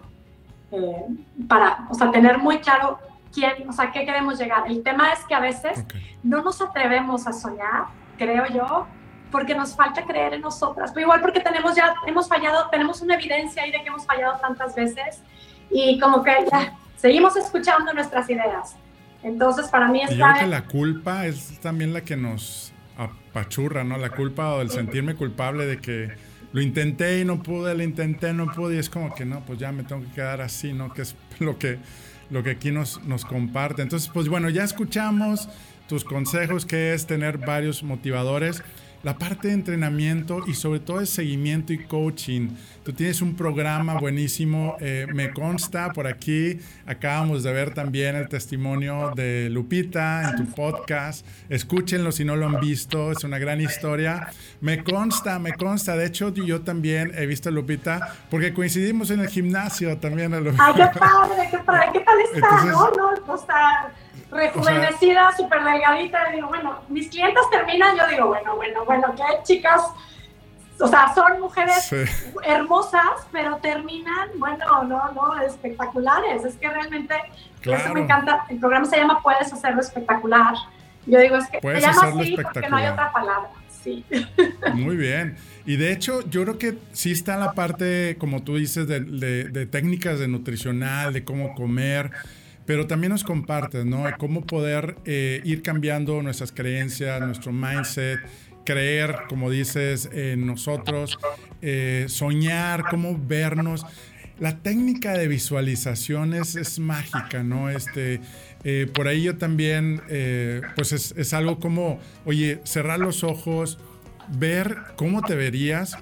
Eh, 0.71 1.07
para, 1.49 1.87
o 1.91 1.95
sea, 1.95 2.11
tener 2.11 2.39
muy 2.39 2.59
claro 2.59 2.99
quién, 3.33 3.69
o 3.69 3.73
sea, 3.73 3.91
qué 3.91 4.05
queremos 4.05 4.39
llegar. 4.39 4.67
El 4.67 4.83
tema 4.83 5.13
es 5.13 5.25
que 5.25 5.35
a 5.35 5.41
veces 5.41 5.85
no 6.23 6.43
nos 6.43 6.61
atrevemos 6.61 7.27
a 7.27 7.33
soñar, 7.33 7.87
creo 8.17 8.47
yo, 8.47 8.87
porque 9.31 9.55
nos 9.55 9.75
falta 9.75 10.05
creer 10.05 10.35
en 10.35 10.41
nosotras, 10.41 10.91
pero 10.93 11.07
igual 11.07 11.21
porque 11.21 11.41
tenemos 11.41 11.75
ya, 11.75 11.95
hemos 12.07 12.29
fallado, 12.29 12.69
tenemos 12.71 13.01
una 13.03 13.15
evidencia 13.15 13.63
ahí 13.63 13.71
de 13.71 13.83
que 13.83 13.89
hemos 13.89 14.07
fallado 14.07 14.39
tantas 14.41 14.75
veces 14.75 15.23
y 15.71 15.99
como 15.99 16.23
que 16.23 16.33
ya 16.51 16.77
seguimos 16.97 17.37
escuchando 17.37 17.93
nuestras 17.93 18.29
ideas. 18.31 18.77
Entonces, 19.23 19.69
para 19.69 19.89
mí 19.89 20.03
es 20.03 20.11
Yo 20.11 20.25
creo 20.25 20.41
que 20.41 20.47
la 20.47 20.65
culpa 20.65 21.27
es 21.27 21.59
también 21.61 21.93
la 21.93 22.03
que 22.03 22.17
nos 22.17 22.73
apachurra, 22.97 23.85
¿no? 23.85 23.97
La 23.97 24.11
culpa 24.11 24.55
o 24.55 24.61
el 24.61 24.71
sentirme 24.71 25.15
culpable 25.15 25.67
de 25.67 25.81
que 25.81 26.11
lo 26.53 26.61
intenté 26.61 27.21
y 27.21 27.25
no 27.25 27.43
pude, 27.43 27.75
lo 27.75 27.83
intenté, 27.83 28.33
no 28.33 28.53
pude, 28.53 28.77
y 28.77 28.79
es 28.79 28.89
como 28.89 29.15
que 29.15 29.25
no, 29.25 29.41
pues 29.41 29.59
ya 29.59 29.73
me 29.73 29.83
tengo 29.83 30.03
que 30.03 30.13
quedar 30.13 30.41
así, 30.41 30.73
¿no? 30.73 30.93
Que 30.93 31.03
es 31.03 31.17
lo 31.41 31.59
que, 31.59 31.79
lo 32.31 32.43
que 32.43 32.51
aquí 32.51 32.71
nos, 32.71 33.03
nos 33.05 33.25
comparte. 33.25 33.83
Entonces, 33.83 34.09
pues 34.13 34.29
bueno, 34.29 34.49
ya 34.49 34.65
escuchamos 34.65 35.49
tus 35.89 36.05
consejos, 36.05 36.67
que 36.67 36.95
es 36.95 37.07
tener 37.07 37.39
varios 37.39 37.83
motivadores 37.83 38.63
la 39.03 39.17
parte 39.17 39.49
de 39.49 39.55
entrenamiento 39.55 40.45
y 40.47 40.55
sobre 40.55 40.81
todo 40.81 41.01
el 41.01 41.07
seguimiento 41.07 41.73
y 41.73 41.79
coaching. 41.79 42.49
Tú 42.83 42.93
tienes 42.93 43.21
un 43.21 43.37
programa 43.37 43.95
buenísimo, 44.01 44.77
eh, 44.81 45.07
me 45.13 45.31
consta 45.33 45.93
por 45.93 46.07
aquí, 46.07 46.59
acabamos 46.87 47.43
de 47.43 47.53
ver 47.53 47.75
también 47.75 48.17
el 48.17 48.29
testimonio 48.29 49.13
de 49.15 49.49
Lupita 49.51 50.31
en 50.31 50.37
tu 50.37 50.55
podcast, 50.55 51.27
escúchenlo 51.49 52.13
si 52.13 52.25
no 52.25 52.35
lo 52.35 52.47
han 52.47 52.61
visto, 52.61 53.13
es 53.13 53.25
una 53.25 53.39
gran 53.39 53.61
historia. 53.61 54.29
Me 54.61 54.83
consta, 54.83 55.39
me 55.39 55.53
consta, 55.53 55.97
de 55.97 56.07
hecho 56.07 56.33
yo 56.33 56.63
también 56.63 57.13
he 57.15 57.27
visto 57.27 57.51
a 57.51 57.53
Lupita 57.53 58.15
porque 58.31 58.55
coincidimos 58.55 59.11
en 59.11 59.21
el 59.21 59.29
gimnasio 59.29 59.99
también. 59.99 60.33
¡Ay, 60.35 60.43
qué 60.75 60.99
padre, 60.99 61.49
qué 61.51 61.59
padre! 61.59 61.89
¿Qué 61.93 62.01
tal 62.01 62.21
está? 62.35 62.65
no, 62.65 62.91
no, 62.91 63.27
no 63.27 63.35
está 63.35 63.93
rejuvenecida, 64.31 65.33
súper 65.37 65.65
delgadita, 65.65 66.31
y 66.31 66.37
digo, 66.37 66.49
bueno, 66.49 66.81
mis 66.89 67.09
clientes 67.09 67.43
terminan, 67.51 67.97
yo 67.97 68.07
digo, 68.09 68.27
bueno, 68.29 68.57
bueno, 68.57 68.85
bueno, 68.85 69.15
que 69.15 69.23
chicas, 69.45 69.83
o 70.81 70.87
sea, 70.87 71.13
son 71.15 71.41
mujeres 71.41 71.91
hermosas, 72.45 73.27
pero 73.33 73.57
terminan, 73.57 74.29
bueno, 74.37 74.85
no, 74.85 75.13
no, 75.13 75.41
espectaculares. 75.43 76.45
Es 76.45 76.55
que 76.57 76.69
realmente, 76.69 77.15
eso 77.63 77.95
me 77.95 78.01
encanta. 78.01 78.45
El 78.49 78.59
programa 78.59 78.87
se 78.87 78.97
llama 78.97 79.21
Puedes 79.23 79.53
hacerlo 79.53 79.81
espectacular. 79.81 80.55
Yo 81.07 81.19
digo, 81.19 81.37
es 81.37 81.49
que 81.49 81.61
se 81.61 81.81
llama 81.81 82.03
así 82.21 82.37
porque 82.41 82.69
no 82.69 82.77
hay 82.77 82.87
otra 82.87 83.13
palabra. 83.13 83.51
Sí. 83.83 84.05
Muy 84.75 84.97
bien. 84.97 85.37
Y 85.65 85.77
de 85.77 85.93
hecho, 85.93 86.21
yo 86.29 86.43
creo 86.43 86.59
que 86.59 86.79
sí 86.93 87.13
está 87.13 87.37
la 87.37 87.53
parte, 87.53 88.17
como 88.19 88.43
tú 88.43 88.57
dices, 88.57 88.87
de, 88.87 89.01
de 89.01 89.67
técnicas 89.67 90.19
de 90.19 90.29
nutricional, 90.29 91.13
de 91.13 91.25
cómo 91.25 91.55
comer 91.55 92.13
pero 92.69 92.87
también 92.87 93.13
nos 93.13 93.25
compartes, 93.25 93.87
¿no? 93.87 94.05
Cómo 94.19 94.45
poder 94.45 94.97
eh, 95.07 95.41
ir 95.43 95.63
cambiando 95.63 96.21
nuestras 96.23 96.53
creencias, 96.53 97.19
nuestro 97.23 97.51
mindset, 97.51 98.21
creer, 98.63 99.21
como 99.27 99.51
dices, 99.51 100.11
en 100.13 100.47
nosotros, 100.47 101.19
eh, 101.63 102.05
soñar, 102.09 102.85
cómo 102.91 103.19
vernos. 103.19 103.87
La 104.39 104.59
técnica 104.59 105.15
de 105.15 105.29
visualizaciones 105.29 106.57
es 106.57 106.79
mágica, 106.79 107.43
¿no? 107.43 107.71
Este, 107.71 108.21
eh, 108.65 108.87
por 108.93 109.09
ahí 109.09 109.23
yo 109.23 109.39
también, 109.39 110.03
pues 110.77 110.93
es, 110.93 111.15
es 111.17 111.33
algo 111.33 111.61
como, 111.61 111.99
oye, 112.27 112.61
cerrar 112.65 112.99
los 112.99 113.25
ojos, 113.25 113.79
ver 114.37 114.77
cómo 114.97 115.23
te 115.23 115.37
verías, 115.37 115.97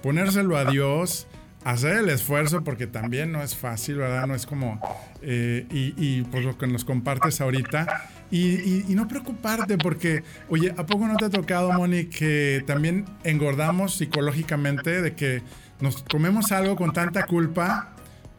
ponérselo 0.00 0.56
a 0.56 0.66
Dios, 0.66 1.26
hacer 1.64 1.96
el 1.96 2.10
esfuerzo 2.10 2.62
porque 2.62 2.86
también 2.86 3.32
no 3.32 3.42
es 3.42 3.56
fácil, 3.56 3.96
¿verdad? 3.96 4.26
No 4.26 4.34
es 4.34 4.46
como, 4.46 4.80
eh, 5.22 5.66
y, 5.70 5.94
y, 5.96 6.22
pues 6.22 6.44
lo 6.44 6.56
que 6.58 6.66
nos 6.66 6.84
compartes 6.84 7.40
ahorita, 7.40 8.08
y, 8.30 8.90
y, 8.90 8.94
no 8.94 9.08
preocuparte 9.08 9.78
porque, 9.78 10.24
oye, 10.48 10.74
¿a 10.76 10.86
poco 10.86 11.06
no 11.06 11.16
te 11.16 11.26
ha 11.26 11.30
tocado, 11.30 11.72
Moni, 11.72 12.06
que 12.06 12.62
también 12.66 13.06
engordamos 13.22 13.94
psicológicamente 13.94 15.02
de 15.02 15.14
que 15.14 15.42
nos 15.80 16.02
comemos 16.02 16.52
algo 16.52 16.76
con 16.76 16.92
tanta 16.92 17.26
culpa 17.26 17.90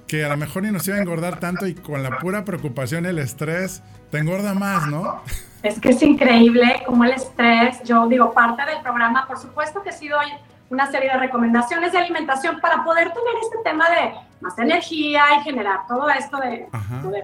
que 0.08 0.24
a 0.24 0.30
lo 0.30 0.38
mejor 0.38 0.64
ni 0.64 0.72
nos 0.72 0.88
iba 0.88 0.98
a 0.98 1.00
engordar 1.00 1.40
tanto 1.40 1.66
y 1.66 1.74
con 1.74 2.04
la 2.04 2.20
pura 2.20 2.46
preocupación, 2.46 3.06
el 3.06 3.18
estrés, 3.20 3.82
te 4.12 4.20
engorda 4.20 4.54
más, 4.54 4.88
¿no? 4.88 5.24
Es 5.64 5.80
que 5.80 5.90
es 5.90 6.02
increíble 6.04 6.84
como 6.86 7.06
el 7.06 7.12
estrés, 7.12 7.82
yo 7.84 8.08
digo, 8.08 8.34
parte 8.34 8.64
del 8.66 8.82
programa, 8.84 9.26
por 9.28 9.40
supuesto 9.40 9.82
que 9.82 9.92
sí 9.92 10.08
doy 10.08 10.28
una 10.70 10.90
serie 10.92 11.12
de 11.12 11.18
recomendaciones 11.18 11.92
de 11.92 12.00
alimentación 12.00 12.60
para 12.60 12.84
poder 12.84 13.10
tener 13.10 13.36
este 13.42 13.58
tema 13.64 13.90
de 13.90 14.14
más 14.42 14.58
energía 14.58 15.24
y 15.40 15.44
generar 15.44 15.88
todo 15.88 16.10
esto 16.10 16.38
de 16.38 16.68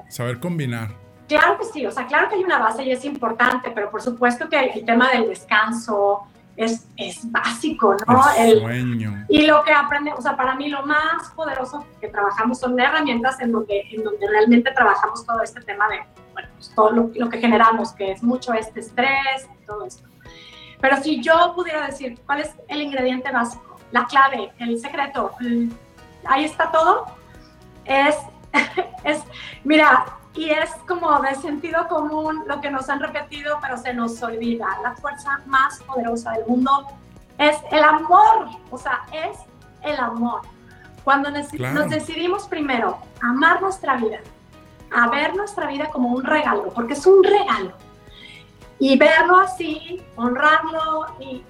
saber 0.10 0.40
combinar. 0.40 0.90
Claro 1.28 1.58
que 1.58 1.66
sí, 1.66 1.86
o 1.86 1.92
sea, 1.92 2.06
claro 2.08 2.28
que 2.30 2.36
hay 2.36 2.44
una 2.44 2.60
base 2.60 2.84
y 2.84 2.92
es 2.92 3.06
importante, 3.06 3.72
pero 3.72 3.90
por 3.90 4.02
supuesto 4.02 4.50
que 4.50 4.60
el 4.60 4.86
tema 4.86 5.10
del 5.12 5.30
descanso 5.30 6.28
es, 6.58 6.86
es 6.98 7.32
básico, 7.32 7.96
¿no? 8.08 8.22
El, 8.38 8.60
sueño. 8.60 9.26
Y 9.30 9.48
lo 9.48 9.64
que 9.64 9.72
aprende, 9.72 10.12
o 10.12 10.22
sea, 10.22 10.36
para 10.36 10.56
mí 10.56 10.68
lo 10.70 10.86
más 10.86 11.30
poderoso 11.36 11.86
que 12.02 12.10
trabajamos 12.10 12.60
son 12.60 12.78
herramientas 12.80 13.40
en 13.40 13.54
donde, 13.54 13.82
en 13.92 14.04
donde 14.04 14.28
realmente 14.30 14.72
trabajamos 14.72 15.26
todo 15.26 15.42
este 15.42 15.62
tema 15.62 15.88
de, 15.88 16.02
bueno, 16.34 16.50
pues 16.56 16.72
todo 16.76 16.92
lo, 16.92 17.12
lo 17.16 17.30
que 17.30 17.40
generamos, 17.40 17.94
que 17.94 18.12
es 18.12 18.22
mucho 18.22 18.54
este 18.54 18.82
estrés 18.82 19.48
todo 19.66 19.86
esto. 19.86 20.11
Pero 20.82 20.98
si 20.98 21.22
yo 21.22 21.54
pudiera 21.56 21.86
decir 21.86 22.20
cuál 22.26 22.42
es 22.42 22.52
el 22.68 22.82
ingrediente 22.82 23.32
básico, 23.32 23.78
la 23.92 24.06
clave, 24.08 24.52
el 24.58 24.80
secreto, 24.80 25.32
ahí 26.26 26.46
está 26.46 26.72
todo, 26.72 27.06
es, 27.86 28.16
es, 29.04 29.22
mira, 29.64 30.06
y 30.34 30.50
es 30.50 30.72
como 30.88 31.20
de 31.22 31.36
sentido 31.36 31.88
común 31.88 32.44
lo 32.48 32.62
que 32.62 32.72
nos 32.72 32.90
han 32.90 33.00
repetido, 33.00 33.60
pero 33.62 33.78
se 33.78 33.94
nos 33.94 34.22
olvida. 34.24 34.66
La 34.82 34.96
fuerza 34.96 35.42
más 35.46 35.80
poderosa 35.84 36.32
del 36.32 36.46
mundo 36.48 36.88
es 37.38 37.58
el 37.72 37.84
amor, 37.84 38.48
o 38.72 38.78
sea, 38.78 39.02
es 39.12 39.38
el 39.84 40.00
amor. 40.00 40.42
Cuando 41.04 41.30
nos, 41.30 41.54
nos 41.54 41.90
decidimos 41.90 42.48
primero 42.48 42.98
amar 43.22 43.62
nuestra 43.62 43.98
vida, 43.98 44.20
a 44.96 45.10
ver 45.10 45.36
nuestra 45.36 45.68
vida 45.68 45.90
como 45.90 46.10
un 46.10 46.24
regalo, 46.24 46.70
porque 46.74 46.94
es 46.94 47.06
un 47.06 47.24
regalo 47.24 47.74
y 48.82 48.98
verlo 48.98 49.38
así, 49.38 50.04
honrarlo 50.16 51.06
y 51.20 51.44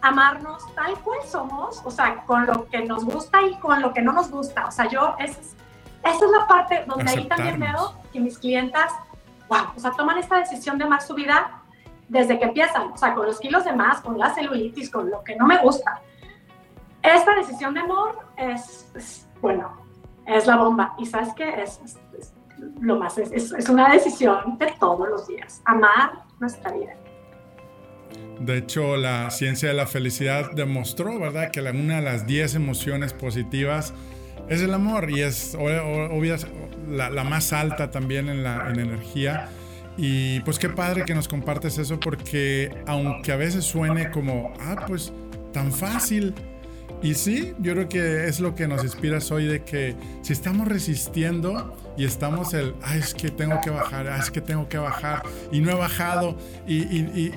amarnos 0.00 0.62
tal 0.76 0.96
cual 1.00 1.18
somos, 1.26 1.82
o 1.84 1.90
sea, 1.90 2.24
con 2.24 2.46
lo 2.46 2.68
que 2.68 2.84
nos 2.84 3.04
gusta 3.04 3.42
y 3.42 3.56
con 3.56 3.82
lo 3.82 3.92
que 3.92 4.00
no 4.00 4.12
nos 4.12 4.30
gusta. 4.30 4.66
O 4.66 4.70
sea, 4.70 4.88
yo, 4.88 5.16
esa 5.18 5.40
es, 5.40 5.56
esa 6.04 6.24
es 6.24 6.30
la 6.30 6.46
parte 6.46 6.84
donde 6.86 7.10
ahí 7.10 7.26
también 7.26 7.58
veo 7.58 7.94
que 8.12 8.20
mis 8.20 8.38
clientas, 8.38 8.92
wow, 9.48 9.72
o 9.76 9.80
sea, 9.80 9.90
toman 9.90 10.18
esta 10.18 10.36
decisión 10.36 10.78
de 10.78 10.84
amar 10.84 11.02
su 11.02 11.14
vida 11.14 11.62
desde 12.08 12.38
que 12.38 12.44
empiezan, 12.44 12.92
o 12.92 12.96
sea, 12.96 13.12
con 13.12 13.26
los 13.26 13.40
kilos 13.40 13.64
de 13.64 13.72
más, 13.72 14.00
con 14.00 14.16
la 14.16 14.32
celulitis, 14.32 14.88
con 14.88 15.10
lo 15.10 15.24
que 15.24 15.34
no 15.34 15.46
me 15.46 15.58
gusta. 15.58 16.00
Esta 17.02 17.34
decisión 17.34 17.74
de 17.74 17.80
amor 17.80 18.20
es, 18.36 19.26
bueno, 19.40 19.76
es 20.26 20.46
la 20.46 20.54
bomba. 20.54 20.94
Y 20.96 21.06
sabes 21.06 21.34
qué 21.34 21.60
es, 21.60 21.80
es 22.16 22.32
lo 22.78 23.00
más, 23.00 23.18
es, 23.18 23.32
es 23.32 23.68
una 23.68 23.90
decisión 23.90 24.56
de 24.58 24.72
todos 24.78 25.08
los 25.08 25.26
días. 25.26 25.60
Amar 25.64 26.27
nuestra 26.40 26.72
vida. 26.72 26.94
De 28.40 28.58
hecho, 28.58 28.96
la 28.96 29.30
ciencia 29.30 29.68
de 29.68 29.74
la 29.74 29.86
felicidad 29.86 30.52
demostró, 30.52 31.18
¿verdad?, 31.18 31.50
que 31.50 31.60
una 31.60 31.96
de 31.96 32.02
las 32.02 32.26
10 32.26 32.54
emociones 32.54 33.12
positivas 33.12 33.92
es 34.48 34.62
el 34.62 34.72
amor 34.72 35.10
y 35.10 35.22
es 35.22 35.54
obvia, 35.54 36.36
la, 36.88 37.24
más 37.24 37.52
alta 37.52 37.90
también 37.90 38.28
en 38.28 38.42
la 38.42 38.70
en 38.70 38.78
energía. 38.78 39.48
Y 39.96 40.40
pues 40.40 40.58
qué 40.60 40.68
padre 40.68 41.04
que 41.04 41.14
nos 41.14 41.26
compartes 41.26 41.76
eso 41.78 41.98
porque 41.98 42.70
aunque 42.86 43.32
a 43.32 43.36
veces 43.36 43.64
suene 43.64 44.10
como, 44.10 44.54
ah, 44.60 44.84
pues 44.86 45.12
tan 45.52 45.72
fácil. 45.72 46.34
Y 47.02 47.14
sí, 47.14 47.54
yo 47.58 47.74
creo 47.74 47.88
que 47.88 48.26
es 48.26 48.40
lo 48.40 48.54
que 48.54 48.68
nos 48.68 48.84
inspiras 48.84 49.30
hoy 49.30 49.46
de 49.46 49.64
que 49.64 49.96
si 50.22 50.32
estamos 50.32 50.68
resistiendo, 50.68 51.76
y 51.98 52.04
estamos 52.04 52.54
el, 52.54 52.76
ay, 52.82 53.00
es 53.00 53.12
que 53.12 53.28
tengo 53.28 53.60
que 53.60 53.70
bajar, 53.70 54.06
ay, 54.06 54.20
es 54.20 54.30
que 54.30 54.40
tengo 54.40 54.68
que 54.68 54.78
bajar 54.78 55.24
y 55.50 55.60
no 55.60 55.72
he 55.72 55.74
bajado 55.74 56.38
y, 56.66 56.76
y, 56.76 57.34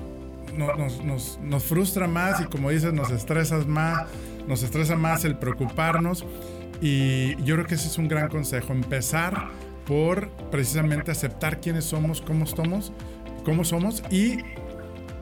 nos, 0.56 1.04
nos, 1.04 1.39
nos, 1.39 1.63
frustra 1.63 2.08
más 2.08 2.41
y 2.41 2.45
como 2.45 2.69
dices, 2.69 2.93
nos 2.93 3.10
estresas 3.10 3.65
más, 3.65 4.08
nos 4.47 4.62
estresa 4.62 4.95
más 4.95 5.26
el 5.26 5.36
preocuparnos 5.36 6.26
y 6.80 7.36
yo 7.43 7.56
creo 7.56 7.65
que 7.65 7.76
ese 7.76 7.88
es 7.88 7.97
un 7.97 8.08
gran 8.08 8.28
consejo, 8.28 8.71
empezar 8.71 9.50
por 9.86 10.30
precisamente 10.52 11.10
aceptar 11.10 11.60
quiénes 11.60 11.86
somos, 11.86 12.21
cómo 12.21 12.45
somos, 12.45 12.93
cómo 13.43 13.63
somos 13.63 14.04
y 14.12 14.38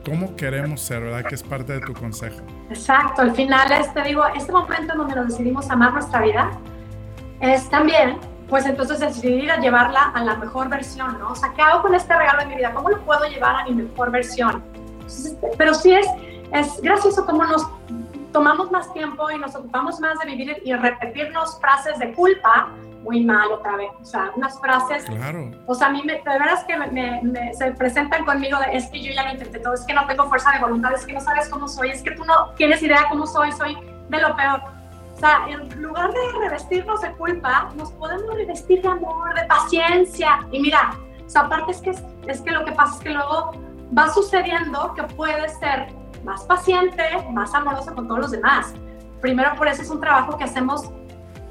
cómo 0.04 0.36
queremos 0.36 0.82
ser, 0.82 1.02
¿verdad? 1.02 1.24
Que 1.24 1.34
es 1.34 1.42
parte 1.42 1.72
de 1.72 1.80
tu 1.80 1.94
consejo. 1.94 2.40
Exacto, 2.68 3.22
al 3.22 3.34
final, 3.34 3.72
este, 3.72 4.02
digo, 4.02 4.22
este 4.36 4.52
momento 4.52 4.92
en 4.92 4.98
donde 4.98 5.14
nos 5.14 5.28
decidimos 5.28 5.70
amar 5.70 5.94
nuestra 5.94 6.20
vida 6.20 6.50
es 7.40 7.70
también 7.70 8.18
pues 8.50 8.66
entonces 8.66 8.98
decidir 8.98 9.50
a 9.50 9.60
llevarla 9.60 10.10
a 10.12 10.24
la 10.24 10.34
mejor 10.34 10.68
versión, 10.68 11.18
¿no? 11.20 11.30
O 11.30 11.36
sea, 11.36 11.52
¿qué 11.54 11.62
hago 11.62 11.82
con 11.82 11.94
este 11.94 12.14
regalo 12.14 12.40
de 12.40 12.46
mi 12.46 12.56
vida? 12.56 12.74
¿Cómo 12.74 12.90
lo 12.90 13.00
puedo 13.02 13.24
llevar 13.26 13.54
a 13.54 13.64
mi 13.64 13.74
mejor 13.74 14.10
versión? 14.10 14.62
Este, 15.06 15.50
pero 15.56 15.72
sí 15.72 15.94
es, 15.94 16.06
es 16.52 16.82
gracioso 16.82 17.24
cómo 17.24 17.44
nos 17.44 17.64
tomamos 18.32 18.70
más 18.72 18.92
tiempo 18.92 19.30
y 19.30 19.38
nos 19.38 19.54
ocupamos 19.54 20.00
más 20.00 20.18
de 20.18 20.26
vivir 20.26 20.62
y 20.64 20.72
repetirnos 20.74 21.60
frases 21.60 21.98
de 22.00 22.12
culpa, 22.12 22.68
muy 23.02 23.24
mal 23.24 23.50
otra 23.52 23.76
vez, 23.76 23.90
o 24.00 24.04
sea, 24.04 24.30
unas 24.36 24.60
frases, 24.60 25.04
claro. 25.04 25.50
o 25.66 25.74
sea, 25.74 25.86
a 25.86 25.90
mí 25.90 26.02
me, 26.04 26.14
de 26.14 26.38
veras 26.38 26.64
que 26.64 26.76
me, 26.76 27.54
se 27.54 27.70
presentan 27.72 28.24
conmigo 28.26 28.58
de, 28.58 28.76
es 28.76 28.88
que 28.88 29.00
yo 29.00 29.12
ya 29.12 29.24
lo 29.24 29.32
intenté 29.32 29.58
todo, 29.58 29.74
es 29.74 29.84
que 29.86 29.94
no 29.94 30.06
tengo 30.06 30.28
fuerza 30.28 30.50
de 30.52 30.58
voluntad, 30.58 30.92
es 30.92 31.06
que 31.06 31.14
no 31.14 31.20
sabes 31.20 31.48
cómo 31.48 31.66
soy, 31.66 31.90
es 31.90 32.02
que 32.02 32.10
tú 32.10 32.24
no 32.24 32.50
tienes 32.56 32.82
idea 32.82 33.06
cómo 33.08 33.26
soy, 33.26 33.52
soy 33.52 33.76
de 34.08 34.20
lo 34.20 34.36
peor 34.36 34.60
o 35.20 35.22
sea, 35.22 35.46
en 35.50 35.82
lugar 35.82 36.10
de 36.10 36.38
revestirnos 36.40 37.02
de 37.02 37.12
culpa, 37.12 37.68
nos 37.76 37.92
podemos 37.92 38.34
revestir 38.34 38.80
de 38.80 38.88
amor, 38.88 39.34
de 39.34 39.44
paciencia. 39.44 40.46
Y 40.50 40.60
mira, 40.60 40.96
o 41.26 41.28
sea, 41.28 41.42
aparte 41.42 41.72
es 41.72 41.80
que, 41.82 41.90
es 42.26 42.40
que 42.40 42.50
lo 42.50 42.64
que 42.64 42.72
pasa 42.72 42.96
es 42.96 43.02
que 43.02 43.10
luego 43.10 43.52
va 43.96 44.08
sucediendo 44.14 44.94
que 44.94 45.02
puedes 45.02 45.58
ser 45.58 45.88
más 46.24 46.44
paciente, 46.44 47.02
más 47.32 47.54
amoroso 47.54 47.94
con 47.94 48.08
todos 48.08 48.20
los 48.20 48.30
demás. 48.30 48.72
Primero, 49.20 49.54
por 49.56 49.68
eso 49.68 49.82
es 49.82 49.90
un 49.90 50.00
trabajo 50.00 50.38
que 50.38 50.44
hacemos, 50.44 50.90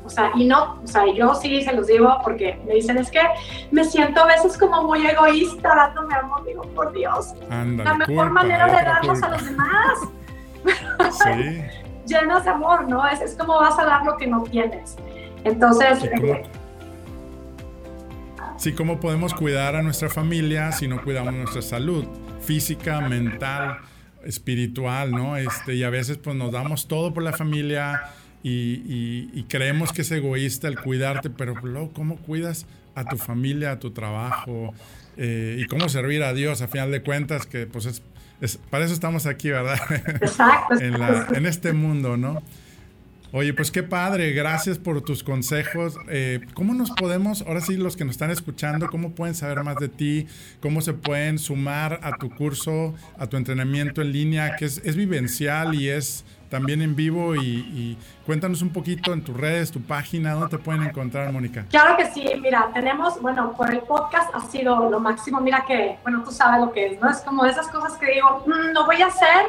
o 0.04 0.10
sea, 0.10 0.32
y 0.34 0.46
no, 0.46 0.82
o 0.84 0.88
sea, 0.88 1.06
yo 1.06 1.36
sí 1.36 1.62
se 1.62 1.72
los 1.72 1.86
digo 1.86 2.18
porque 2.24 2.60
me 2.66 2.74
dicen, 2.74 2.98
es 2.98 3.12
que 3.12 3.22
me 3.70 3.84
siento 3.84 4.22
a 4.22 4.26
veces 4.26 4.58
como 4.58 4.82
muy 4.82 5.06
egoísta 5.06 5.76
dándome 5.76 6.16
amor, 6.16 6.44
digo, 6.44 6.64
por 6.74 6.92
Dios, 6.92 7.36
la 7.50 7.94
mejor 7.94 8.32
manera 8.32 8.66
de 8.66 8.84
darnos 8.84 9.22
a 9.22 9.30
los 9.30 9.46
demás. 9.46 10.00
Sí 11.24 11.64
llenas 12.10 12.44
de 12.44 12.50
amor, 12.50 12.90
¿no? 12.90 13.08
Es, 13.08 13.22
es 13.22 13.36
como 13.36 13.60
vas 13.60 13.78
a 13.80 13.86
dar 13.86 14.06
lo 14.06 14.18
que 14.18 14.28
no 14.28 14.44
tienes. 14.44 14.98
Entonces... 15.44 16.00
Sí, 18.58 18.74
¿cómo 18.74 19.00
podemos 19.00 19.34
cuidar 19.34 19.78
a 19.78 19.82
nuestra 19.82 20.10
familia 20.10 20.74
si 20.74 20.90
no 20.90 21.02
cuidamos 21.02 21.34
nuestra 21.34 21.62
salud 21.62 22.06
física, 22.42 23.00
mental, 23.00 23.78
espiritual, 24.26 25.12
¿no? 25.12 25.38
Este, 25.38 25.76
y 25.76 25.84
a 25.84 25.90
veces 25.90 26.18
pues 26.18 26.36
nos 26.36 26.52
damos 26.52 26.88
todo 26.88 27.14
por 27.14 27.24
la 27.24 27.32
familia 27.32 28.02
y, 28.44 29.30
y, 29.34 29.46
creemos 29.50 29.92
que 29.92 30.02
es 30.02 30.12
egoísta 30.12 30.68
el 30.68 30.80
cuidarte, 30.80 31.30
pero 31.30 31.56
luego, 31.62 31.92
¿cómo 31.94 32.18
cuidas 32.18 32.66
a 32.96 33.04
tu 33.04 33.18
familia, 33.18 33.72
a 33.72 33.80
tu 33.80 33.92
trabajo? 33.92 34.74
Eh, 35.18 35.58
y 35.60 35.66
cómo 35.66 35.90
servir 35.90 36.24
a 36.24 36.34
Dios, 36.34 36.62
a 36.62 36.68
final 36.68 36.92
de 36.92 37.02
cuentas, 37.02 37.46
que 37.46 37.66
pues 37.66 37.86
es 37.86 38.02
para 38.70 38.86
eso 38.86 38.94
estamos 38.94 39.26
aquí, 39.26 39.50
¿verdad? 39.50 39.80
Exacto. 40.22 40.76
en, 40.80 41.46
este 41.46 41.74
mundo, 41.74 42.18
¿no? 42.18 42.42
Oye, 43.32 43.54
pues 43.54 43.70
qué 43.70 43.84
padre, 43.84 44.32
gracias 44.32 44.80
por 44.80 45.02
tus 45.02 45.24
consejos. 45.24 45.96
Eh, 46.10 46.42
¿Cómo 46.56 46.74
nos 46.74 46.90
podemos, 46.90 47.44
ahora 47.44 47.62
sí, 47.62 47.78
los 47.78 47.96
que 47.96 48.04
nos 48.04 48.14
están 48.14 48.32
escuchando, 48.32 48.90
cómo 48.90 49.12
pueden 49.12 49.36
saber 49.36 49.64
más 49.64 49.76
de 49.76 49.88
ti? 49.88 50.26
¿Cómo 50.60 50.82
se 50.82 50.94
pueden 50.94 51.38
sumar 51.38 52.00
a 52.02 52.18
tu 52.18 52.32
curso, 52.32 52.96
a 53.20 53.28
tu 53.28 53.38
entrenamiento 53.38 54.02
en 54.02 54.14
línea, 54.14 54.56
que 54.56 54.66
es, 54.66 54.96
vivencial 54.96 55.76
y 55.76 55.90
es 55.90 56.26
también 56.50 56.82
en 56.82 56.96
vivo? 56.96 57.36
Y, 57.36 58.00
cuéntanos 58.26 58.64
un 58.64 58.70
poquito 58.70 59.14
en 59.14 59.24
tus 59.24 59.38
redes, 59.38 59.70
tu 59.70 59.82
página, 59.82 60.34
¿dónde 60.34 60.58
te 60.58 60.64
pueden 60.64 60.82
encontrar, 60.82 61.32
Mónica? 61.32 61.68
Claro 61.70 61.98
que 61.98 62.08
sí, 62.08 62.26
mira, 62.42 62.72
tenemos, 62.74 63.22
bueno, 63.22 63.54
por 63.56 63.72
el 63.72 63.82
podcast 63.82 64.34
ha 64.34 64.42
sido 64.42 64.90
lo 64.90 65.00
máximo, 65.00 65.40
mira 65.40 65.64
que, 65.68 66.00
bueno, 66.02 66.24
tú 66.24 66.32
sabes 66.32 66.62
lo 66.62 66.72
que 66.72 66.88
es, 66.88 67.00
¿no? 67.00 67.08
Es 67.12 67.20
como 67.20 67.46
esas 67.46 67.68
cosas 67.68 67.96
que 68.00 68.12
digo, 68.12 68.44
mm, 68.48 68.74
no 68.74 68.88
voy 68.88 69.04
a 69.04 69.08
hacer 69.08 69.46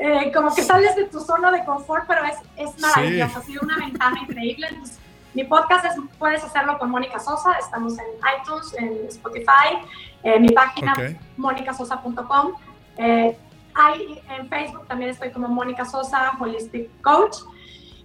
eh, 0.00 0.30
como 0.32 0.54
que 0.54 0.62
sales 0.62 0.94
de 0.94 1.06
tu 1.06 1.18
zona 1.18 1.50
de 1.50 1.64
confort, 1.64 2.04
pero 2.06 2.24
es, 2.24 2.36
es 2.56 2.80
maravilloso, 2.80 3.38
ha 3.40 3.42
sido 3.42 3.62
una 3.62 3.78
ventana 3.78 4.20
increíble. 4.20 4.68
mi 5.34 5.42
podcast 5.42 5.86
es, 5.86 5.92
puedes 6.20 6.44
hacerlo 6.44 6.78
con 6.78 6.88
Mónica 6.90 7.18
Sosa, 7.18 7.58
estamos 7.58 7.98
en 7.98 8.04
iTunes, 8.40 8.74
en 8.78 9.08
Spotify, 9.08 9.82
en 10.22 10.42
mi 10.42 10.50
página 10.50 10.94
monicasosa.com. 11.36 12.52
Eh, 12.96 13.36
hay, 13.74 14.22
en 14.38 14.48
Facebook 14.48 14.86
también 14.86 15.10
estoy 15.10 15.32
como 15.32 15.48
Mónica 15.48 15.84
Sosa, 15.84 16.32
Holistic 16.38 16.88
Coach. 17.02 17.38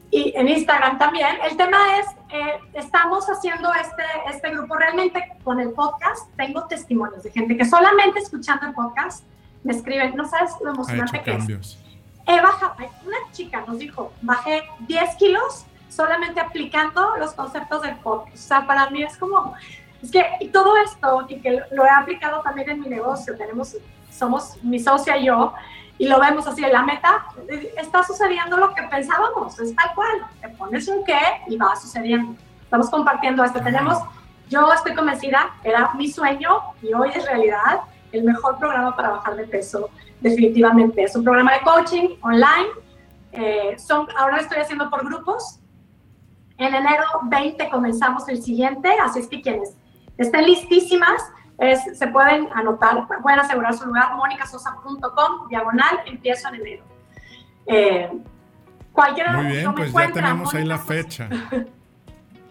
Y 0.10 0.34
en 0.36 0.48
Instagram 0.48 0.98
también. 0.98 1.38
El 1.44 1.58
tema 1.58 1.78
es, 2.00 2.08
eh, 2.32 2.60
estamos 2.74 3.26
haciendo 3.28 3.72
este, 3.74 4.04
este 4.32 4.50
grupo 4.50 4.76
realmente 4.76 5.24
con 5.44 5.60
el 5.60 5.72
podcast. 5.72 6.28
Tengo 6.38 6.66
testimonios 6.66 7.22
de 7.22 7.32
gente 7.32 7.56
que 7.56 7.66
solamente 7.66 8.20
escuchando 8.20 8.66
el 8.68 8.74
podcast 8.74 9.24
me 9.64 9.74
escriben, 9.74 10.16
no 10.16 10.28
sabes 10.28 10.52
lo 10.64 10.72
emocionante 10.72 11.22
que 11.22 11.36
es 11.36 11.83
he 12.26 12.42
bajado, 12.42 12.76
una 13.06 13.18
chica 13.32 13.64
nos 13.68 13.80
dijo, 13.80 14.12
bajé 14.22 14.64
10 14.80 15.16
kilos 15.16 15.66
solamente 15.90 16.40
aplicando 16.40 17.18
los 17.18 17.34
conceptos 17.34 17.82
del 17.82 17.96
podcast. 17.98 18.36
O 18.36 18.48
sea, 18.48 18.68
para 18.68 18.90
mí 18.90 19.04
es 19.04 19.18
como, 19.18 19.54
es 20.02 20.12
que 20.12 20.26
y 20.40 20.50
todo 20.50 20.76
esto, 20.78 21.26
y 21.30 21.40
que 21.40 21.62
lo 21.72 21.86
he 21.86 21.90
aplicado 21.90 22.42
también 22.42 22.70
en 22.70 22.82
mi 22.82 22.88
negocio, 22.88 23.38
tenemos, 23.38 23.76
somos 24.12 24.58
mi 24.64 24.80
socia 24.80 25.18
y 25.18 25.26
yo, 25.26 25.54
y 25.98 26.08
lo 26.08 26.20
vemos 26.20 26.48
así, 26.48 26.62
la 26.62 26.82
meta 26.82 27.26
está 27.78 28.04
sucediendo 28.04 28.58
lo 28.58 28.74
que 28.74 28.84
pensábamos, 28.84 29.60
es 29.60 29.76
tal 29.76 29.94
cual, 29.94 30.26
te 30.42 30.50
pones 30.50 30.88
un 30.88 31.04
qué 31.06 31.20
y 31.48 31.58
va 31.58 31.76
sucediendo. 31.76 32.36
Estamos 32.64 32.90
compartiendo 32.90 33.44
esto, 33.44 33.62
tenemos, 33.62 34.00
yo 34.50 34.72
estoy 34.74 34.96
convencida, 34.96 35.54
era 35.64 35.94
mi 35.94 36.10
sueño 36.10 36.60
y 36.82 36.94
hoy 36.94 37.12
es 37.14 37.26
realidad, 37.26 37.82
el 38.14 38.24
mejor 38.24 38.58
programa 38.58 38.96
para 38.96 39.10
bajar 39.10 39.36
de 39.36 39.48
peso 39.48 39.90
definitivamente. 40.22 41.04
Es 41.04 41.16
un 41.16 41.24
programa 41.24 41.54
de 41.54 41.62
coaching 41.62 42.10
online. 42.22 42.70
Eh, 43.32 43.76
son, 43.78 44.08
ahora 44.18 44.38
lo 44.38 44.42
estoy 44.42 44.60
haciendo 44.60 44.90
por 44.90 45.06
grupos. 45.06 45.60
En 46.58 46.74
enero 46.74 47.04
20 47.24 47.70
comenzamos 47.70 48.30
el 48.30 48.42
siguiente, 48.42 48.90
así 49.04 49.20
es 49.20 49.28
que 49.28 49.42
quienes 49.42 49.76
estén 50.18 50.46
listísimas 50.46 51.22
se 51.94 52.08
pueden 52.08 52.50
anotar, 52.54 53.08
pueden 53.22 53.40
asegurar 53.40 53.74
su 53.74 53.86
lugar, 53.86 54.16
monicasosa.com, 54.16 55.48
diagonal, 55.50 56.02
empiezo 56.06 56.50
en 56.50 56.56
enero. 56.56 56.84
Eh, 57.66 58.12
cualquiera 58.92 59.34
Muy 59.34 59.52
bien, 59.52 59.74
pues 59.74 59.94
ya 59.94 60.12
tenemos 60.12 60.54
ahí 60.54 60.66
la 60.66 60.78
fecha. 60.78 61.30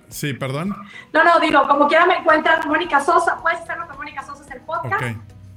Sí, 0.08 0.32
perdón. 0.34 0.74
No, 1.12 1.24
no, 1.24 1.40
digo, 1.40 1.66
como 1.68 1.88
quiera 1.88 2.06
me 2.06 2.18
encuentran 2.18 2.66
Mónica 2.66 3.00
Sosa, 3.00 3.36
puedes 3.42 3.60
hacerlo 3.60 3.86
con 3.86 3.98
Mónica 3.98 4.22
Sosa, 4.22 4.44
es 4.44 4.50
el 4.50 4.60
podcast. 4.62 5.02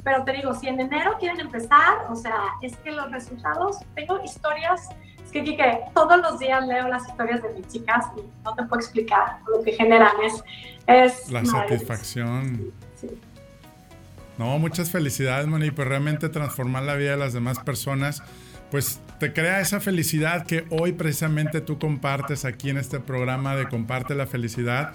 Pero 0.05 0.23
te 0.23 0.33
digo, 0.33 0.53
si 0.53 0.67
en 0.67 0.79
enero 0.79 1.17
quieren 1.19 1.39
empezar, 1.39 2.05
o 2.09 2.15
sea, 2.15 2.37
es 2.61 2.77
que 2.77 2.91
los 2.91 3.11
resultados, 3.11 3.79
tengo 3.95 4.23
historias, 4.23 4.89
es 5.25 5.31
que, 5.31 5.43
que 5.43 5.79
todos 5.95 6.21
los 6.21 6.37
días 6.37 6.65
leo 6.67 6.87
las 6.87 7.09
historias 7.09 7.41
de 7.41 7.49
mis 7.55 7.67
chicas 7.67 8.05
y 8.15 8.21
no 8.43 8.53
te 8.53 8.63
puedo 8.63 8.79
explicar 8.79 9.39
lo 9.51 9.63
que 9.63 9.71
generan, 9.73 10.13
es... 10.23 10.43
es 10.85 11.31
La 11.31 11.43
satisfacción. 11.43 12.71
Sí. 12.95 13.19
No, 14.37 14.59
muchas 14.59 14.91
felicidades, 14.91 15.47
Moni, 15.47 15.71
pues 15.71 15.87
realmente 15.87 16.29
transformar 16.29 16.83
la 16.83 16.93
vida 16.93 17.11
de 17.11 17.17
las 17.17 17.33
demás 17.33 17.57
personas, 17.59 18.21
pues 18.69 18.99
te 19.19 19.33
crea 19.33 19.59
esa 19.59 19.79
felicidad 19.79 20.45
que 20.45 20.65
hoy 20.69 20.91
precisamente 20.91 21.61
tú 21.61 21.79
compartes 21.79 22.45
aquí 22.45 22.69
en 22.69 22.77
este 22.77 22.99
programa 22.99 23.55
de 23.55 23.67
Comparte 23.69 24.13
la 24.13 24.27
Felicidad 24.27 24.93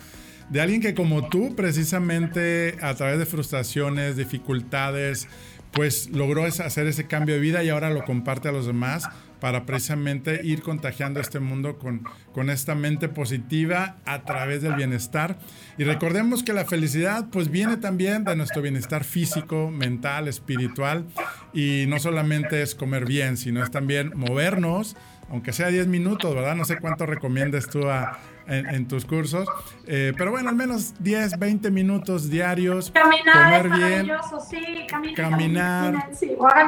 de 0.51 0.61
alguien 0.61 0.81
que 0.81 0.95
como 0.95 1.29
tú, 1.29 1.55
precisamente 1.55 2.77
a 2.83 2.95
través 2.95 3.19
de 3.19 3.27
frustraciones, 3.27 4.17
dificultades, 4.17 5.29
pues 5.71 6.11
logró 6.11 6.45
hacer 6.45 6.87
ese 6.87 7.07
cambio 7.07 7.37
de 7.37 7.41
vida 7.41 7.63
y 7.63 7.69
ahora 7.69 7.91
lo 7.91 8.05
comparte 8.05 8.49
a 8.49 8.53
los 8.53 8.67
demás 8.67 9.09
para 9.39 9.65
precisamente 9.65 10.41
ir 10.45 10.61
contagiando 10.63 11.21
este 11.21 11.41
mundo 11.41 11.79
con, 11.79 12.51
esta 12.51 12.75
mente 12.75 13.09
positiva 13.09 13.97
a 14.05 14.23
través 14.25 14.61
del 14.63 14.75
bienestar. 14.75 15.39
Y 15.79 15.85
recordemos 15.85 16.43
que 16.43 16.53
la 16.53 16.65
felicidad 16.65 17.27
pues 17.31 17.51
viene 17.51 17.77
también 17.77 18.25
de 18.25 18.37
nuestro 18.37 18.61
bienestar 18.61 19.05
físico, 19.05 19.71
mental, 19.71 20.29
espiritual 20.29 21.07
y 21.55 21.85
no 21.87 21.99
solamente 22.01 22.61
es 22.61 22.75
comer 22.75 23.07
bien, 23.07 23.37
sino 23.37 23.63
es 23.63 23.71
también 23.71 24.13
movernos, 24.15 24.97
aunque 25.31 25.53
sea 25.53 25.69
10 25.69 25.87
minutos, 25.87 26.35
¿verdad? 26.35 26.57
No 26.57 26.65
sé 26.65 26.79
cuánto 26.79 27.07
recomiendas 27.07 27.69
tú 27.69 27.89
a, 27.89 28.19
en, 28.47 28.89
tus 28.89 29.05
cursos. 29.05 29.49
Eh, 29.87 30.13
pero 30.17 30.31
bueno, 30.31 30.49
al 30.49 30.57
menos 30.57 30.95
10, 30.99 31.39
20 31.39 31.71
minutos 31.71 32.31
diarios. 32.31 32.91
Caminar 32.91 33.69
comer 33.69 33.79
bien. 33.79 34.11
Sí, 34.49 35.15
caminar, 35.15 36.11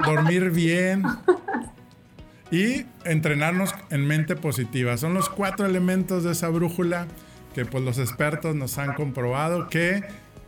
dormir 0.05 0.51
bien. 0.51 1.03
y 2.53 2.85
entrenarnos 3.05 3.75
en 3.91 4.07
mente 4.07 4.37
positiva. 4.37 4.97
Son 4.99 5.14
los 5.14 5.29
cuatro 5.31 5.66
elementos 5.66 6.23
de 6.23 6.33
esa 6.33 6.49
brújula 6.49 7.07
que 7.55 7.64
pues 7.64 7.83
los 7.83 7.99
expertos 7.99 8.55
nos 8.55 8.79
han 8.79 8.95
comprobado 8.95 9.68
que 9.68 10.05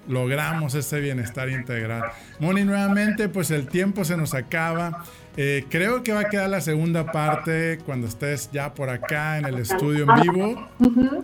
logramos 0.07 0.75
ese 0.75 1.01
bienestar 1.01 1.49
integral. 1.49 2.05
Moni, 2.39 2.63
nuevamente, 2.63 3.29
pues 3.29 3.51
el 3.51 3.67
tiempo 3.69 4.05
se 4.05 4.17
nos 4.17 4.35
acaba. 4.35 5.05
Eh, 5.37 5.67
creo 5.69 6.05
que 6.05 6.13
va 6.13 6.21
a 6.21 6.29
quedar 6.29 6.49
la 6.49 6.61
segunda 6.61 7.11
parte 7.11 7.79
cuando 7.85 8.07
estés 8.07 8.51
ya 8.53 8.73
por 8.73 8.89
acá 8.89 9.39
en 9.39 9.47
el 9.47 9.59
estudio 9.59 10.07
en 10.09 10.23
vivo. 10.23 10.69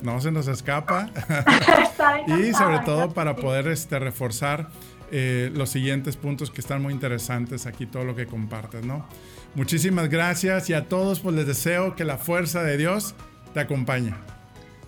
No 0.02 0.20
se 0.20 0.32
nos 0.32 0.48
escapa. 0.48 1.08
y 2.26 2.52
sobre 2.52 2.80
todo 2.80 3.12
para 3.12 3.36
poder 3.36 3.68
este, 3.68 3.98
reforzar 3.98 4.68
eh, 5.12 5.50
los 5.54 5.70
siguientes 5.70 6.16
puntos 6.16 6.50
que 6.50 6.60
están 6.60 6.82
muy 6.82 6.92
interesantes 6.92 7.66
aquí, 7.66 7.86
todo 7.86 8.04
lo 8.04 8.14
que 8.14 8.26
compartes, 8.26 8.84
¿no? 8.84 9.06
Muchísimas 9.54 10.08
gracias 10.08 10.70
y 10.70 10.74
a 10.74 10.88
todos 10.88 11.20
pues 11.20 11.34
les 11.34 11.46
deseo 11.46 11.96
que 11.96 12.04
la 12.04 12.16
fuerza 12.16 12.62
de 12.62 12.76
Dios 12.76 13.14
te 13.52 13.60
acompañe. 13.60 14.14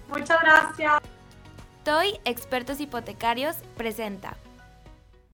Muchas 0.09 0.39
gracias. 0.41 1.01
Toy 1.85 2.21
Expertos 2.25 2.81
Hipotecarios 2.81 3.57
presenta. 3.77 4.37